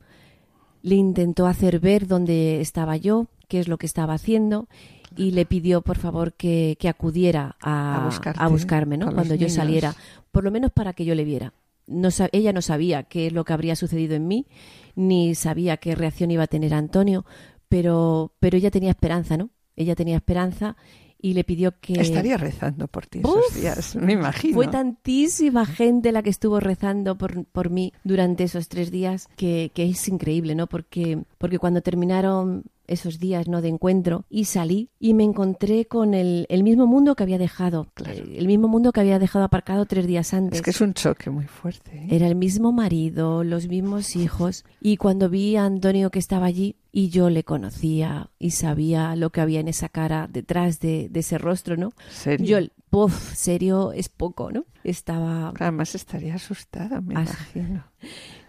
le 0.81 0.95
intentó 0.95 1.47
hacer 1.47 1.79
ver 1.79 2.07
dónde 2.07 2.61
estaba 2.61 2.97
yo, 2.97 3.27
qué 3.47 3.59
es 3.59 3.67
lo 3.67 3.77
que 3.77 3.85
estaba 3.85 4.13
haciendo 4.13 4.67
y 5.15 5.31
le 5.31 5.45
pidió 5.45 5.81
por 5.81 5.97
favor 5.97 6.33
que, 6.33 6.77
que 6.79 6.87
acudiera 6.87 7.55
a, 7.61 8.05
A 8.35 8.45
a 8.45 8.47
buscarme, 8.47 8.97
¿no? 8.97 9.11
Cuando 9.11 9.35
yo 9.35 9.41
niños. 9.41 9.53
saliera, 9.53 9.95
por 10.31 10.43
lo 10.43 10.51
menos 10.51 10.71
para 10.71 10.93
que 10.93 11.05
yo 11.05 11.15
le 11.15 11.23
viera. 11.23 11.53
No, 11.87 12.09
ella 12.31 12.53
no 12.53 12.61
sabía 12.61 13.03
qué 13.03 13.27
es 13.27 13.33
lo 13.33 13.43
que 13.43 13.53
habría 13.53 13.75
sucedido 13.75 14.15
en 14.15 14.27
mí, 14.27 14.45
ni 14.95 15.33
sabía 15.33 15.77
qué 15.77 15.95
reacción 15.95 16.29
iba 16.29 16.43
a 16.43 16.47
tener 16.47 16.73
Antonio, 16.73 17.25
pero, 17.67 18.33
pero 18.39 18.57
ella 18.57 18.69
tenía 18.69 18.91
esperanza, 18.91 19.37
¿no? 19.37 19.49
Ella 19.75 19.95
tenía 19.95 20.17
esperanza 20.17 20.75
y 21.21 21.33
le 21.33 21.43
pidió 21.43 21.73
que... 21.79 21.93
Estaría 21.99 22.37
rezando 22.37 22.87
por 22.87 23.05
ti 23.05 23.19
esos 23.19 23.35
Uf, 23.35 23.55
días, 23.55 23.95
me 23.95 24.13
imagino. 24.13 24.53
Fue 24.53 24.67
tantísima 24.67 25.65
gente 25.65 26.11
la 26.11 26.23
que 26.23 26.29
estuvo 26.29 26.59
rezando 26.59 27.17
por, 27.17 27.45
por 27.45 27.69
mí 27.69 27.93
durante 28.03 28.45
esos 28.45 28.69
tres 28.69 28.89
días 28.89 29.27
que, 29.35 29.71
que 29.73 29.83
es 29.83 30.07
increíble, 30.07 30.55
¿no? 30.55 30.67
Porque, 30.67 31.23
porque 31.37 31.59
cuando 31.59 31.81
terminaron 31.81 32.63
esos 32.89 33.19
días 33.19 33.47
¿no? 33.47 33.61
de 33.61 33.69
encuentro 33.69 34.25
y 34.29 34.45
salí 34.45 34.89
y 34.99 35.13
me 35.13 35.23
encontré 35.23 35.85
con 35.85 36.13
el, 36.13 36.45
el 36.49 36.63
mismo 36.63 36.87
mundo 36.87 37.15
que 37.15 37.23
había 37.23 37.37
dejado, 37.37 37.87
eh, 38.05 38.35
el 38.37 38.47
mismo 38.47 38.67
mundo 38.67 38.91
que 38.91 38.99
había 38.99 39.19
dejado 39.19 39.45
aparcado 39.45 39.85
tres 39.85 40.05
días 40.07 40.33
antes. 40.33 40.59
Es 40.59 40.61
que 40.61 40.71
es 40.71 40.81
un 40.81 40.93
choque 40.93 41.29
muy 41.29 41.45
fuerte. 41.45 41.91
¿eh? 41.95 42.07
Era 42.11 42.27
el 42.27 42.35
mismo 42.35 42.71
marido, 42.71 43.43
los 43.43 43.67
mismos 43.67 44.15
hijos. 44.15 44.65
Y 44.81 44.97
cuando 44.97 45.29
vi 45.29 45.55
a 45.55 45.65
Antonio 45.65 46.09
que 46.11 46.19
estaba 46.19 46.45
allí 46.47 46.75
y 46.91 47.09
yo 47.09 47.29
le 47.29 47.43
conocía 47.43 48.31
y 48.39 48.51
sabía 48.51 49.15
lo 49.15 49.29
que 49.29 49.41
había 49.41 49.59
en 49.59 49.67
esa 49.67 49.89
cara 49.89 50.27
detrás 50.31 50.79
de, 50.79 51.07
de 51.09 51.19
ese 51.19 51.37
rostro, 51.37 51.77
¿no? 51.77 51.91
¿Serio? 52.09 52.59
Yo, 52.59 52.67
puff, 52.89 53.33
serio 53.35 53.91
es 53.93 54.09
poco, 54.09 54.51
¿no? 54.51 54.65
Estaba... 54.83 55.53
Además 55.59 55.93
estaría 55.93 56.33
asustada, 56.35 56.99
me 57.01 57.13
Ah, 57.15 57.21
imagino. 57.23 57.85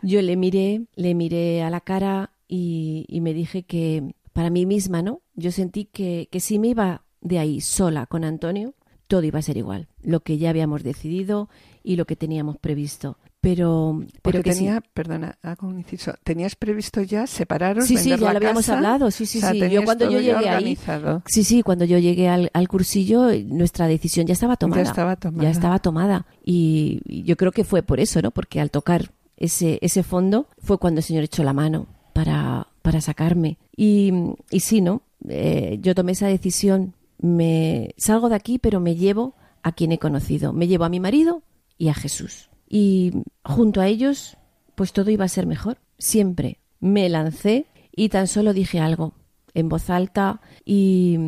Yo 0.03 0.23
le 0.23 0.37
miré, 0.37 0.87
le 0.95 1.15
miré 1.15 1.63
a 1.63 1.69
la 1.69 1.81
cara 1.83 2.31
y, 2.49 3.05
y 3.09 3.21
me 3.21 3.35
dije 3.35 3.65
que 3.65 4.15
para 4.33 4.51
mí 4.51 4.67
misma, 4.67 5.03
¿no? 5.03 5.23
Yo 5.35 5.53
sentí 5.53 5.85
que, 5.87 6.29
que 6.31 6.41
si 6.41 6.59
me 6.59 6.69
iba 6.69 7.03
de 7.21 7.39
ahí 7.39 7.61
sola 7.61 8.07
con 8.07 8.25
Antonio, 8.25 8.75
todo 9.07 9.25
iba 9.25 9.39
a 9.39 9.43
ser 9.43 9.57
igual. 9.57 9.89
Lo 10.03 10.21
que 10.21 10.39
ya 10.39 10.51
habíamos 10.51 10.83
decidido 10.83 11.49
y 11.83 11.97
lo 11.97 12.07
que 12.07 12.17
teníamos 12.17 12.59
previsto. 12.59 13.19
Pero, 13.41 14.05
pero 14.21 14.39
sí. 14.39 14.51
tenía, 14.51 14.83
perdona, 14.93 15.39
hago 15.43 15.67
un 15.67 15.79
inciso. 15.79 16.13
¿Tenías 16.23 16.55
previsto 16.55 17.01
ya 17.01 17.27
separaros? 17.27 17.87
Sí, 17.87 17.97
sí, 17.97 18.11
ya 18.11 18.19
lo 18.19 18.29
habíamos 18.29 18.67
casa? 18.67 18.77
hablado, 18.77 19.11
sí, 19.11 19.25
sí, 19.25 19.39
O 19.39 19.41
sea, 19.41 19.53
sí. 19.53 19.71
Yo 19.71 19.83
cuando 19.83 20.11
yo 20.11 20.21
llegué 20.21 20.49
ahí, 20.49 20.79
sí, 21.27 21.45
sí, 21.45 21.63
cuando 21.63 21.87
yo 21.87 21.99
llegué 21.99 22.29
al, 22.29 22.51
al 22.53 22.69
cursillo, 22.69 23.31
nuestra 23.47 23.89
decisión 23.89 24.27
ya 24.27 24.35
estaba 24.35 24.57
tomada. 24.57 24.83
Ya 24.83 24.91
estaba 24.91 25.17
tomada. 25.17 25.43
Ya 25.43 25.51
estaba 25.51 25.79
tomada. 25.79 26.27
Y, 26.45 27.01
y 27.07 27.23
yo 27.23 27.39
creo 27.39 27.51
que 27.51 27.65
fue 27.65 27.83
por 27.83 27.99
eso, 27.99 28.21
¿no? 28.21 28.31
Porque 28.31 28.61
al 28.61 28.71
tocar 28.71 29.11
ese, 29.39 29.79
ese 29.81 30.03
fondo 30.03 30.47
fue 30.59 30.77
cuando 30.77 30.99
el 31.01 31.05
Señor 31.05 31.25
echó 31.25 31.43
la 31.43 31.55
mano 31.55 31.87
para, 32.13 32.69
para 32.83 33.01
sacarme. 33.01 33.59
Y, 33.77 34.13
y 34.51 34.61
sí, 34.61 34.81
¿no? 34.81 35.03
Eh, 35.29 35.79
yo 35.81 35.95
tomé 35.95 36.13
esa 36.13 36.29
decisión, 36.29 36.95
me 37.19 37.95
salgo 37.97 38.29
de 38.29 38.37
aquí, 38.37 38.59
pero 38.59 38.81
me 38.81 38.97
llevo 38.97 39.35
a 39.63 39.73
quien 39.73 39.93
he 39.93 39.99
conocido. 39.99 40.53
Me 40.53 40.67
llevo 40.67 40.85
a 40.85 40.89
mi 40.89 41.01
marido 41.01 41.43
y 41.79 41.89
a 41.89 41.95
Jesús. 41.95 42.51
Y 42.69 43.13
junto 43.45 43.81
a 43.81 43.87
ellos, 43.89 44.37
pues 44.75 44.93
todo 44.93 45.11
iba 45.11 45.25
a 45.25 45.29
ser 45.29 45.47
mejor. 45.47 45.79
Siempre 45.99 46.59
me 46.81 47.09
lancé 47.09 47.67
y 47.95 48.09
tan 48.09 48.27
solo 48.27 48.53
dije 48.55 48.79
algo 48.81 49.13
en 49.53 49.69
voz 49.69 49.91
alta 49.91 50.41
y 50.65 51.19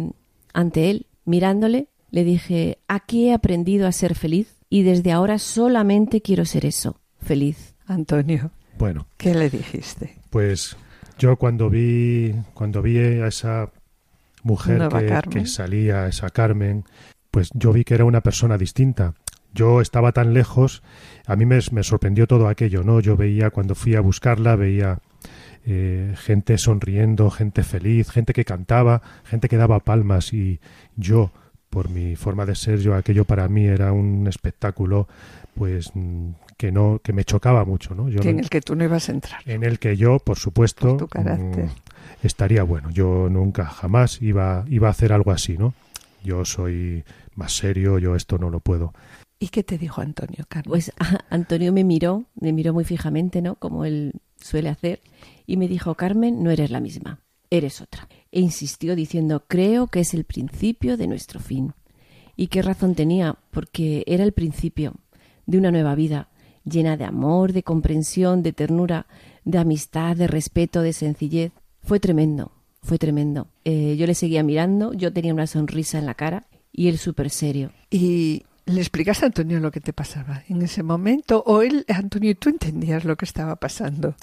ante 0.54 0.90
él, 0.90 1.06
mirándole, 1.24 1.88
le 2.10 2.24
dije, 2.24 2.78
aquí 2.88 3.28
he 3.28 3.34
aprendido 3.34 3.86
a 3.86 3.92
ser 3.92 4.14
feliz 4.14 4.56
y 4.70 4.82
desde 4.82 5.12
ahora 5.12 5.38
solamente 5.38 6.22
quiero 6.22 6.44
ser 6.44 6.64
eso, 6.64 7.00
feliz. 7.20 7.74
Antonio, 7.86 8.52
Bueno, 8.78 9.06
¿qué 9.18 9.34
le 9.34 9.50
dijiste? 9.50 10.16
pues 10.30 10.76
yo 11.22 11.36
cuando 11.36 11.70
vi 11.70 12.34
cuando 12.52 12.82
vi 12.82 12.98
a 12.98 13.28
esa 13.28 13.70
mujer 14.42 14.88
que 15.30 15.46
salía, 15.46 16.08
esa 16.08 16.30
Carmen, 16.30 16.84
pues 17.30 17.50
yo 17.54 17.72
vi 17.72 17.84
que 17.84 17.94
era 17.94 18.04
una 18.04 18.22
persona 18.22 18.58
distinta. 18.58 19.14
Yo 19.54 19.80
estaba 19.80 20.10
tan 20.10 20.34
lejos, 20.34 20.82
a 21.26 21.36
mí 21.36 21.46
me, 21.46 21.60
me 21.70 21.84
sorprendió 21.84 22.26
todo 22.26 22.48
aquello, 22.48 22.82
¿no? 22.82 22.98
Yo 22.98 23.16
veía 23.16 23.50
cuando 23.50 23.76
fui 23.76 23.94
a 23.94 24.00
buscarla, 24.00 24.56
veía 24.56 24.98
eh, 25.64 26.12
gente 26.16 26.58
sonriendo, 26.58 27.30
gente 27.30 27.62
feliz, 27.62 28.10
gente 28.10 28.32
que 28.32 28.44
cantaba, 28.44 29.00
gente 29.22 29.48
que 29.48 29.56
daba 29.56 29.78
palmas 29.78 30.32
y 30.32 30.58
yo, 30.96 31.30
por 31.70 31.88
mi 31.88 32.16
forma 32.16 32.46
de 32.46 32.56
ser, 32.56 32.80
yo 32.80 32.96
aquello 32.96 33.24
para 33.26 33.46
mí 33.46 33.66
era 33.66 33.92
un 33.92 34.26
espectáculo, 34.26 35.06
pues 35.54 35.92
mm, 35.94 36.30
que 36.62 36.70
no, 36.70 37.00
que 37.02 37.12
me 37.12 37.24
chocaba 37.24 37.64
mucho, 37.64 37.92
¿no? 37.92 38.08
Yo 38.08 38.20
en 38.22 38.38
el 38.38 38.48
que 38.48 38.60
tú 38.60 38.76
no 38.76 38.84
ibas 38.84 39.08
a 39.08 39.12
entrar. 39.12 39.40
en 39.46 39.64
el 39.64 39.80
que 39.80 39.96
yo, 39.96 40.20
por 40.20 40.38
supuesto, 40.38 40.90
Por 40.90 40.96
tu 40.96 41.08
carácter. 41.08 41.64
mm, 41.64 41.70
estaría 42.22 42.62
bueno. 42.62 42.88
Yo 42.92 43.28
nunca, 43.28 43.64
jamás 43.66 44.22
iba, 44.22 44.64
iba 44.68 44.86
a 44.86 44.92
hacer 44.92 45.12
algo 45.12 45.32
así, 45.32 45.58
¿no? 45.58 45.74
Yo 46.22 46.44
soy 46.44 47.02
más 47.34 47.56
serio, 47.56 47.98
yo 47.98 48.14
esto 48.14 48.38
no 48.38 48.48
lo 48.48 48.60
puedo. 48.60 48.94
¿Y 49.40 49.48
qué 49.48 49.64
te 49.64 49.76
dijo 49.76 50.02
Antonio, 50.02 50.44
Carmen? 50.48 50.68
Pues 50.70 50.92
Antonio 51.30 51.72
me 51.72 51.82
miró, 51.82 52.26
me 52.40 52.52
miró 52.52 52.72
muy 52.72 52.84
fijamente, 52.84 53.42
¿no? 53.42 53.56
Como 53.56 53.84
él 53.84 54.12
suele 54.40 54.68
hacer, 54.68 55.00
y 55.48 55.56
me 55.56 55.66
dijo, 55.66 55.96
Carmen, 55.96 56.44
no 56.44 56.52
eres 56.52 56.70
la 56.70 56.78
misma, 56.78 57.18
eres 57.50 57.80
otra. 57.80 58.06
E 58.30 58.38
insistió 58.38 58.94
diciendo, 58.94 59.42
creo 59.48 59.88
que 59.88 59.98
es 59.98 60.14
el 60.14 60.22
principio 60.22 60.96
de 60.96 61.08
nuestro 61.08 61.40
fin. 61.40 61.72
Y 62.36 62.46
qué 62.46 62.62
razón 62.62 62.94
tenía, 62.94 63.34
porque 63.50 64.04
era 64.06 64.22
el 64.22 64.30
principio 64.30 64.94
de 65.44 65.58
una 65.58 65.72
nueva 65.72 65.96
vida, 65.96 66.28
llena 66.64 66.96
de 66.96 67.04
amor, 67.04 67.52
de 67.52 67.62
comprensión, 67.62 68.42
de 68.42 68.52
ternura, 68.52 69.06
de 69.44 69.58
amistad, 69.58 70.16
de 70.16 70.26
respeto, 70.26 70.82
de 70.82 70.92
sencillez. 70.92 71.52
Fue 71.82 72.00
tremendo, 72.00 72.52
fue 72.82 72.98
tremendo. 72.98 73.48
Eh, 73.64 73.96
yo 73.98 74.06
le 74.06 74.14
seguía 74.14 74.42
mirando, 74.42 74.92
yo 74.92 75.12
tenía 75.12 75.34
una 75.34 75.46
sonrisa 75.46 75.98
en 75.98 76.06
la 76.06 76.14
cara 76.14 76.46
y 76.72 76.88
él 76.88 76.98
súper 76.98 77.30
serio. 77.30 77.70
¿Y 77.90 78.44
le 78.66 78.80
explicaste 78.80 79.24
a 79.24 79.28
Antonio 79.28 79.60
lo 79.60 79.70
que 79.70 79.80
te 79.80 79.92
pasaba 79.92 80.42
en 80.48 80.62
ese 80.62 80.82
momento? 80.82 81.42
¿O 81.46 81.62
él, 81.62 81.84
Antonio, 81.88 82.34
tú 82.36 82.48
entendías 82.48 83.04
lo 83.04 83.16
que 83.16 83.24
estaba 83.24 83.56
pasando? 83.56 84.14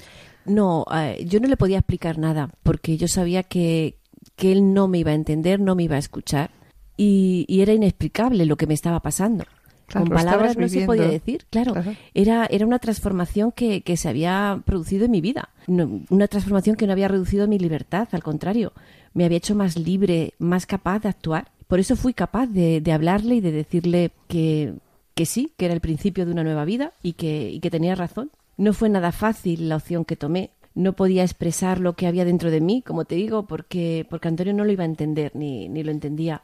No, 0.45 0.85
eh, 0.93 1.25
yo 1.27 1.39
no 1.39 1.47
le 1.47 1.57
podía 1.57 1.79
explicar 1.79 2.17
nada 2.17 2.49
porque 2.63 2.97
yo 2.97 3.07
sabía 3.07 3.43
que, 3.43 3.97
que 4.35 4.51
él 4.51 4.73
no 4.73 4.87
me 4.87 4.99
iba 4.99 5.11
a 5.11 5.15
entender, 5.15 5.59
no 5.59 5.75
me 5.75 5.83
iba 5.83 5.95
a 5.95 5.99
escuchar 5.99 6.51
y, 6.97 7.45
y 7.47 7.61
era 7.61 7.73
inexplicable 7.73 8.45
lo 8.45 8.57
que 8.57 8.67
me 8.67 8.73
estaba 8.73 9.01
pasando. 9.01 9.45
Claro, 9.89 10.05
Con 10.05 10.15
palabras 10.25 10.55
no 10.57 10.67
se 10.69 10.85
podía 10.85 11.03
decir, 11.11 11.45
claro. 11.49 11.73
Era, 12.13 12.45
era 12.49 12.65
una 12.65 12.79
transformación 12.79 13.51
que, 13.51 13.81
que 13.81 13.97
se 13.97 14.07
había 14.07 14.61
producido 14.65 15.05
en 15.05 15.11
mi 15.11 15.19
vida. 15.21 15.49
No- 15.67 16.01
una 16.09 16.27
transformación 16.27 16.75
que 16.75 16.85
no 16.87 16.93
había 16.93 17.07
reducido 17.07 17.47
mi 17.47 17.59
libertad, 17.59 18.07
al 18.11 18.23
contrario, 18.23 18.71
me 19.13 19.25
había 19.25 19.37
hecho 19.37 19.55
más 19.55 19.77
libre, 19.77 20.33
más 20.39 20.65
capaz 20.65 20.99
de 20.99 21.09
actuar. 21.09 21.51
Por 21.67 21.79
eso 21.79 21.95
fui 21.95 22.13
capaz 22.13 22.47
de, 22.47 22.81
de 22.81 22.91
hablarle 22.91 23.35
y 23.35 23.41
de 23.41 23.51
decirle 23.51 24.11
que, 24.27 24.73
que 25.15 25.25
sí, 25.25 25.51
que 25.57 25.65
era 25.65 25.73
el 25.73 25.81
principio 25.81 26.25
de 26.25 26.31
una 26.31 26.43
nueva 26.43 26.65
vida 26.65 26.93
y 27.03 27.13
que, 27.13 27.49
y 27.51 27.59
que 27.59 27.69
tenía 27.69 27.95
razón. 27.95 28.31
No 28.57 28.73
fue 28.73 28.89
nada 28.89 29.11
fácil 29.11 29.69
la 29.69 29.75
opción 29.77 30.05
que 30.05 30.15
tomé. 30.15 30.51
No 30.75 30.93
podía 30.93 31.23
expresar 31.23 31.79
lo 31.79 31.93
que 31.93 32.07
había 32.07 32.25
dentro 32.25 32.51
de 32.51 32.61
mí, 32.61 32.83
como 32.85 33.05
te 33.05 33.15
digo, 33.15 33.47
porque, 33.47 34.05
porque 34.09 34.27
Antonio 34.27 34.53
no 34.53 34.65
lo 34.65 34.71
iba 34.71 34.83
a 34.83 34.87
entender 34.87 35.31
ni, 35.35 35.67
ni 35.69 35.83
lo 35.83 35.91
entendía. 35.91 36.43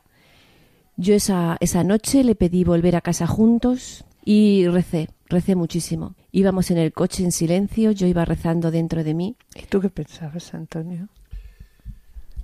Yo 0.97 1.13
esa, 1.13 1.57
esa 1.59 1.83
noche 1.83 2.23
le 2.23 2.35
pedí 2.35 2.63
volver 2.63 2.95
a 2.95 3.01
casa 3.01 3.27
juntos 3.27 4.05
y 4.23 4.67
recé, 4.67 5.09
recé 5.27 5.55
muchísimo. 5.55 6.15
Íbamos 6.31 6.71
en 6.71 6.77
el 6.77 6.93
coche 6.93 7.23
en 7.23 7.31
silencio, 7.31 7.91
yo 7.91 8.07
iba 8.07 8.25
rezando 8.25 8.71
dentro 8.71 9.03
de 9.03 9.13
mí. 9.13 9.35
¿Y 9.55 9.63
tú 9.63 9.81
qué 9.81 9.89
pensabas, 9.89 10.53
Antonio? 10.53 11.09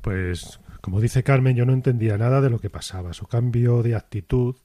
Pues, 0.02 0.60
como 0.82 1.00
dice 1.00 1.24
Carmen, 1.24 1.56
yo 1.56 1.66
no 1.66 1.74
entendía 1.74 2.18
nada 2.18 2.42
de 2.42 2.50
lo 2.50 2.60
que 2.60 2.70
pasaba. 2.70 3.14
Su 3.14 3.28
cambio 3.28 3.84
de 3.84 3.96
actitud 3.96 4.56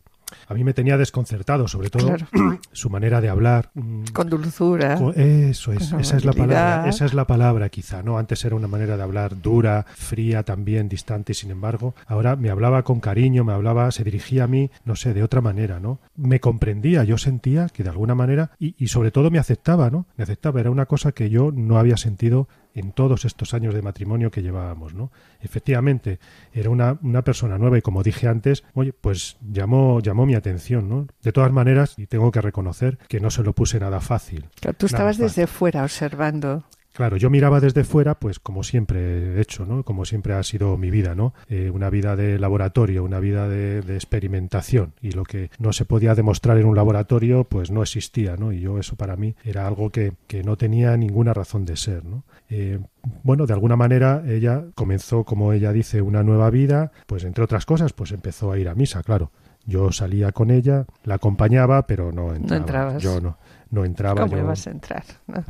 a 0.48 0.54
mí 0.54 0.64
me 0.64 0.74
tenía 0.74 0.96
desconcertado, 0.96 1.68
sobre 1.68 1.90
todo 1.90 2.06
Claro. 2.08 2.26
su 2.72 2.90
manera 2.90 3.20
de 3.20 3.28
hablar. 3.28 3.70
mm, 3.74 4.04
Con 4.12 4.28
dulzura. 4.28 4.94
Eso 4.94 5.72
es, 5.72 5.90
Con 5.90 6.00
esa 6.00 6.16
es 6.16 6.24
la 6.24 6.32
palabra, 6.32 6.88
esa 6.88 7.04
es 7.04 7.14
la 7.14 7.26
palabra 7.26 7.68
quizá, 7.68 8.02
¿no? 8.02 8.18
Antes 8.18 8.44
era 8.44 8.54
una 8.56 8.68
manera 8.68 8.96
de 8.96 9.02
hablar 9.02 9.40
dura, 9.40 9.86
fría, 9.94 10.42
también 10.42 10.88
distante, 10.88 11.32
y 11.32 11.34
sin 11.34 11.50
embargo, 11.50 11.94
ahora 12.06 12.36
me 12.36 12.50
hablaba 12.50 12.82
con 12.82 13.00
cariño, 13.00 13.44
me 13.44 13.52
hablaba, 13.52 13.90
se 13.90 14.04
dirigía 14.04 14.44
a 14.44 14.46
mí, 14.46 14.70
no 14.84 14.96
sé, 14.96 15.14
de 15.14 15.22
otra 15.22 15.40
manera, 15.40 15.80
¿no? 15.80 15.98
Me 16.16 16.40
comprendía, 16.40 17.04
yo 17.04 17.18
sentía 17.18 17.68
que 17.68 17.82
de 17.82 17.90
alguna 17.90 18.14
manera, 18.14 18.50
y, 18.58 18.74
y 18.78 18.88
sobre 18.88 19.10
todo 19.10 19.30
me 19.30 19.38
aceptaba, 19.38 19.90
¿no? 19.90 20.06
Me 20.16 20.24
aceptaba, 20.24 20.60
era 20.60 20.70
una 20.70 20.86
cosa 20.86 21.12
que 21.12 21.30
yo 21.30 21.52
no 21.52 21.78
había 21.78 21.96
sentido 21.96 22.48
en 22.76 22.92
todos 22.92 23.24
estos 23.24 23.54
años 23.54 23.74
de 23.74 23.82
matrimonio 23.82 24.30
que 24.30 24.42
llevábamos, 24.42 24.94
¿no? 24.94 25.10
Efectivamente, 25.40 26.20
era 26.52 26.70
una, 26.70 26.98
una 27.02 27.22
persona 27.22 27.58
nueva 27.58 27.78
y 27.78 27.82
como 27.82 28.02
dije 28.02 28.28
antes, 28.28 28.64
oye, 28.74 28.92
pues 28.92 29.38
llamó, 29.40 30.00
llamó 30.00 30.26
mi 30.26 30.34
atención, 30.34 30.88
¿no? 30.88 31.06
De 31.22 31.32
todas 31.32 31.50
maneras, 31.52 31.94
y 31.96 32.06
tengo 32.06 32.30
que 32.30 32.40
reconocer 32.40 32.98
que 33.08 33.18
no 33.20 33.30
se 33.30 33.42
lo 33.42 33.52
puse 33.54 33.80
nada 33.80 34.00
fácil. 34.00 34.46
Claro, 34.60 34.76
tú 34.76 34.86
Nada 34.86 34.96
estabas 35.10 35.16
fácil. 35.16 35.24
desde 35.26 35.46
fuera 35.46 35.82
observando 35.82 36.64
Claro, 36.96 37.18
yo 37.18 37.28
miraba 37.28 37.60
desde 37.60 37.84
fuera, 37.84 38.14
pues 38.14 38.40
como 38.40 38.62
siempre 38.62 39.36
he 39.36 39.40
hecho, 39.42 39.66
¿no? 39.66 39.82
Como 39.82 40.06
siempre 40.06 40.32
ha 40.32 40.42
sido 40.42 40.78
mi 40.78 40.90
vida, 40.90 41.14
¿no? 41.14 41.34
Eh, 41.46 41.68
una 41.68 41.90
vida 41.90 42.16
de 42.16 42.38
laboratorio, 42.38 43.04
una 43.04 43.20
vida 43.20 43.50
de, 43.50 43.80
experimentación 43.94 44.94
y 45.02 45.10
lo 45.10 45.24
que 45.24 45.50
no 45.58 45.74
se 45.74 45.84
podía 45.84 46.14
demostrar 46.14 46.56
en 46.56 46.64
un 46.64 46.74
laboratorio, 46.74 47.44
pues 47.44 47.70
no 47.70 47.82
existía, 47.82 48.38
¿no? 48.38 48.50
Y 48.50 48.60
yo 48.60 48.78
eso 48.78 48.96
para 48.96 49.14
mí 49.14 49.34
era 49.44 49.66
algo 49.66 49.90
que, 49.90 50.14
que 50.26 50.42
no 50.42 50.56
tenía 50.56 50.96
ninguna 50.96 51.34
razón 51.34 51.66
de 51.66 51.76
ser, 51.76 52.02
¿no? 52.06 52.24
Eh, 52.48 52.78
bueno, 53.22 53.44
de 53.44 53.52
alguna 53.52 53.76
manera 53.76 54.22
ella 54.26 54.64
comenzó, 54.74 55.24
como 55.24 55.52
ella 55.52 55.72
dice, 55.72 56.00
una 56.00 56.22
nueva 56.22 56.48
vida, 56.48 56.92
pues 57.06 57.24
entre 57.24 57.44
otras 57.44 57.66
cosas, 57.66 57.92
pues 57.92 58.10
empezó 58.12 58.52
a 58.52 58.58
ir 58.58 58.70
a 58.70 58.74
misa, 58.74 59.02
claro. 59.02 59.32
Yo 59.66 59.92
salía 59.92 60.32
con 60.32 60.50
ella, 60.50 60.86
la 61.04 61.16
acompañaba, 61.16 61.86
pero 61.86 62.10
no 62.10 62.34
entraba. 62.34 62.94
No 62.94 62.98
Yo 63.00 63.20
no, 63.20 63.36
no 63.68 63.84
entraba. 63.84 64.22
¿Cómo 64.22 64.36
yo... 64.36 64.44
ibas 64.44 64.66
a 64.66 64.70
entrar? 64.70 65.04
No. 65.26 65.44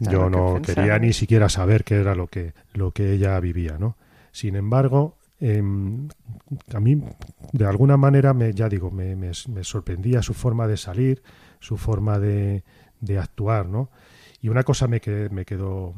Yo 0.00 0.30
no 0.30 0.60
quería 0.62 0.98
ni 0.98 1.12
siquiera 1.12 1.48
saber 1.48 1.84
qué 1.84 1.96
era 1.96 2.14
lo 2.14 2.26
que, 2.26 2.54
lo 2.72 2.92
que 2.92 3.12
ella 3.12 3.38
vivía, 3.40 3.78
¿no? 3.78 3.96
Sin 4.30 4.56
embargo, 4.56 5.18
em, 5.40 6.08
a 6.72 6.80
mí, 6.80 7.02
de 7.52 7.66
alguna 7.66 7.96
manera, 7.96 8.32
me, 8.32 8.52
ya 8.52 8.68
digo, 8.68 8.90
me, 8.90 9.14
me, 9.16 9.34
sorprendía 9.34 10.22
su 10.22 10.34
forma 10.34 10.66
de 10.66 10.76
salir, 10.76 11.22
su 11.60 11.76
forma 11.76 12.18
de, 12.18 12.64
de 13.00 13.18
actuar, 13.18 13.68
¿no? 13.68 13.90
Y 14.40 14.48
una 14.48 14.62
cosa 14.62 14.88
me, 14.88 15.00
que, 15.00 15.28
me, 15.30 15.44
quedó, 15.44 15.94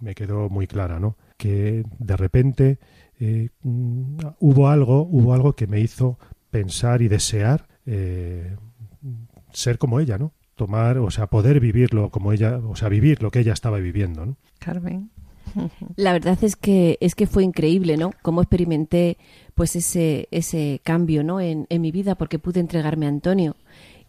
me 0.00 0.14
quedó 0.14 0.48
muy 0.48 0.66
clara, 0.66 1.00
¿no? 1.00 1.16
Que 1.36 1.84
de 1.98 2.16
repente 2.16 2.78
eh, 3.18 3.50
hubo 3.62 4.68
algo, 4.68 5.02
hubo 5.02 5.32
algo 5.32 5.54
que 5.54 5.66
me 5.66 5.80
hizo 5.80 6.18
pensar 6.50 7.02
y 7.02 7.08
desear 7.08 7.66
eh, 7.86 8.56
ser 9.52 9.78
como 9.78 10.00
ella, 10.00 10.18
¿no? 10.18 10.32
Tomar, 10.54 10.98
o 10.98 11.10
sea, 11.10 11.26
poder 11.26 11.60
vivirlo 11.60 12.10
como 12.10 12.32
ella, 12.32 12.58
o 12.58 12.76
sea, 12.76 12.88
vivir 12.88 13.22
lo 13.22 13.30
que 13.30 13.40
ella 13.40 13.52
estaba 13.52 13.78
viviendo, 13.78 14.26
¿no? 14.26 14.36
Carmen. 14.58 15.10
La 15.96 16.12
verdad 16.12 16.38
es 16.42 16.56
que 16.56 16.98
es 17.00 17.14
que 17.14 17.26
fue 17.26 17.42
increíble, 17.44 17.96
¿no? 17.96 18.12
Cómo 18.22 18.42
experimenté 18.42 19.18
pues 19.54 19.76
ese 19.76 20.28
ese 20.30 20.80
cambio, 20.84 21.24
¿no? 21.24 21.40
En, 21.40 21.66
en 21.68 21.80
mi 21.80 21.90
vida 21.90 22.14
porque 22.14 22.38
pude 22.38 22.60
entregarme 22.60 23.06
a 23.06 23.10
Antonio, 23.10 23.56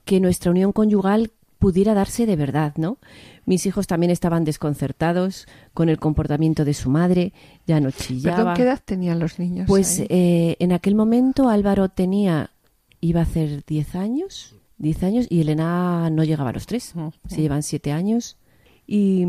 que 0.05 0.19
nuestra 0.19 0.51
unión 0.51 0.71
conyugal 0.71 1.31
pudiera 1.63 1.93
darse 1.93 2.25
de 2.25 2.35
verdad, 2.35 2.73
¿no? 2.75 2.97
Mis 3.45 3.65
hijos 3.65 3.87
también 3.87 4.11
estaban 4.11 4.43
desconcertados 4.43 5.47
con 5.73 5.87
el 5.87 5.97
comportamiento 5.97 6.65
de 6.65 6.73
su 6.73 6.89
madre, 6.89 7.31
ya 7.65 7.79
no 7.79 7.89
chillaba. 7.89 8.35
¿Perdón, 8.35 8.53
qué 8.55 8.63
edad 8.63 8.81
tenían 8.83 9.19
los 9.19 9.39
niños? 9.39 9.65
Pues 9.65 10.03
eh, 10.09 10.57
en 10.59 10.73
aquel 10.73 10.95
momento 10.95 11.47
Álvaro 11.47 11.87
tenía, 11.87 12.51
iba 12.99 13.21
a 13.21 13.23
hacer 13.23 13.63
10 13.65 13.95
años, 13.95 14.57
10 14.83 15.03
años 15.03 15.25
y 15.29 15.41
Elena 15.41 16.09
no 16.11 16.23
llegaba 16.23 16.51
a 16.51 16.53
los 16.53 16.67
3, 16.67 16.93
se 17.27 17.41
llevan 17.41 17.63
7 17.63 17.91
años. 17.91 18.37
Y, 18.85 19.25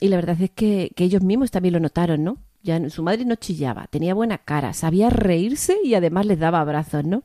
y, 0.00 0.08
la 0.08 0.16
verdad 0.16 0.40
es 0.40 0.50
que, 0.50 0.90
que, 0.96 1.04
ellos 1.04 1.22
mismos 1.22 1.50
también 1.50 1.74
lo 1.74 1.80
notaron, 1.80 2.24
¿no? 2.24 2.38
Ya 2.62 2.90
su 2.90 3.02
madre 3.02 3.24
no 3.26 3.36
chillaba, 3.36 3.86
tenía 3.88 4.14
buena 4.14 4.38
cara, 4.38 4.72
sabía 4.72 5.10
reírse 5.10 5.76
y 5.84 5.94
además 5.94 6.26
les 6.26 6.38
daba 6.38 6.60
abrazos, 6.60 7.04
¿no? 7.04 7.22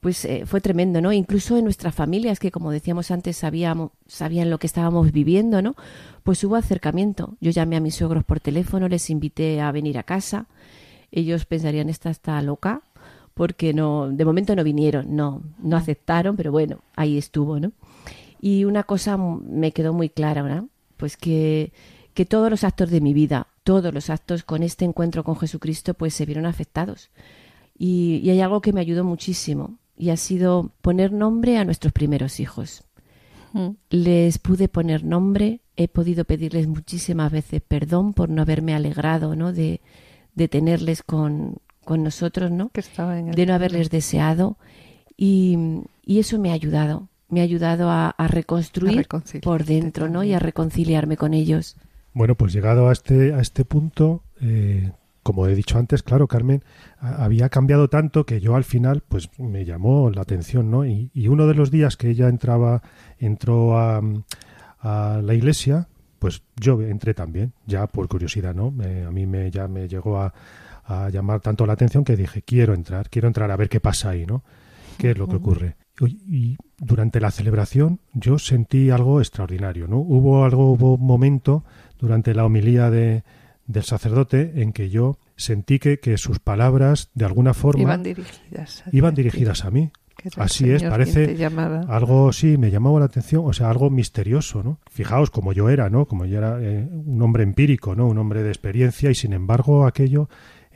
Pues 0.00 0.24
eh, 0.24 0.44
fue 0.46 0.60
tremendo, 0.60 1.00
¿no? 1.00 1.12
Incluso 1.12 1.56
en 1.56 1.64
nuestras 1.64 1.94
familias, 1.94 2.38
que 2.38 2.52
como 2.52 2.70
decíamos 2.70 3.10
antes, 3.10 3.36
sabíamos, 3.36 3.90
sabían 4.06 4.50
lo 4.50 4.58
que 4.58 4.68
estábamos 4.68 5.10
viviendo, 5.10 5.62
¿no? 5.62 5.74
Pues 6.22 6.44
hubo 6.44 6.54
acercamiento. 6.54 7.36
Yo 7.40 7.50
llamé 7.50 7.76
a 7.76 7.80
mis 7.80 7.96
suegros 7.96 8.22
por 8.22 8.38
teléfono, 8.38 8.86
les 8.86 9.10
invité 9.10 9.60
a 9.60 9.72
venir 9.72 9.98
a 9.98 10.04
casa. 10.04 10.46
Ellos 11.10 11.46
pensarían, 11.46 11.88
esta 11.88 12.10
está 12.10 12.40
loca, 12.42 12.82
porque 13.38 13.72
no, 13.72 14.08
de 14.08 14.24
momento 14.24 14.56
no 14.56 14.64
vinieron, 14.64 15.14
no, 15.14 15.44
no 15.62 15.76
aceptaron, 15.76 16.34
pero 16.34 16.50
bueno, 16.50 16.80
ahí 16.96 17.16
estuvo, 17.16 17.60
¿no? 17.60 17.70
Y 18.40 18.64
una 18.64 18.82
cosa 18.82 19.16
me 19.16 19.70
quedó 19.70 19.92
muy 19.92 20.08
clara, 20.08 20.42
¿no? 20.42 20.68
Pues 20.96 21.16
que, 21.16 21.72
que 22.14 22.26
todos 22.26 22.50
los 22.50 22.64
actos 22.64 22.90
de 22.90 23.00
mi 23.00 23.14
vida, 23.14 23.46
todos 23.62 23.94
los 23.94 24.10
actos 24.10 24.42
con 24.42 24.64
este 24.64 24.84
encuentro 24.84 25.22
con 25.22 25.36
Jesucristo, 25.36 25.94
pues 25.94 26.14
se 26.14 26.26
vieron 26.26 26.46
afectados. 26.46 27.10
Y, 27.78 28.20
y 28.24 28.30
hay 28.30 28.40
algo 28.40 28.60
que 28.60 28.72
me 28.72 28.80
ayudó 28.80 29.04
muchísimo, 29.04 29.78
y 29.96 30.10
ha 30.10 30.16
sido 30.16 30.72
poner 30.82 31.12
nombre 31.12 31.58
a 31.58 31.64
nuestros 31.64 31.92
primeros 31.92 32.40
hijos. 32.40 32.82
Mm. 33.52 33.68
Les 33.90 34.38
pude 34.40 34.66
poner 34.66 35.04
nombre, 35.04 35.60
he 35.76 35.86
podido 35.86 36.24
pedirles 36.24 36.66
muchísimas 36.66 37.30
veces 37.30 37.62
perdón 37.62 38.14
por 38.14 38.30
no 38.30 38.42
haberme 38.42 38.74
alegrado, 38.74 39.36
¿no? 39.36 39.52
De, 39.52 39.80
de 40.34 40.48
tenerles 40.48 41.04
con, 41.04 41.58
con 41.88 42.02
nosotros, 42.02 42.50
¿no? 42.50 42.70
de 43.34 43.46
no 43.46 43.54
haberles 43.54 43.88
deseado. 43.88 44.58
Y, 45.16 45.56
eso 46.06 46.38
me 46.38 46.50
ha 46.50 46.52
ayudado, 46.52 47.08
me 47.30 47.40
ha 47.40 47.44
ayudado 47.44 47.88
a, 47.90 48.14
reconstruir 48.28 49.06
por 49.40 49.64
dentro, 49.64 50.10
¿no? 50.10 50.22
Y 50.22 50.34
a 50.34 50.38
reconciliarme 50.38 51.16
con 51.16 51.32
ellos. 51.32 51.76
Bueno, 52.12 52.34
pues 52.34 52.52
llegado 52.52 52.90
a 52.90 52.92
este, 52.92 53.32
a 53.32 53.40
este 53.40 53.64
punto, 53.64 54.22
eh, 54.42 54.92
como 55.22 55.46
he 55.46 55.54
dicho 55.54 55.78
antes, 55.78 56.02
claro, 56.02 56.26
Carmen, 56.26 56.62
había 57.00 57.48
cambiado 57.48 57.88
tanto 57.88 58.26
que 58.26 58.38
yo 58.38 58.54
al 58.54 58.64
final, 58.64 59.02
pues 59.08 59.30
me 59.38 59.64
llamó 59.64 60.10
la 60.10 60.20
atención, 60.20 60.70
¿no? 60.70 60.84
Y, 60.84 61.10
uno 61.26 61.46
de 61.46 61.54
los 61.54 61.70
días 61.70 61.96
que 61.96 62.10
ella 62.10 62.28
entraba, 62.28 62.82
entró 63.18 63.78
a, 63.78 64.02
a 64.80 65.22
la 65.24 65.32
iglesia, 65.32 65.88
pues 66.18 66.42
yo 66.56 66.82
entré 66.82 67.14
también, 67.14 67.54
ya 67.64 67.86
por 67.86 68.08
curiosidad, 68.08 68.54
¿no? 68.54 68.66
a 68.66 69.10
mí 69.10 69.24
me, 69.24 69.50
ya 69.50 69.68
me 69.68 69.88
llegó 69.88 70.20
a, 70.20 70.34
a 70.88 71.10
llamar 71.10 71.40
tanto 71.40 71.66
la 71.66 71.74
atención 71.74 72.02
que 72.02 72.16
dije, 72.16 72.40
quiero 72.42 72.72
entrar, 72.72 73.10
quiero 73.10 73.28
entrar 73.28 73.50
a 73.50 73.56
ver 73.56 73.68
qué 73.68 73.78
pasa 73.78 74.10
ahí, 74.10 74.24
¿no? 74.24 74.42
¿Qué 74.96 75.10
es 75.10 75.18
lo 75.18 75.28
que 75.28 75.36
ocurre? 75.36 75.76
Y, 76.00 76.56
durante 76.78 77.20
la 77.20 77.30
celebración 77.32 78.00
yo 78.14 78.38
sentí 78.38 78.90
algo 78.90 79.20
extraordinario, 79.20 79.86
¿no? 79.86 79.98
Hubo 79.98 80.44
algo, 80.44 80.72
hubo 80.72 80.94
un 80.94 81.04
momento 81.04 81.64
durante 81.98 82.34
la 82.34 82.44
homilía 82.44 82.88
de, 82.88 83.24
del 83.66 83.82
sacerdote 83.82 84.62
en 84.62 84.72
que 84.72 84.90
yo 84.90 85.18
sentí 85.36 85.78
que, 85.78 85.98
que 85.98 86.16
sus 86.16 86.38
palabras 86.38 87.10
de 87.14 87.26
alguna 87.26 87.52
forma 87.52 87.82
iban 87.82 88.02
dirigidas 88.02 88.84
a, 88.86 88.90
iban 88.92 89.14
dirigidas 89.14 89.64
a 89.64 89.70
mí. 89.70 89.90
Así 90.36 90.68
es, 90.70 90.82
parece 90.82 91.36
algo, 91.88 92.32
sí, 92.32 92.58
me 92.58 92.72
llamaba 92.72 92.98
la 92.98 93.06
atención, 93.06 93.44
o 93.46 93.52
sea, 93.52 93.70
algo 93.70 93.88
misterioso, 93.88 94.64
¿no? 94.64 94.80
Fijaos 94.90 95.30
como 95.30 95.52
yo 95.52 95.68
era, 95.68 95.90
¿no? 95.90 96.06
Como 96.06 96.24
yo 96.24 96.38
era 96.38 96.58
eh, 96.60 96.88
un 96.90 97.22
hombre 97.22 97.44
empírico, 97.44 97.94
¿no? 97.94 98.08
Un 98.08 98.18
hombre 98.18 98.42
de 98.42 98.48
experiencia 98.48 99.10
y 99.10 99.14
sin 99.14 99.32
embargo 99.32 99.86
aquello 99.86 100.28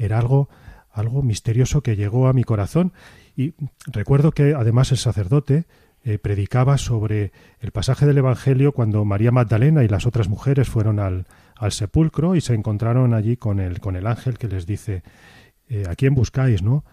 era 0.05 0.18
algo, 0.18 0.48
algo 0.90 1.22
misterioso 1.22 1.82
que 1.82 1.96
llegó 1.96 2.28
a 2.28 2.32
mi 2.32 2.44
corazón. 2.44 2.92
Y 3.36 3.55
recuerdo 3.86 4.32
que 4.32 4.55
además 4.55 4.90
el 4.90 4.98
sacerdote 4.98 5.64
eh, 6.05 6.18
predicaba 6.18 6.78
sobre 6.78 7.32
el 7.61 7.70
pasaje 7.70 8.07
del 8.07 8.18
Evangelio 8.18 8.72
cuando 8.72 9.05
María 9.05 9.30
Magdalena 9.30 9.84
y 9.84 9.88
las 9.88 10.07
otras 10.07 10.28
mujeres 10.28 10.68
fueron 10.68 10.98
al, 10.98 11.26
al 11.57 11.70
sepulcro 11.70 12.34
y 12.34 12.40
se 12.40 12.55
encontraron 12.55 13.14
allí 13.14 13.36
con 13.36 13.61
el, 13.61 13.78
con 13.78 13.94
el 13.94 14.09
ángel 14.09 14.36
que 14.36 14.48
les 14.48 14.66
dice, 14.66 15.05
eh, 15.68 15.84
¿a 15.88 15.94
quién 15.94 16.14
buscáis? 16.14 16.61
¿no? 16.61 16.84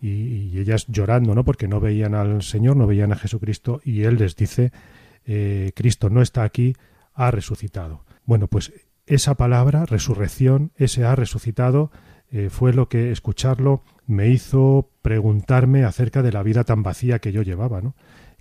Y, 0.00 0.58
ellas 0.58 0.86
llorando, 0.88 1.34
¿no? 1.34 1.44
Porque 1.44 1.68
no 1.68 1.78
veían 1.78 2.14
al 2.14 2.42
Señor, 2.42 2.76
no 2.76 2.88
veían 2.88 3.12
a 3.12 3.16
Jesucristo, 3.16 3.80
y 3.84 4.02
Él 4.02 4.16
les 4.16 4.34
dice, 4.34 4.72
eh, 5.24 5.70
Cristo 5.76 6.10
no 6.10 6.22
está 6.22 6.42
aquí, 6.42 6.74
ha 7.14 7.30
resucitado. 7.30 8.04
Bueno, 8.24 8.48
pues 8.48 8.72
esa 9.06 9.36
palabra, 9.36 9.86
resurrección, 9.86 10.72
ese 10.76 11.04
ha 11.04 11.14
resucitado, 11.14 11.92
eh, 12.36 12.50
fue 12.50 12.74
lo 12.74 12.90
que 12.90 13.12
escucharlo 13.12 13.82
me 14.06 14.28
hizo 14.28 14.90
preguntarme 15.00 15.84
acerca 15.84 16.22
de 16.22 16.32
la 16.32 16.42
vida 16.42 16.64
tan 16.64 16.82
vacía 16.82 17.18
que 17.18 17.32
yo 17.32 17.40
llevaba, 17.40 17.80
¿no? 17.80 17.94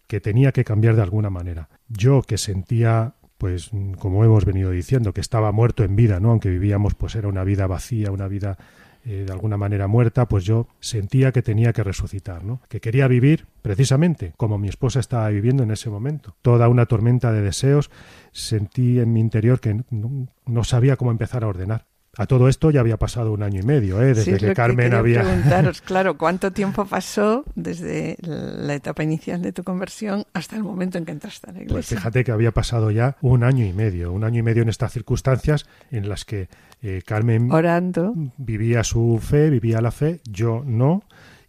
que 0.07 0.19
tenía 0.19 0.51
que 0.51 0.65
cambiar 0.65 0.97
de 0.97 1.01
alguna 1.01 1.29
manera. 1.29 1.69
Yo 1.87 2.21
que 2.21 2.37
sentía, 2.37 3.13
pues, 3.37 3.71
como 3.97 4.25
hemos 4.25 4.43
venido 4.43 4.71
diciendo, 4.71 5.13
que 5.13 5.21
estaba 5.21 5.53
muerto 5.53 5.85
en 5.85 5.95
vida, 5.95 6.19
¿no? 6.19 6.31
Aunque 6.31 6.49
vivíamos, 6.49 6.93
pues 6.93 7.15
era 7.15 7.29
una 7.29 7.45
vida 7.45 7.67
vacía, 7.67 8.11
una 8.11 8.27
vida 8.27 8.57
eh, 9.05 9.23
de 9.25 9.31
alguna 9.31 9.55
manera 9.55 9.87
muerta, 9.87 10.27
pues 10.27 10.43
yo 10.43 10.67
sentía 10.81 11.31
que 11.31 11.41
tenía 11.41 11.71
que 11.71 11.83
resucitar, 11.83 12.43
¿no? 12.43 12.61
Que 12.67 12.81
quería 12.81 13.07
vivir 13.07 13.47
precisamente 13.61 14.33
como 14.35 14.57
mi 14.57 14.67
esposa 14.67 14.99
estaba 14.99 15.29
viviendo 15.29 15.63
en 15.63 15.71
ese 15.71 15.89
momento. 15.89 16.35
Toda 16.41 16.67
una 16.67 16.85
tormenta 16.85 17.31
de 17.31 17.41
deseos, 17.41 17.89
sentí 18.33 18.99
en 18.99 19.13
mi 19.13 19.21
interior 19.21 19.61
que 19.61 19.83
no 19.89 20.63
sabía 20.65 20.97
cómo 20.97 21.11
empezar 21.11 21.45
a 21.45 21.47
ordenar. 21.47 21.85
A 22.17 22.27
todo 22.27 22.47
esto 22.47 22.71
ya 22.71 22.79
había 22.79 22.97
pasado 22.97 23.33
un 23.33 23.43
año 23.43 23.59
y 23.59 23.63
medio, 23.63 24.01
¿eh? 24.01 24.13
desde 24.13 24.37
que 24.37 24.53
Carmen 24.53 24.93
había. 24.93 25.21
preguntaros, 25.21 25.81
claro, 25.85 26.17
¿cuánto 26.17 26.51
tiempo 26.51 26.85
pasó 26.85 27.43
desde 27.55 28.15
la 28.21 28.73
etapa 28.73 29.03
inicial 29.03 29.41
de 29.41 29.51
tu 29.51 29.63
conversión 29.63 30.23
hasta 30.33 30.55
el 30.55 30.63
momento 30.63 30.97
en 30.97 31.05
que 31.05 31.11
entraste 31.11 31.49
a 31.49 31.53
la 31.53 31.59
pues 31.59 31.65
iglesia? 31.65 31.75
Pues 31.75 31.99
fíjate 31.99 32.23
que 32.23 32.31
había 32.31 32.51
pasado 32.51 32.91
ya 32.91 33.17
un 33.21 33.43
año 33.43 33.65
y 33.65 33.73
medio, 33.73 34.13
un 34.13 34.23
año 34.23 34.39
y 34.39 34.43
medio 34.43 34.63
en 34.63 34.69
estas 34.69 34.93
circunstancias 34.93 35.65
en 35.91 36.07
las 36.07 36.23
que 36.23 36.47
eh, 36.81 37.01
Carmen 37.05 37.51
orando 37.51 38.13
vivía 38.37 38.83
su 38.85 39.19
fe, 39.21 39.49
vivía 39.49 39.81
la 39.81 39.91
fe, 39.91 40.21
yo 40.29 40.63
no, 40.65 41.03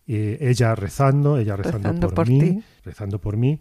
ella 0.06 0.74
rezando, 0.74 1.38
ella 1.38 1.56
rezando, 1.56 2.10
por, 2.10 2.28
mí, 2.28 2.62
rezando 2.84 3.20
por 3.20 3.36
mí. 3.36 3.60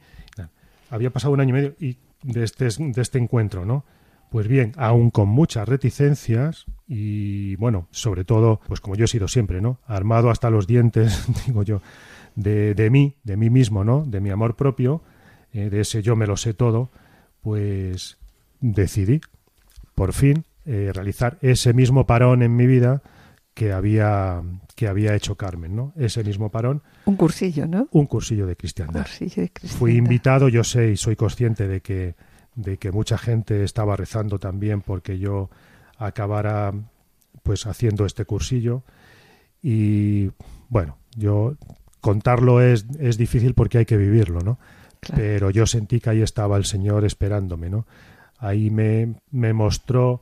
Había 0.89 1.12
pasado 1.12 1.34
un 1.34 1.41
año 1.41 1.49
y 1.49 1.53
medio 1.53 1.76
y 1.80 1.97
de 2.24 2.43
este, 2.43 2.68
de 2.78 3.01
este 3.01 3.20
encuentro, 3.20 3.66
¿no? 3.66 3.86
Pues 4.30 4.47
bien, 4.47 4.74
aún 4.78 5.12
con 5.12 5.30
muchas 5.30 5.68
reticencias 5.68 6.66
y 6.88 7.55
bueno, 7.55 7.88
sobre 7.91 8.25
todo, 8.25 8.61
pues 8.67 8.79
como 8.79 8.95
yo 8.95 9.05
he 9.05 9.07
sido 9.07 9.27
siempre, 9.27 9.61
¿no? 9.61 9.79
Armado 9.86 10.29
hasta 10.29 10.49
los 10.49 10.67
dientes, 10.67 11.25
digo 11.47 11.63
yo, 11.63 11.81
de, 12.36 12.75
de 12.75 12.89
mí, 12.89 13.15
de 13.23 13.38
mí 13.38 13.49
mismo, 13.49 13.83
¿no? 13.83 14.05
De 14.05 14.21
mi 14.21 14.29
amor 14.29 14.55
propio, 14.55 15.01
eh, 15.51 15.69
de 15.69 15.81
ese 15.81 16.01
yo 16.01 16.15
me 16.15 16.27
lo 16.27 16.38
sé 16.38 16.53
todo, 16.53 16.91
pues 17.41 18.17
decidí, 18.59 19.21
por 19.95 20.13
fin, 20.13 20.45
eh, 20.65 20.91
realizar 20.93 21.38
ese 21.41 21.73
mismo 21.73 22.05
parón 22.05 22.43
en 22.43 22.55
mi 22.55 22.67
vida 22.67 23.01
que 23.53 23.71
había, 23.71 24.41
que 24.75 24.88
había 24.88 25.15
hecho 25.15 25.36
Carmen, 25.36 25.75
¿no? 25.75 25.93
Ese 25.95 26.23
mismo 26.23 26.49
parón. 26.49 26.83
Un 27.05 27.15
cursillo, 27.15 27.65
¿no? 27.67 27.88
Un 27.91 28.05
cursillo 28.05 28.45
de 28.45 28.55
cristiandad. 28.55 29.03
Cursillo 29.03 29.43
de 29.43 29.49
cristiandad. 29.49 29.79
Fui 29.79 29.95
invitado, 29.95 30.49
yo 30.49 30.63
sé 30.63 30.91
y 30.91 30.97
soy 30.97 31.15
consciente 31.15 31.67
de 31.67 31.81
que, 31.81 32.15
de 32.55 32.77
que 32.77 32.91
mucha 32.91 33.17
gente 33.17 33.63
estaba 33.63 33.95
rezando 33.95 34.39
también 34.39 34.81
porque 34.81 35.17
yo 35.17 35.49
acabara 35.97 36.73
pues 37.43 37.65
haciendo 37.65 38.05
este 38.05 38.25
cursillo 38.25 38.83
y 39.61 40.31
bueno, 40.69 40.97
yo 41.15 41.55
contarlo 42.01 42.61
es, 42.61 42.85
es 42.99 43.17
difícil 43.17 43.53
porque 43.53 43.79
hay 43.79 43.85
que 43.85 43.97
vivirlo, 43.97 44.41
¿no? 44.41 44.59
Pero 45.15 45.49
yo 45.49 45.65
sentí 45.65 45.99
que 45.99 46.09
ahí 46.09 46.21
estaba 46.21 46.57
el 46.57 46.65
Señor 46.65 47.05
esperándome, 47.05 47.69
¿no? 47.69 47.85
Ahí 48.37 48.69
me, 48.69 49.15
me 49.31 49.53
mostró, 49.53 50.21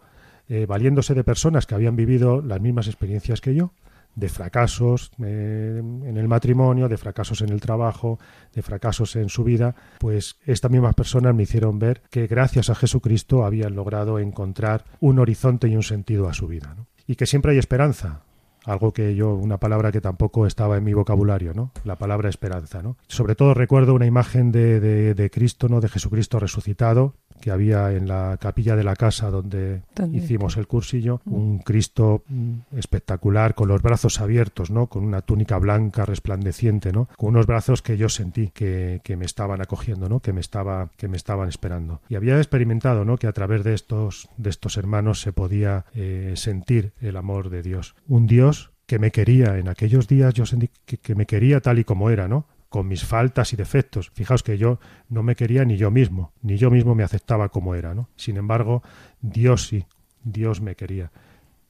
eh, 0.50 0.66
valiéndose 0.66 1.14
de 1.14 1.24
personas 1.24 1.66
que 1.66 1.76
habían 1.76 1.96
vivido 1.96 2.42
las 2.42 2.62
mismas 2.62 2.88
experiencias 2.88 3.42
que 3.42 3.56
yo, 3.56 3.72
de 4.16 4.30
fracasos 4.30 5.12
eh, 5.24 5.80
en 5.80 6.18
el 6.18 6.28
matrimonio, 6.28 6.88
de 6.88 6.98
fracasos 6.98 7.42
en 7.42 7.50
el 7.50 7.62
trabajo, 7.62 8.20
de 8.54 8.62
fracasos 8.62 9.16
en 9.16 9.30
su 9.30 9.44
vida, 9.44 9.76
pues 10.00 10.38
estas 10.46 10.72
mismas 10.72 10.96
personas 10.96 11.34
me 11.34 11.44
hicieron 11.44 11.80
ver 11.80 12.02
que 12.10 12.28
gracias 12.28 12.70
a 12.70 12.76
Jesucristo 12.76 13.46
habían 13.46 13.76
logrado 13.76 14.20
encontrar 14.20 14.86
un 15.00 15.20
horizonte 15.20 15.68
y 15.68 15.76
un 15.76 15.84
sentido 15.84 16.30
a 16.30 16.34
su 16.34 16.48
vida. 16.48 16.76
Y 17.08 17.16
que 17.16 17.26
siempre 17.26 17.52
hay 17.52 17.58
esperanza, 17.58 18.24
algo 18.66 18.94
que 18.94 19.16
yo, 19.16 19.34
una 19.34 19.58
palabra 19.58 19.92
que 19.92 20.02
tampoco 20.02 20.46
estaba 20.46 20.78
en 20.78 20.84
mi 20.84 20.94
vocabulario, 20.94 21.54
¿no? 21.54 21.72
La 21.84 21.98
palabra 21.98 22.30
esperanza, 22.30 22.82
¿no? 22.82 22.98
Sobre 23.08 23.36
todo 23.36 23.54
recuerdo 23.54 23.94
una 23.94 24.06
imagen 24.06 24.52
de, 24.52 24.80
de, 24.80 25.14
de 25.14 25.30
Cristo, 25.30 25.70
¿no? 25.70 25.82
De 25.82 25.90
Jesucristo 25.90 26.40
resucitado, 26.40 27.14
que 27.44 27.52
había 27.52 27.92
en 27.92 28.08
la 28.08 28.38
capilla 28.40 28.78
de 28.78 28.86
la 28.86 28.96
casa 28.96 29.30
donde 29.30 29.82
hicimos 30.14 30.56
el 30.56 30.66
cursillo, 30.66 31.20
mm. 31.26 31.34
un 31.34 31.60
Cristo 31.60 32.24
mm, 32.30 32.78
espectacular 32.78 33.54
con 33.54 33.68
los 33.68 33.82
brazos 33.82 34.22
abiertos, 34.22 34.72
¿no? 34.72 34.88
Con 34.88 35.04
una 35.04 35.22
túnica 35.22 35.58
blanca 35.58 36.06
resplandeciente, 36.06 36.94
¿no? 36.94 37.10
Con 37.18 37.32
unos 37.32 37.46
brazos 37.46 37.82
que 37.82 37.98
yo 37.98 38.08
sentí 38.08 38.48
que, 38.48 39.02
que 39.04 39.18
me 39.18 39.26
estaban 39.26 39.62
acogiendo, 39.62 40.08
¿no? 40.08 40.22
Que 40.22 40.32
me 40.32 40.40
estaba 40.40 40.90
que 40.96 41.10
me 41.10 41.18
estaban 41.18 41.50
esperando. 41.50 42.00
Y 42.08 42.16
había 42.16 42.38
experimentado, 42.38 43.04
¿no? 43.04 43.18
Que 43.18 43.28
a 43.28 43.34
través 43.34 43.66
de 43.66 43.74
estos 43.74 44.30
de 44.38 44.50
estos 44.50 44.78
hermanos 44.78 45.20
se 45.20 45.34
podía 45.34 45.84
eh, 45.94 46.36
sentir 46.38 46.94
el 47.02 47.18
amor 47.18 47.50
de 47.50 47.62
Dios, 47.62 47.94
un 48.08 48.26
Dios 48.26 48.53
que 48.94 49.00
me 49.00 49.10
quería 49.10 49.58
en 49.58 49.70
aquellos 49.70 50.08
días 50.08 50.36
yo 50.36 50.46
sentí 50.46 50.70
que, 50.86 51.00
que 51.00 51.16
me 51.16 51.26
quería 51.26 51.62
tal 51.62 51.80
y 51.80 51.84
como 51.84 52.12
era, 52.12 52.28
¿no? 52.28 52.46
con 52.70 52.88
mis 52.88 53.04
faltas 53.04 53.52
y 53.52 53.56
defectos. 53.56 54.12
Fijaos 54.14 54.44
que 54.44 54.60
yo 54.60 54.80
no 55.10 55.24
me 55.24 55.36
quería 55.36 55.66
ni 55.66 55.78
yo 55.78 55.90
mismo, 55.90 56.32
ni 56.44 56.58
yo 56.58 56.70
mismo 56.70 56.94
me 56.94 57.02
aceptaba 57.02 57.50
como 57.50 57.74
era, 57.74 57.96
¿no? 57.96 58.10
Sin 58.16 58.38
embargo, 58.38 58.84
Dios 59.20 59.66
sí, 59.66 59.86
Dios 60.24 60.62
me 60.62 60.76
quería. 60.76 61.12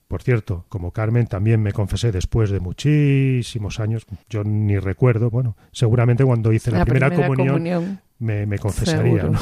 Por 0.10 0.22
cierto, 0.22 0.66
como 0.68 0.92
Carmen 0.92 1.28
también 1.28 1.62
me 1.62 1.72
confesé 1.72 2.12
después 2.12 2.50
de 2.50 2.60
muchísimos 2.60 3.80
años, 3.80 4.06
yo 4.30 4.44
ni 4.44 4.78
recuerdo, 4.78 5.30
bueno, 5.30 5.56
seguramente 5.72 6.26
cuando 6.26 6.52
hice 6.52 6.72
la, 6.72 6.80
La 6.80 6.86
primera, 6.86 7.08
primera 7.08 7.28
comunión, 7.28 7.56
comunión, 7.56 8.02
me, 8.20 8.46
me 8.46 8.60
confesaría. 8.60 9.24
¿no? 9.24 9.40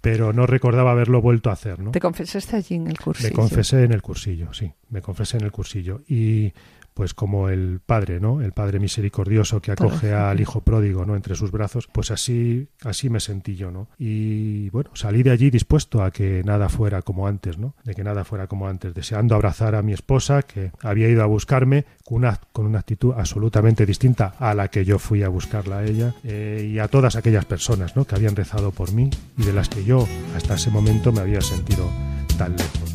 Pero 0.00 0.32
no 0.32 0.46
recordaba 0.46 0.90
haberlo 0.90 1.22
vuelto 1.22 1.50
a 1.50 1.52
hacer, 1.52 1.78
¿no? 1.78 1.92
Te 1.92 2.00
confesaste 2.00 2.56
allí 2.56 2.74
en 2.74 2.88
el 2.88 2.98
cursillo. 2.98 3.28
Me 3.28 3.34
confesé 3.36 3.84
en 3.84 3.92
el 3.92 4.02
cursillo, 4.02 4.52
sí, 4.52 4.72
me 4.90 5.00
confesé 5.00 5.36
en 5.36 5.44
el 5.44 5.52
cursillo. 5.52 6.02
Y 6.08 6.52
pues 6.94 7.14
como 7.14 7.48
el 7.48 7.80
padre, 7.84 8.20
¿no? 8.20 8.40
El 8.40 8.52
padre 8.52 8.78
misericordioso 8.78 9.60
que 9.60 9.72
acoge 9.72 10.12
al 10.12 10.40
hijo 10.40 10.60
pródigo, 10.62 11.04
¿no? 11.04 11.16
Entre 11.16 11.34
sus 11.34 11.50
brazos, 11.50 11.88
pues 11.92 12.10
así, 12.10 12.68
así 12.82 13.10
me 13.10 13.20
sentí 13.20 13.56
yo, 13.56 13.70
¿no? 13.70 13.88
Y 13.98 14.70
bueno, 14.70 14.90
salí 14.94 15.22
de 15.22 15.30
allí 15.30 15.50
dispuesto 15.50 16.02
a 16.02 16.10
que 16.10 16.42
nada 16.44 16.68
fuera 16.68 17.02
como 17.02 17.26
antes, 17.26 17.58
¿no? 17.58 17.74
De 17.84 17.94
que 17.94 18.04
nada 18.04 18.24
fuera 18.24 18.46
como 18.46 18.68
antes, 18.68 18.94
deseando 18.94 19.34
abrazar 19.34 19.74
a 19.74 19.82
mi 19.82 19.92
esposa 19.92 20.42
que 20.42 20.72
había 20.82 21.08
ido 21.08 21.22
a 21.22 21.26
buscarme 21.26 21.86
con 22.04 22.18
una, 22.18 22.40
con 22.52 22.66
una 22.66 22.80
actitud 22.80 23.14
absolutamente 23.16 23.86
distinta 23.86 24.34
a 24.38 24.54
la 24.54 24.68
que 24.68 24.84
yo 24.84 24.98
fui 24.98 25.22
a 25.22 25.28
buscarla 25.28 25.78
a 25.78 25.84
ella 25.84 26.14
eh, 26.24 26.68
y 26.72 26.78
a 26.78 26.88
todas 26.88 27.16
aquellas 27.16 27.44
personas, 27.44 27.96
¿no? 27.96 28.04
Que 28.04 28.14
habían 28.14 28.36
rezado 28.36 28.70
por 28.70 28.92
mí 28.92 29.10
y 29.38 29.42
de 29.42 29.52
las 29.52 29.68
que 29.68 29.84
yo 29.84 30.06
hasta 30.36 30.54
ese 30.54 30.70
momento 30.70 31.12
me 31.12 31.20
había 31.20 31.40
sentido 31.40 31.88
tan 32.36 32.56
lejos. 32.56 32.91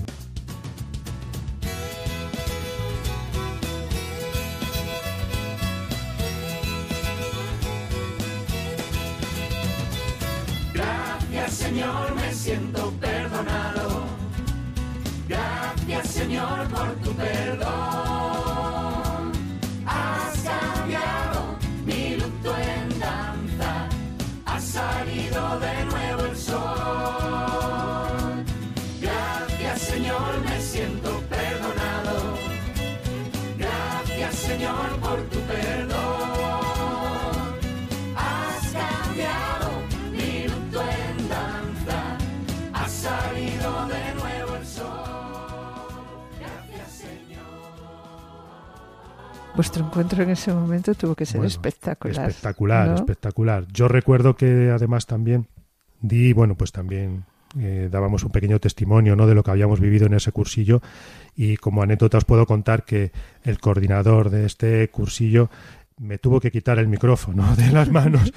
Señor, 11.68 12.15
me 12.15 12.34
siento 12.34 12.93
perdonado. 13.01 14.05
Gracias 15.28 16.07
Señor 16.07 16.65
por 16.70 16.95
tu 17.03 17.11
perdón. 17.11 17.86
Vuestro 49.57 49.85
encuentro 49.85 50.23
en 50.23 50.29
ese 50.29 50.53
momento 50.53 50.93
tuvo 50.93 51.15
que 51.15 51.25
ser 51.25 51.37
Bueno, 51.37 51.47
espectacular. 51.47 52.29
Espectacular, 52.29 52.87
¿no? 52.87 52.95
espectacular. 52.95 53.67
Yo 53.73 53.87
recuerdo 53.87 54.35
que 54.35 54.69
además 54.69 55.07
también 55.07 55.47
di, 55.99 56.31
bueno, 56.31 56.55
pues 56.55 56.71
también 56.71 57.25
eh, 57.59 57.89
dábamos 57.91 58.23
un 58.23 58.31
pequeño 58.31 58.59
testimonio 58.59 59.15
¿no? 59.15 59.25
de 59.25 59.33
lo 59.33 59.43
que 59.43 59.49
habíamos 59.49 59.79
vivido 59.79 60.05
en 60.05 60.13
ese 60.13 60.31
cursillo 60.31 60.81
y 61.35 61.57
como 61.57 61.81
anécdota 61.81 62.19
os 62.19 62.25
puedo 62.25 62.45
contar 62.45 62.83
que 62.85 63.11
el 63.43 63.59
coordinador 63.59 64.29
de 64.29 64.45
este 64.45 64.87
cursillo 64.89 65.49
me 65.99 66.19
tuvo 66.19 66.39
que 66.39 66.51
quitar 66.51 66.77
el 66.77 66.87
micrófono 66.87 67.55
de 67.55 67.71
las 67.71 67.89
manos 67.89 68.31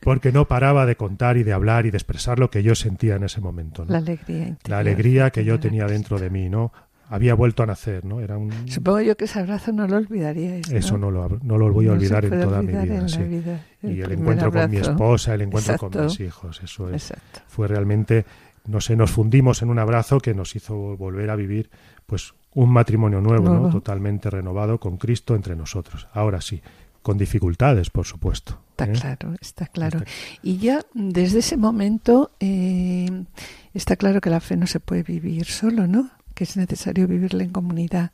porque 0.00 0.32
no 0.32 0.46
paraba 0.46 0.84
de 0.84 0.96
contar 0.96 1.38
y 1.38 1.42
de 1.42 1.54
hablar 1.54 1.86
y 1.86 1.90
de 1.90 1.96
expresar 1.96 2.38
lo 2.38 2.50
que 2.50 2.62
yo 2.62 2.74
sentía 2.74 3.16
en 3.16 3.24
ese 3.24 3.40
momento. 3.40 3.84
¿no? 3.84 3.92
La 3.92 3.98
alegría 3.98 4.48
interior. 4.48 4.70
La 4.70 4.78
alegría 4.78 5.30
que 5.30 5.44
yo 5.44 5.58
tenía 5.58 5.86
dentro 5.86 6.18
de 6.18 6.28
mí, 6.28 6.50
¿no? 6.50 6.72
Había 7.08 7.34
vuelto 7.34 7.62
a 7.62 7.66
nacer, 7.66 8.04
¿no? 8.04 8.20
Era 8.20 8.36
un... 8.36 8.50
Supongo 8.68 9.00
yo 9.00 9.16
que 9.16 9.26
ese 9.26 9.38
abrazo 9.38 9.70
no 9.72 9.86
lo 9.86 9.96
olvidaríais. 9.96 10.70
¿no? 10.70 10.76
Eso 10.78 10.98
no 10.98 11.10
lo, 11.10 11.28
no 11.42 11.56
lo 11.56 11.72
voy 11.72 11.86
a 11.86 11.88
No 11.90 11.94
olvidar 11.94 12.24
en 12.24 12.40
toda 12.40 12.60
mi 12.62 12.68
vida. 12.68 12.82
en 12.82 13.02
la 13.02 13.08
sí. 13.08 13.22
vida, 13.22 13.64
el 13.82 13.96
y 13.96 14.02
el 14.02 14.12
encuentro 14.12 14.50
con 14.50 14.70
mi 14.70 14.78
esposa, 14.78 15.34
el 15.34 15.42
encuentro 15.42 15.78
con 15.78 16.04
mis 16.04 16.18
hijos, 16.20 16.60
eso 16.64 16.90
es, 16.90 17.12
fue 17.46 17.68
realmente, 17.68 18.24
no 18.66 18.80
sé, 18.80 18.96
nos 18.96 19.12
fundimos 19.12 19.62
en 19.62 19.70
un 19.70 19.78
abrazo 19.78 20.18
que 20.18 20.34
nos 20.34 20.56
hizo 20.56 20.96
volver 20.96 21.30
a 21.30 21.36
vivir, 21.36 21.70
pues, 22.06 22.34
un 22.54 22.70
matrimonio 22.70 23.20
nuevo, 23.20 23.48
Nuevo. 23.50 23.66
¿no? 23.66 23.70
Totalmente 23.72 24.30
renovado 24.30 24.80
con 24.80 24.96
Cristo 24.96 25.34
entre 25.36 25.54
nosotros. 25.54 26.08
Ahora 26.12 26.40
sí, 26.40 26.60
con 27.02 27.18
dificultades, 27.18 27.90
por 27.90 28.06
supuesto. 28.06 28.58
Está 28.70 28.86
¿eh? 28.86 28.92
claro, 28.92 29.34
está 29.40 29.66
claro. 29.66 29.98
Está- 29.98 30.10
Y 30.42 30.56
ya 30.58 30.80
desde 30.94 31.38
ese 31.38 31.56
momento 31.56 32.32
eh, 32.40 33.24
está 33.74 33.94
claro 33.96 34.20
que 34.20 34.30
la 34.30 34.40
fe 34.40 34.56
no 34.56 34.66
se 34.66 34.80
puede 34.80 35.02
vivir 35.04 35.44
solo, 35.44 35.86
¿no? 35.86 36.10
Que 36.36 36.44
es 36.44 36.56
necesario 36.56 37.08
vivirla 37.08 37.42
en 37.42 37.50
comunidad. 37.50 38.12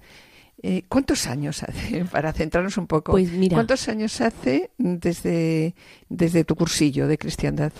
Eh, 0.62 0.84
¿Cuántos 0.88 1.26
años 1.26 1.62
hace, 1.64 2.04
para 2.12 2.32
centrarnos 2.32 2.76
un 2.78 2.86
poco, 2.86 3.10
Pues 3.12 3.32
mira. 3.32 3.56
cuántos 3.56 3.88
años 3.88 4.20
hace 4.20 4.70
desde, 4.78 5.74
desde 6.08 6.44
tu 6.44 6.54
cursillo 6.54 7.08
de 7.08 7.18
cristiandad? 7.18 7.72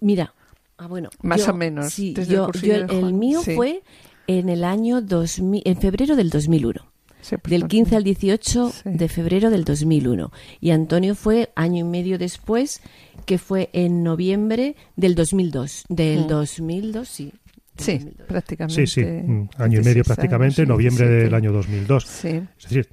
Mira, 0.00 0.34
ah, 0.78 0.86
bueno, 0.86 1.10
Más 1.22 1.44
yo- 1.44 1.52
o 1.52 1.54
menos, 1.54 1.92
Sí, 1.92 2.14
desde 2.14 2.32
el 2.32 2.36
yo, 2.38 2.46
cursillo 2.46 2.76
yo- 2.78 2.86
de 2.86 2.98
el 3.00 3.12
mío 3.12 3.42
sí. 3.44 3.54
fue 3.54 3.82
en 4.26 4.48
el 4.48 4.64
año 4.64 5.02
2000, 5.02 5.62
en 5.66 5.76
febrero 5.76 6.16
del 6.16 6.30
2001. 6.30 6.90
Sí, 7.20 7.36
pues, 7.36 7.50
Del 7.52 7.68
15 7.68 7.94
al 7.94 8.02
18 8.02 8.70
Sí. 8.70 8.80
de 8.84 9.08
febrero 9.08 9.50
del 9.50 9.64
2001. 9.64 10.32
Y 10.60 10.70
Antonio 10.70 11.14
fue 11.14 11.52
año 11.54 11.80
y 11.84 11.88
medio 11.88 12.18
después, 12.18 12.80
que 13.26 13.38
fue 13.38 13.68
en 13.74 14.02
noviembre 14.02 14.74
del 14.96 15.14
2002. 15.14 15.84
Del 15.88 16.24
Mm. 16.24 16.28
2002, 16.28 17.08
sí. 17.08 17.32
Sí, 17.82 17.98
2002. 17.98 18.26
prácticamente. 18.28 18.86
Sí, 18.86 19.00
sí, 19.02 19.04
mm, 19.04 19.48
año 19.58 19.66
y 19.66 19.82
16 19.82 19.84
medio 19.86 20.04
prácticamente, 20.04 20.62
años, 20.62 20.68
noviembre 20.68 21.04
17. 21.06 21.24
del 21.24 21.34
año 21.34 21.52
2002. 21.52 22.04
Sí, 22.06 22.28
Es 22.28 22.62
decir, 22.62 22.88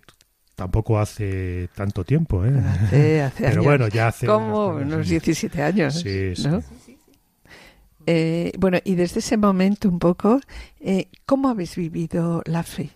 tampoco 0.56 1.00
hace 1.00 1.70
tanto 1.76 2.04
tiempo, 2.04 2.46
¿eh? 2.46 2.52
hace, 2.58 3.22
hace 3.24 3.36
Pero 3.44 3.52
años. 3.54 3.66
bueno, 3.66 3.88
ya 3.88 4.08
hace 4.08 4.26
Como 4.26 4.68
unos 4.68 4.82
unos 4.84 4.94
años. 4.96 5.10
17 5.10 5.62
años. 5.64 5.94
Sí, 6.02 6.36
sí. 6.36 6.48
¿no? 6.48 6.62
Eh, 8.06 8.52
bueno, 8.58 8.80
y 8.84 8.96
desde 8.96 9.20
ese 9.20 9.38
momento 9.38 9.88
un 9.88 10.00
poco, 10.00 10.40
eh, 10.80 11.10
¿cómo 11.26 11.50
habéis 11.50 11.76
vivido 11.76 12.42
la 12.46 12.64
fe? 12.64 12.90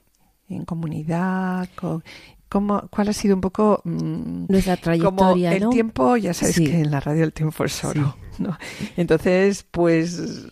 ¿En 0.50 0.66
comunidad? 0.66 1.70
Con, 1.76 2.04
cómo, 2.50 2.88
¿Cuál 2.90 3.10
ha 3.10 3.14
sido 3.14 3.36
un 3.36 3.42
poco... 3.42 3.82
mm, 3.84 4.46
Nuestra 4.50 4.76
como 4.78 4.82
trayectoria, 4.84 5.54
el 5.54 5.64
¿no? 5.64 5.70
tiempo, 5.70 6.18
ya 6.18 6.34
sabéis 6.34 6.56
Sí. 6.56 6.66
que 6.66 6.80
en 6.80 6.92
la 6.92 7.00
radio 7.00 7.24
el 7.26 7.34
tiempo 7.34 7.64
es 7.64 7.84
oro, 7.84 8.18
¿no? 8.40 8.58
Entonces, 8.98 9.66
pues 9.70 10.48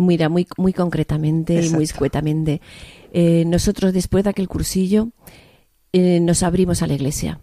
Mira, 0.00 0.28
muy, 0.28 0.46
muy 0.56 0.72
concretamente 0.72 1.54
y 1.64 1.68
muy 1.70 1.84
escuetamente. 1.84 2.60
Eh, 3.12 3.44
nosotros, 3.46 3.92
después 3.92 4.24
de 4.24 4.30
aquel 4.30 4.48
cursillo, 4.48 5.08
eh, 5.92 6.20
nos 6.20 6.42
abrimos 6.42 6.82
a 6.82 6.86
la 6.86 6.94
iglesia. 6.94 7.40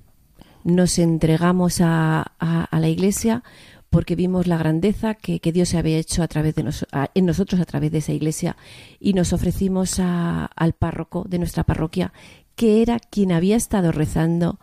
Nos 0.64 0.97
entregamos 0.99 1.82
a, 1.82 2.34
a- 2.39 2.64
a 2.64 2.80
la 2.80 2.89
iglesia 2.89 3.43
porque 3.89 4.16
vimos 4.16 4.47
la 4.47 4.58
grandeza 4.58 5.14
que, 5.14 5.39
que 5.39 5.51
Dios 5.51 5.74
había 5.76 5.97
hecho 5.97 6.24
a 6.24 6.28
través 6.28 6.55
de 6.55 6.64
nos- 6.64 6.86
a- 6.91 7.10
en 7.14 7.26
nosotros 7.26 7.62
a 7.62 7.66
través 7.66 7.91
de 7.91 7.99
esa 7.99 8.12
iglesia 8.14 8.58
y 8.99 9.14
nos 9.14 9.34
ofrecimos 9.34 9.99
a- 9.99 10.45
al 10.45 10.74
párroco 10.74 11.26
de 11.30 11.39
nuestra 11.39 11.64
parroquia, 11.64 12.12
que 12.55 12.82
era 12.82 12.99
quien 12.99 13.32
había 13.32 13.55
estado 13.55 13.91
rezando 13.91 14.60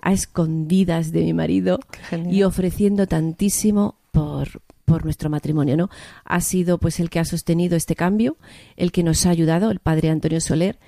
a 0.00 0.12
escondidas 0.12 1.10
de 1.12 1.22
mi 1.22 1.32
marido 1.32 1.80
y 2.30 2.42
ofreciendo 2.44 3.06
tantísimo 3.08 3.96
por, 4.12 4.60
por 4.88 5.04
nuestro 5.04 5.30
matrimonio, 5.30 5.76
¿no? 5.76 5.90
Ha 6.24 6.40
sido 6.40 6.78
pues 6.78 6.98
el 6.98 7.10
que 7.10 7.20
ha 7.20 7.24
sostenido 7.24 7.76
este 7.76 7.94
cambio, 7.94 8.36
el 8.76 8.90
que 8.90 9.04
nos 9.04 9.26
ha 9.26 9.30
ayudado, 9.30 9.70
el 9.70 9.78
padre 9.78 10.10
Antonio 10.10 10.40
Soler, 10.40 10.78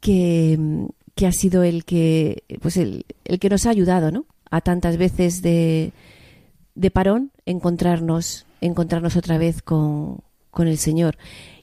que, 0.00 0.58
que 1.14 1.26
ha 1.26 1.32
sido 1.32 1.62
el 1.62 1.84
que 1.84 2.42
pues 2.60 2.76
el, 2.76 3.04
el 3.24 3.38
que 3.38 3.50
nos 3.50 3.66
ha 3.66 3.70
ayudado, 3.70 4.10
¿no? 4.10 4.24
A 4.50 4.60
tantas 4.62 4.96
veces 4.96 5.42
de, 5.42 5.92
de 6.74 6.90
parón 6.90 7.30
encontrarnos, 7.44 8.46
encontrarnos 8.60 9.14
otra 9.16 9.38
vez 9.38 9.62
con, 9.62 10.20
con 10.50 10.66
el 10.66 10.78
Señor. 10.78 11.18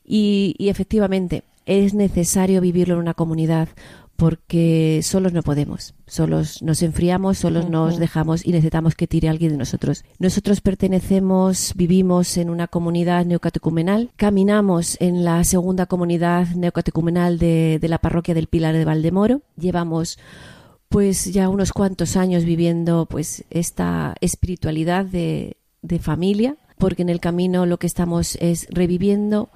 Y, 0.06 0.56
y 0.60 0.70
efectivamente, 0.70 1.44
es 1.66 1.96
necesario 1.96 2.62
vivirlo 2.62 2.94
en 2.94 3.02
una 3.02 3.16
comunidad 3.16 3.70
porque 4.16 5.02
solos 5.04 5.34
no 5.34 5.44
podemos, 5.44 5.94
solos 6.08 6.62
nos 6.62 6.82
enfriamos, 6.82 7.38
solos 7.38 7.70
nos 7.70 7.98
dejamos 8.00 8.46
y 8.46 8.52
necesitamos 8.52 8.96
que 8.96 9.08
tire 9.08 9.30
alguien 9.30 9.52
de 9.52 9.58
nosotros. 9.58 10.06
Nosotros 10.20 10.62
pertenecemos, 10.62 11.74
vivimos 11.76 12.38
en 12.38 12.50
una 12.50 12.68
comunidad 12.68 13.26
neocatecumenal, 13.26 14.12
caminamos 14.16 14.98
en 15.02 15.26
la 15.26 15.44
segunda 15.44 15.86
comunidad 15.86 16.48
neocatecumenal 16.50 17.38
de, 17.38 17.80
de 17.80 17.88
la 17.88 18.00
parroquia 18.00 18.34
del 18.34 18.48
Pilar 18.48 18.76
de 18.76 18.86
Valdemoro, 18.86 19.42
llevamos 19.58 20.18
pues 20.90 21.26
ya 21.34 21.50
unos 21.50 21.74
cuantos 21.74 22.16
años 22.16 22.46
viviendo 22.46 23.06
pues 23.08 23.44
esta 23.50 24.16
espiritualidad 24.22 25.06
de, 25.06 25.58
de 25.82 26.00
familia, 26.00 26.56
porque 26.78 27.02
en 27.02 27.10
el 27.10 27.20
camino 27.20 27.66
lo 27.66 27.80
que 27.80 27.88
estamos 27.88 28.38
es 28.40 28.68
reviviendo 28.70 29.50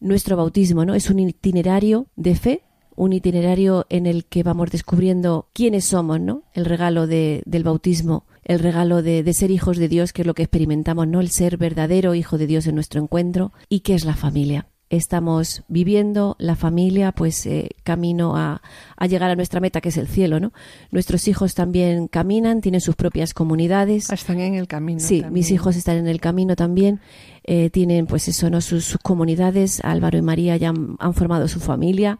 nuestro 0.00 0.36
bautismo, 0.36 0.84
¿no? 0.84 0.94
Es 0.94 1.10
un 1.10 1.18
itinerario 1.18 2.06
de 2.16 2.34
fe, 2.36 2.62
un 2.98 3.12
itinerario 3.12 3.86
en 3.88 4.06
el 4.06 4.24
que 4.26 4.42
vamos 4.42 4.70
descubriendo 4.70 5.48
quiénes 5.54 5.84
somos, 5.86 6.20
¿no? 6.20 6.42
El 6.52 6.64
regalo 6.64 7.06
de- 7.06 7.42
del 7.46 7.64
bautismo, 7.64 8.26
el 8.44 8.58
regalo 8.58 9.02
de, 9.02 9.22
de 9.22 9.32
ser 9.32 9.50
hijos 9.50 9.76
de 9.78 9.88
Dios, 9.88 10.12
que 10.12 10.22
es 10.22 10.26
lo 10.26 10.34
que 10.34 10.42
experimentamos, 10.42 11.06
¿no? 11.08 11.20
El 11.20 11.30
ser 11.30 11.56
verdadero 11.58 12.14
hijo 12.14 12.38
de 12.38 12.46
Dios 12.46 12.66
en 12.66 12.74
nuestro 12.74 13.00
encuentro 13.02 13.52
y 13.68 13.80
qué 13.80 13.94
es 13.94 14.04
la 14.04 14.14
familia. 14.14 14.66
Estamos 14.90 15.64
viviendo 15.68 16.34
la 16.38 16.56
familia, 16.56 17.12
pues 17.12 17.44
eh, 17.44 17.68
camino 17.84 18.38
a, 18.38 18.62
a 18.96 19.06
llegar 19.06 19.30
a 19.30 19.36
nuestra 19.36 19.60
meta, 19.60 19.82
que 19.82 19.90
es 19.90 19.98
el 19.98 20.08
cielo, 20.08 20.40
¿no? 20.40 20.54
Nuestros 20.90 21.28
hijos 21.28 21.54
también 21.54 22.08
caminan, 22.08 22.62
tienen 22.62 22.80
sus 22.80 22.96
propias 22.96 23.34
comunidades. 23.34 24.10
Ah, 24.10 24.14
Están 24.14 24.40
en 24.40 24.54
el 24.54 24.66
camino. 24.66 24.98
Sí, 24.98 25.20
también. 25.20 25.34
mis 25.34 25.50
hijos 25.50 25.76
están 25.76 25.98
en 25.98 26.08
el 26.08 26.22
camino 26.22 26.56
también. 26.56 27.00
eh, 27.44 27.68
tienen, 27.68 28.06
pues 28.06 28.28
eso, 28.28 28.48
¿no? 28.48 28.62
Sus, 28.62 28.86
sus 28.86 28.98
comunidades. 29.02 29.80
Álvaro 29.84 30.16
y 30.16 30.22
María 30.22 30.56
ya 30.56 30.70
han, 30.70 30.96
han 30.98 31.12
formado 31.12 31.48
su 31.48 31.60
familia. 31.60 32.18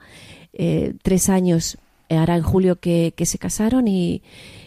Eh, 0.59 0.95
tres 1.03 1.29
años 1.29 1.79
eh, 2.09 2.17
hará 2.17 2.37
en 2.37 2.43
julio 2.43 2.81
que, 2.81 3.15
que 3.17 3.25
se 3.25 3.39
casaron 3.39 3.89
y, 3.89 4.23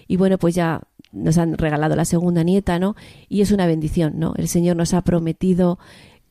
y 0.07 0.17
bueno, 0.17 0.37
pues 0.37 0.55
ya 0.55 0.81
nos 1.11 1.37
han 1.37 1.57
regalado 1.57 1.95
la 1.95 2.05
segunda 2.05 2.43
nieta, 2.43 2.79
¿no? 2.79 2.95
Y 3.27 3.41
es 3.41 3.51
una 3.51 3.67
bendición, 3.67 4.13
¿no? 4.17 4.33
El 4.37 4.47
Señor 4.47 4.77
nos 4.77 4.93
ha 4.93 5.01
prometido 5.01 5.77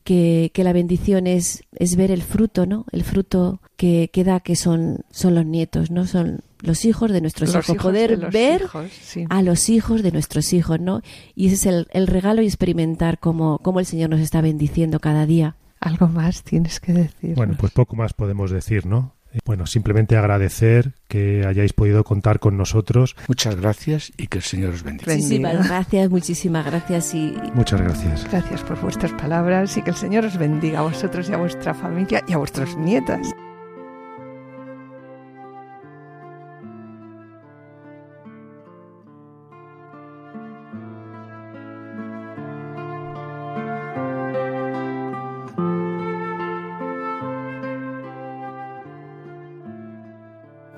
que, 0.03 0.49
que 0.55 0.63
la 0.63 0.73
bendición 0.73 1.27
es, 1.27 1.63
es 1.75 1.95
ver 1.95 2.09
el 2.09 2.23
fruto, 2.23 2.65
¿no? 2.65 2.85
El 2.91 3.03
fruto 3.03 3.61
que, 3.77 4.09
que 4.11 4.23
da, 4.23 4.39
que 4.39 4.55
son, 4.55 5.01
son 5.11 5.35
los 5.35 5.45
nietos, 5.45 5.91
¿no? 5.91 6.07
Son 6.07 6.39
los 6.61 6.85
hijos 6.85 7.11
de 7.11 7.21
nuestros 7.21 7.53
Los 7.53 7.65
hijos. 7.65 7.75
hijos 7.75 7.91
Poder 7.91 8.17
los 8.17 8.33
ver 8.33 8.63
hijos, 8.63 8.91
sí. 8.99 9.25
a 9.29 9.43
los 9.43 9.69
hijos 9.69 10.01
de 10.01 10.11
nuestros 10.11 10.53
hijos, 10.53 10.79
¿no? 10.79 11.01
Y 11.35 11.47
ese 11.47 11.55
es 11.55 11.65
el, 11.67 11.87
el 11.91 12.07
regalo 12.07 12.41
y 12.41 12.47
experimentar 12.47 13.19
cómo, 13.19 13.59
cómo 13.61 13.79
el 13.79 13.85
Señor 13.85 14.09
nos 14.09 14.19
está 14.21 14.41
bendiciendo 14.41 14.99
cada 14.99 15.27
día. 15.27 15.55
Algo 15.79 16.07
más 16.07 16.41
tienes 16.43 16.79
que 16.79 16.93
decir. 16.93 17.35
Bueno, 17.35 17.55
pues 17.59 17.71
poco 17.71 17.95
más 17.95 18.13
podemos 18.13 18.49
decir, 18.49 18.87
¿no? 18.87 19.13
Eh, 19.33 19.39
Bueno, 19.45 19.65
simplemente 19.65 20.17
agradecer 20.17 20.93
que 21.07 21.45
hayáis 21.45 21.73
podido 21.73 22.03
contar 22.03 22.39
con 22.39 22.57
nosotros. 22.57 23.15
Muchas 23.27 23.55
gracias 23.55 24.11
y 24.17 24.27
que 24.27 24.39
el 24.39 24.43
Señor 24.43 24.73
os 24.73 24.83
bendiga. 24.83 25.11
Bendiga. 25.11 25.49
Muchísimas 25.49 25.67
gracias, 25.67 26.09
muchísimas 26.09 26.65
gracias 26.65 27.13
y 27.13 27.33
Muchas 27.53 27.81
gracias. 27.81 28.27
Gracias 28.29 28.61
por 28.61 28.79
vuestras 28.81 29.13
palabras 29.13 29.75
y 29.77 29.81
que 29.81 29.91
el 29.91 29.95
Señor 29.95 30.25
os 30.25 30.37
bendiga 30.37 30.79
a 30.79 30.83
vosotros 30.83 31.29
y 31.29 31.33
a 31.33 31.37
vuestra 31.37 31.73
familia 31.73 32.23
y 32.27 32.33
a 32.33 32.37
vuestros 32.37 32.75
nietas. 32.77 33.33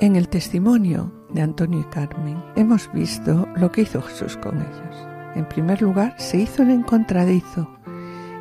En 0.04 0.18
el 0.18 0.28
testimonio 0.28 1.14
de 1.30 1.42
Antonio 1.42 1.80
y 1.80 1.84
Carmen 1.86 2.44
hemos 2.58 2.92
visto 2.92 3.48
lo 3.56 3.72
que 3.72 3.84
hizo 3.84 4.02
Jesús 4.02 4.36
con 4.36 4.58
ellos. 4.58 5.08
En 5.34 5.48
primer 5.48 5.82
lugar, 5.82 6.14
se 6.18 6.40
hizo 6.40 6.62
el 6.64 6.72
encontradizo 6.72 7.70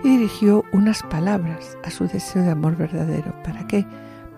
y 0.03 0.09
dirigió 0.09 0.65
unas 0.73 1.05
palabras 1.05 1.79
a 1.85 1.91
su 1.91 2.09
deseo 2.09 2.43
de 2.43 2.51
amor 2.51 2.77
verdadero. 2.77 3.33
¿Para 3.45 3.65
qué? 3.69 3.87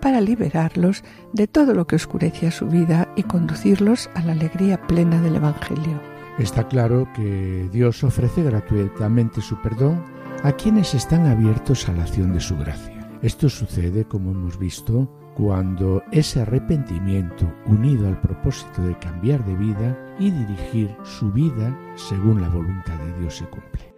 Para 0.01 0.21
liberarlos 0.21 1.03
de 1.33 1.47
todo 1.47 1.73
lo 1.73 1.87
que 1.87 1.95
oscurecía 1.95 2.51
su 2.51 2.67
vida 2.67 3.11
y 3.15 3.23
conducirlos 3.23 4.07
a 4.13 4.21
la 4.21 4.33
alegría 4.33 4.85
plena 4.85 5.19
del 5.19 5.37
Evangelio. 5.37 5.99
Está 6.37 6.67
claro 6.67 7.07
que 7.15 7.67
Dios 7.71 8.03
ofrece 8.03 8.43
gratuitamente 8.43 9.41
su 9.41 9.59
perdón 9.63 10.05
a 10.43 10.51
quienes 10.51 10.93
están 10.93 11.25
abiertos 11.25 11.89
a 11.89 11.93
la 11.93 12.03
acción 12.03 12.33
de 12.33 12.39
su 12.39 12.55
gracia. 12.55 13.09
Esto 13.23 13.49
sucede, 13.49 14.05
como 14.05 14.29
hemos 14.29 14.59
visto, 14.59 15.09
cuando 15.35 16.01
ese 16.11 16.41
arrepentimiento 16.41 17.53
unido 17.65 18.07
al 18.07 18.19
propósito 18.21 18.81
de 18.81 18.97
cambiar 18.97 19.43
de 19.45 19.55
vida 19.55 20.15
y 20.17 20.31
dirigir 20.31 20.95
su 21.03 21.31
vida 21.31 21.77
según 21.95 22.41
la 22.41 22.49
voluntad 22.49 22.97
de 22.97 23.19
Dios 23.19 23.35
se 23.35 23.45
cumple. 23.45 23.93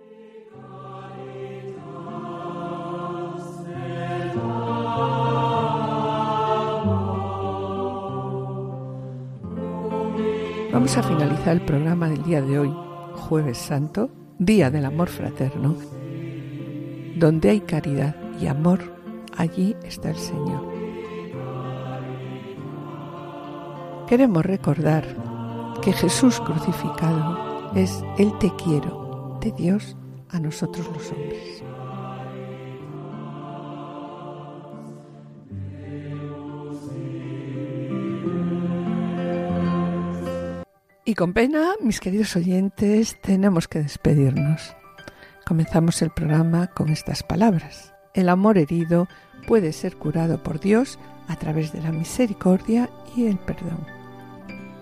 Vamos 10.74 10.98
a 10.98 11.04
finalizar 11.04 11.54
el 11.54 11.62
programa 11.62 12.10
del 12.10 12.24
día 12.24 12.42
de 12.42 12.60
hoy, 12.60 12.74
jueves 13.14 13.58
santo, 13.58 14.10
Día 14.40 14.70
del 14.70 14.86
Amor 14.86 15.10
Fraterno. 15.10 15.76
Donde 17.16 17.50
hay 17.50 17.62
caridad 17.62 18.16
y 18.40 18.46
amor, 18.46 18.80
allí 19.36 19.76
está 19.84 20.12
el 20.12 20.18
Señor. 20.18 20.87
Queremos 24.08 24.45
recordar 24.45 25.03
que 25.82 25.91
Jesús 25.91 26.39
crucificado 26.39 27.74
es 27.76 28.01
el 28.18 28.38
te 28.39 28.49
quiero 28.55 29.38
de 29.41 29.51
Dios 29.51 29.97
a 30.30 30.39
nosotros 30.39 30.88
los 30.93 31.12
hombres. 31.12 31.64
Y 41.03 41.16
con 41.16 41.34
pena, 41.34 41.74
mis 41.82 41.99
queridos 41.99 42.34
oyentes, 42.38 43.20
tenemos 43.22 43.68
que 43.68 43.80
despedirnos. 43.80 44.74
Comenzamos 45.45 46.01
el 46.01 46.12
programa 46.12 46.68
con 46.68 46.88
estas 46.88 47.24
palabras. 47.24 47.93
El 48.14 48.30
amor 48.30 48.58
herido 48.58 49.10
puede 49.47 49.74
ser 49.74 49.97
curado 49.97 50.41
por 50.43 50.62
Dios 50.62 50.97
a 51.28 51.36
través 51.36 51.74
de 51.74 51.82
la 51.82 51.91
misericordia 51.91 52.89
y 53.18 53.28
el 53.28 53.38
perdón. 53.38 53.97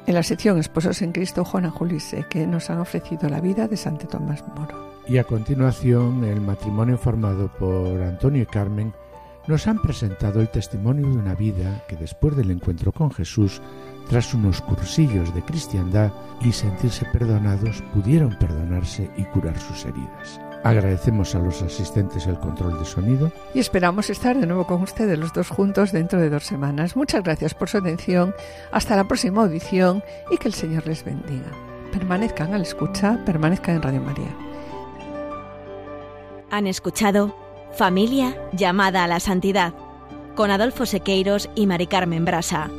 En 0.07 0.13
la 0.13 0.21
sección 0.21 0.59
Esposos 0.59 1.01
en 1.01 1.11
Cristo, 1.11 1.43
Juana 1.43 1.71
Julio 1.71 1.97
y 1.97 1.99
Seque 1.99 2.45
nos 2.45 2.69
han 2.69 2.79
ofrecido 2.79 3.27
la 3.27 3.41
vida 3.41 3.67
de 3.67 3.75
Santo 3.75 4.07
Tomás 4.07 4.43
Moro. 4.55 4.85
Y 5.07 5.17
a 5.17 5.23
continuación, 5.23 6.23
el 6.23 6.41
matrimonio 6.41 6.97
formado 6.97 7.51
por 7.57 8.01
Antonio 8.03 8.43
y 8.43 8.45
Carmen 8.45 8.93
nos 9.47 9.67
han 9.67 9.81
presentado 9.81 10.41
el 10.41 10.49
testimonio 10.49 11.07
de 11.07 11.17
una 11.17 11.33
vida 11.33 11.83
que 11.87 11.95
después 11.95 12.35
del 12.35 12.51
encuentro 12.51 12.91
con 12.91 13.11
Jesús, 13.11 13.61
tras 14.07 14.33
unos 14.35 14.61
cursillos 14.61 15.33
de 15.33 15.41
cristiandad 15.41 16.11
y 16.41 16.51
sentirse 16.51 17.05
perdonados, 17.05 17.81
pudieron 17.93 18.37
perdonarse 18.37 19.09
y 19.17 19.23
curar 19.25 19.59
sus 19.59 19.85
heridas. 19.85 20.39
Agradecemos 20.65 21.35
a 21.35 21.39
los 21.39 21.61
asistentes 21.61 22.25
el 22.25 22.39
control 22.39 22.79
de 22.79 22.85
sonido 22.85 23.31
Y 23.53 23.59
esperamos 23.59 24.09
estar 24.09 24.35
de 24.35 24.47
nuevo 24.47 24.65
con 24.65 24.81
ustedes 24.81 25.19
los 25.19 25.31
dos 25.31 25.49
juntos 25.49 25.91
dentro 25.91 26.19
de 26.19 26.31
dos 26.31 26.43
semanas. 26.43 26.95
Muchas 26.95 27.23
gracias 27.23 27.53
por 27.53 27.69
su 27.69 27.77
atención. 27.77 28.33
Hasta 28.71 28.95
la 28.95 29.03
próxima 29.03 29.43
audición 29.43 30.03
y 30.31 30.37
que 30.37 30.47
el 30.47 30.55
Señor 30.55 30.87
les 30.87 31.05
bendiga. 31.05 31.51
Permanezcan 31.91 32.55
a 32.55 32.57
la 32.57 32.63
escucha, 32.63 33.19
permanezcan 33.27 33.75
en 33.75 33.81
Radio 33.83 34.01
María. 34.01 34.35
Han 36.49 36.65
escuchado 36.65 37.35
Familia 37.77 38.35
llamada 38.51 39.03
a 39.03 39.07
la 39.07 39.19
santidad, 39.19 39.75
con 40.33 40.49
Adolfo 40.49 40.87
Sequeiros 40.87 41.47
y 41.53 41.67
Mari 41.67 41.85
Carmen 41.85 42.25
Brasa. 42.25 42.71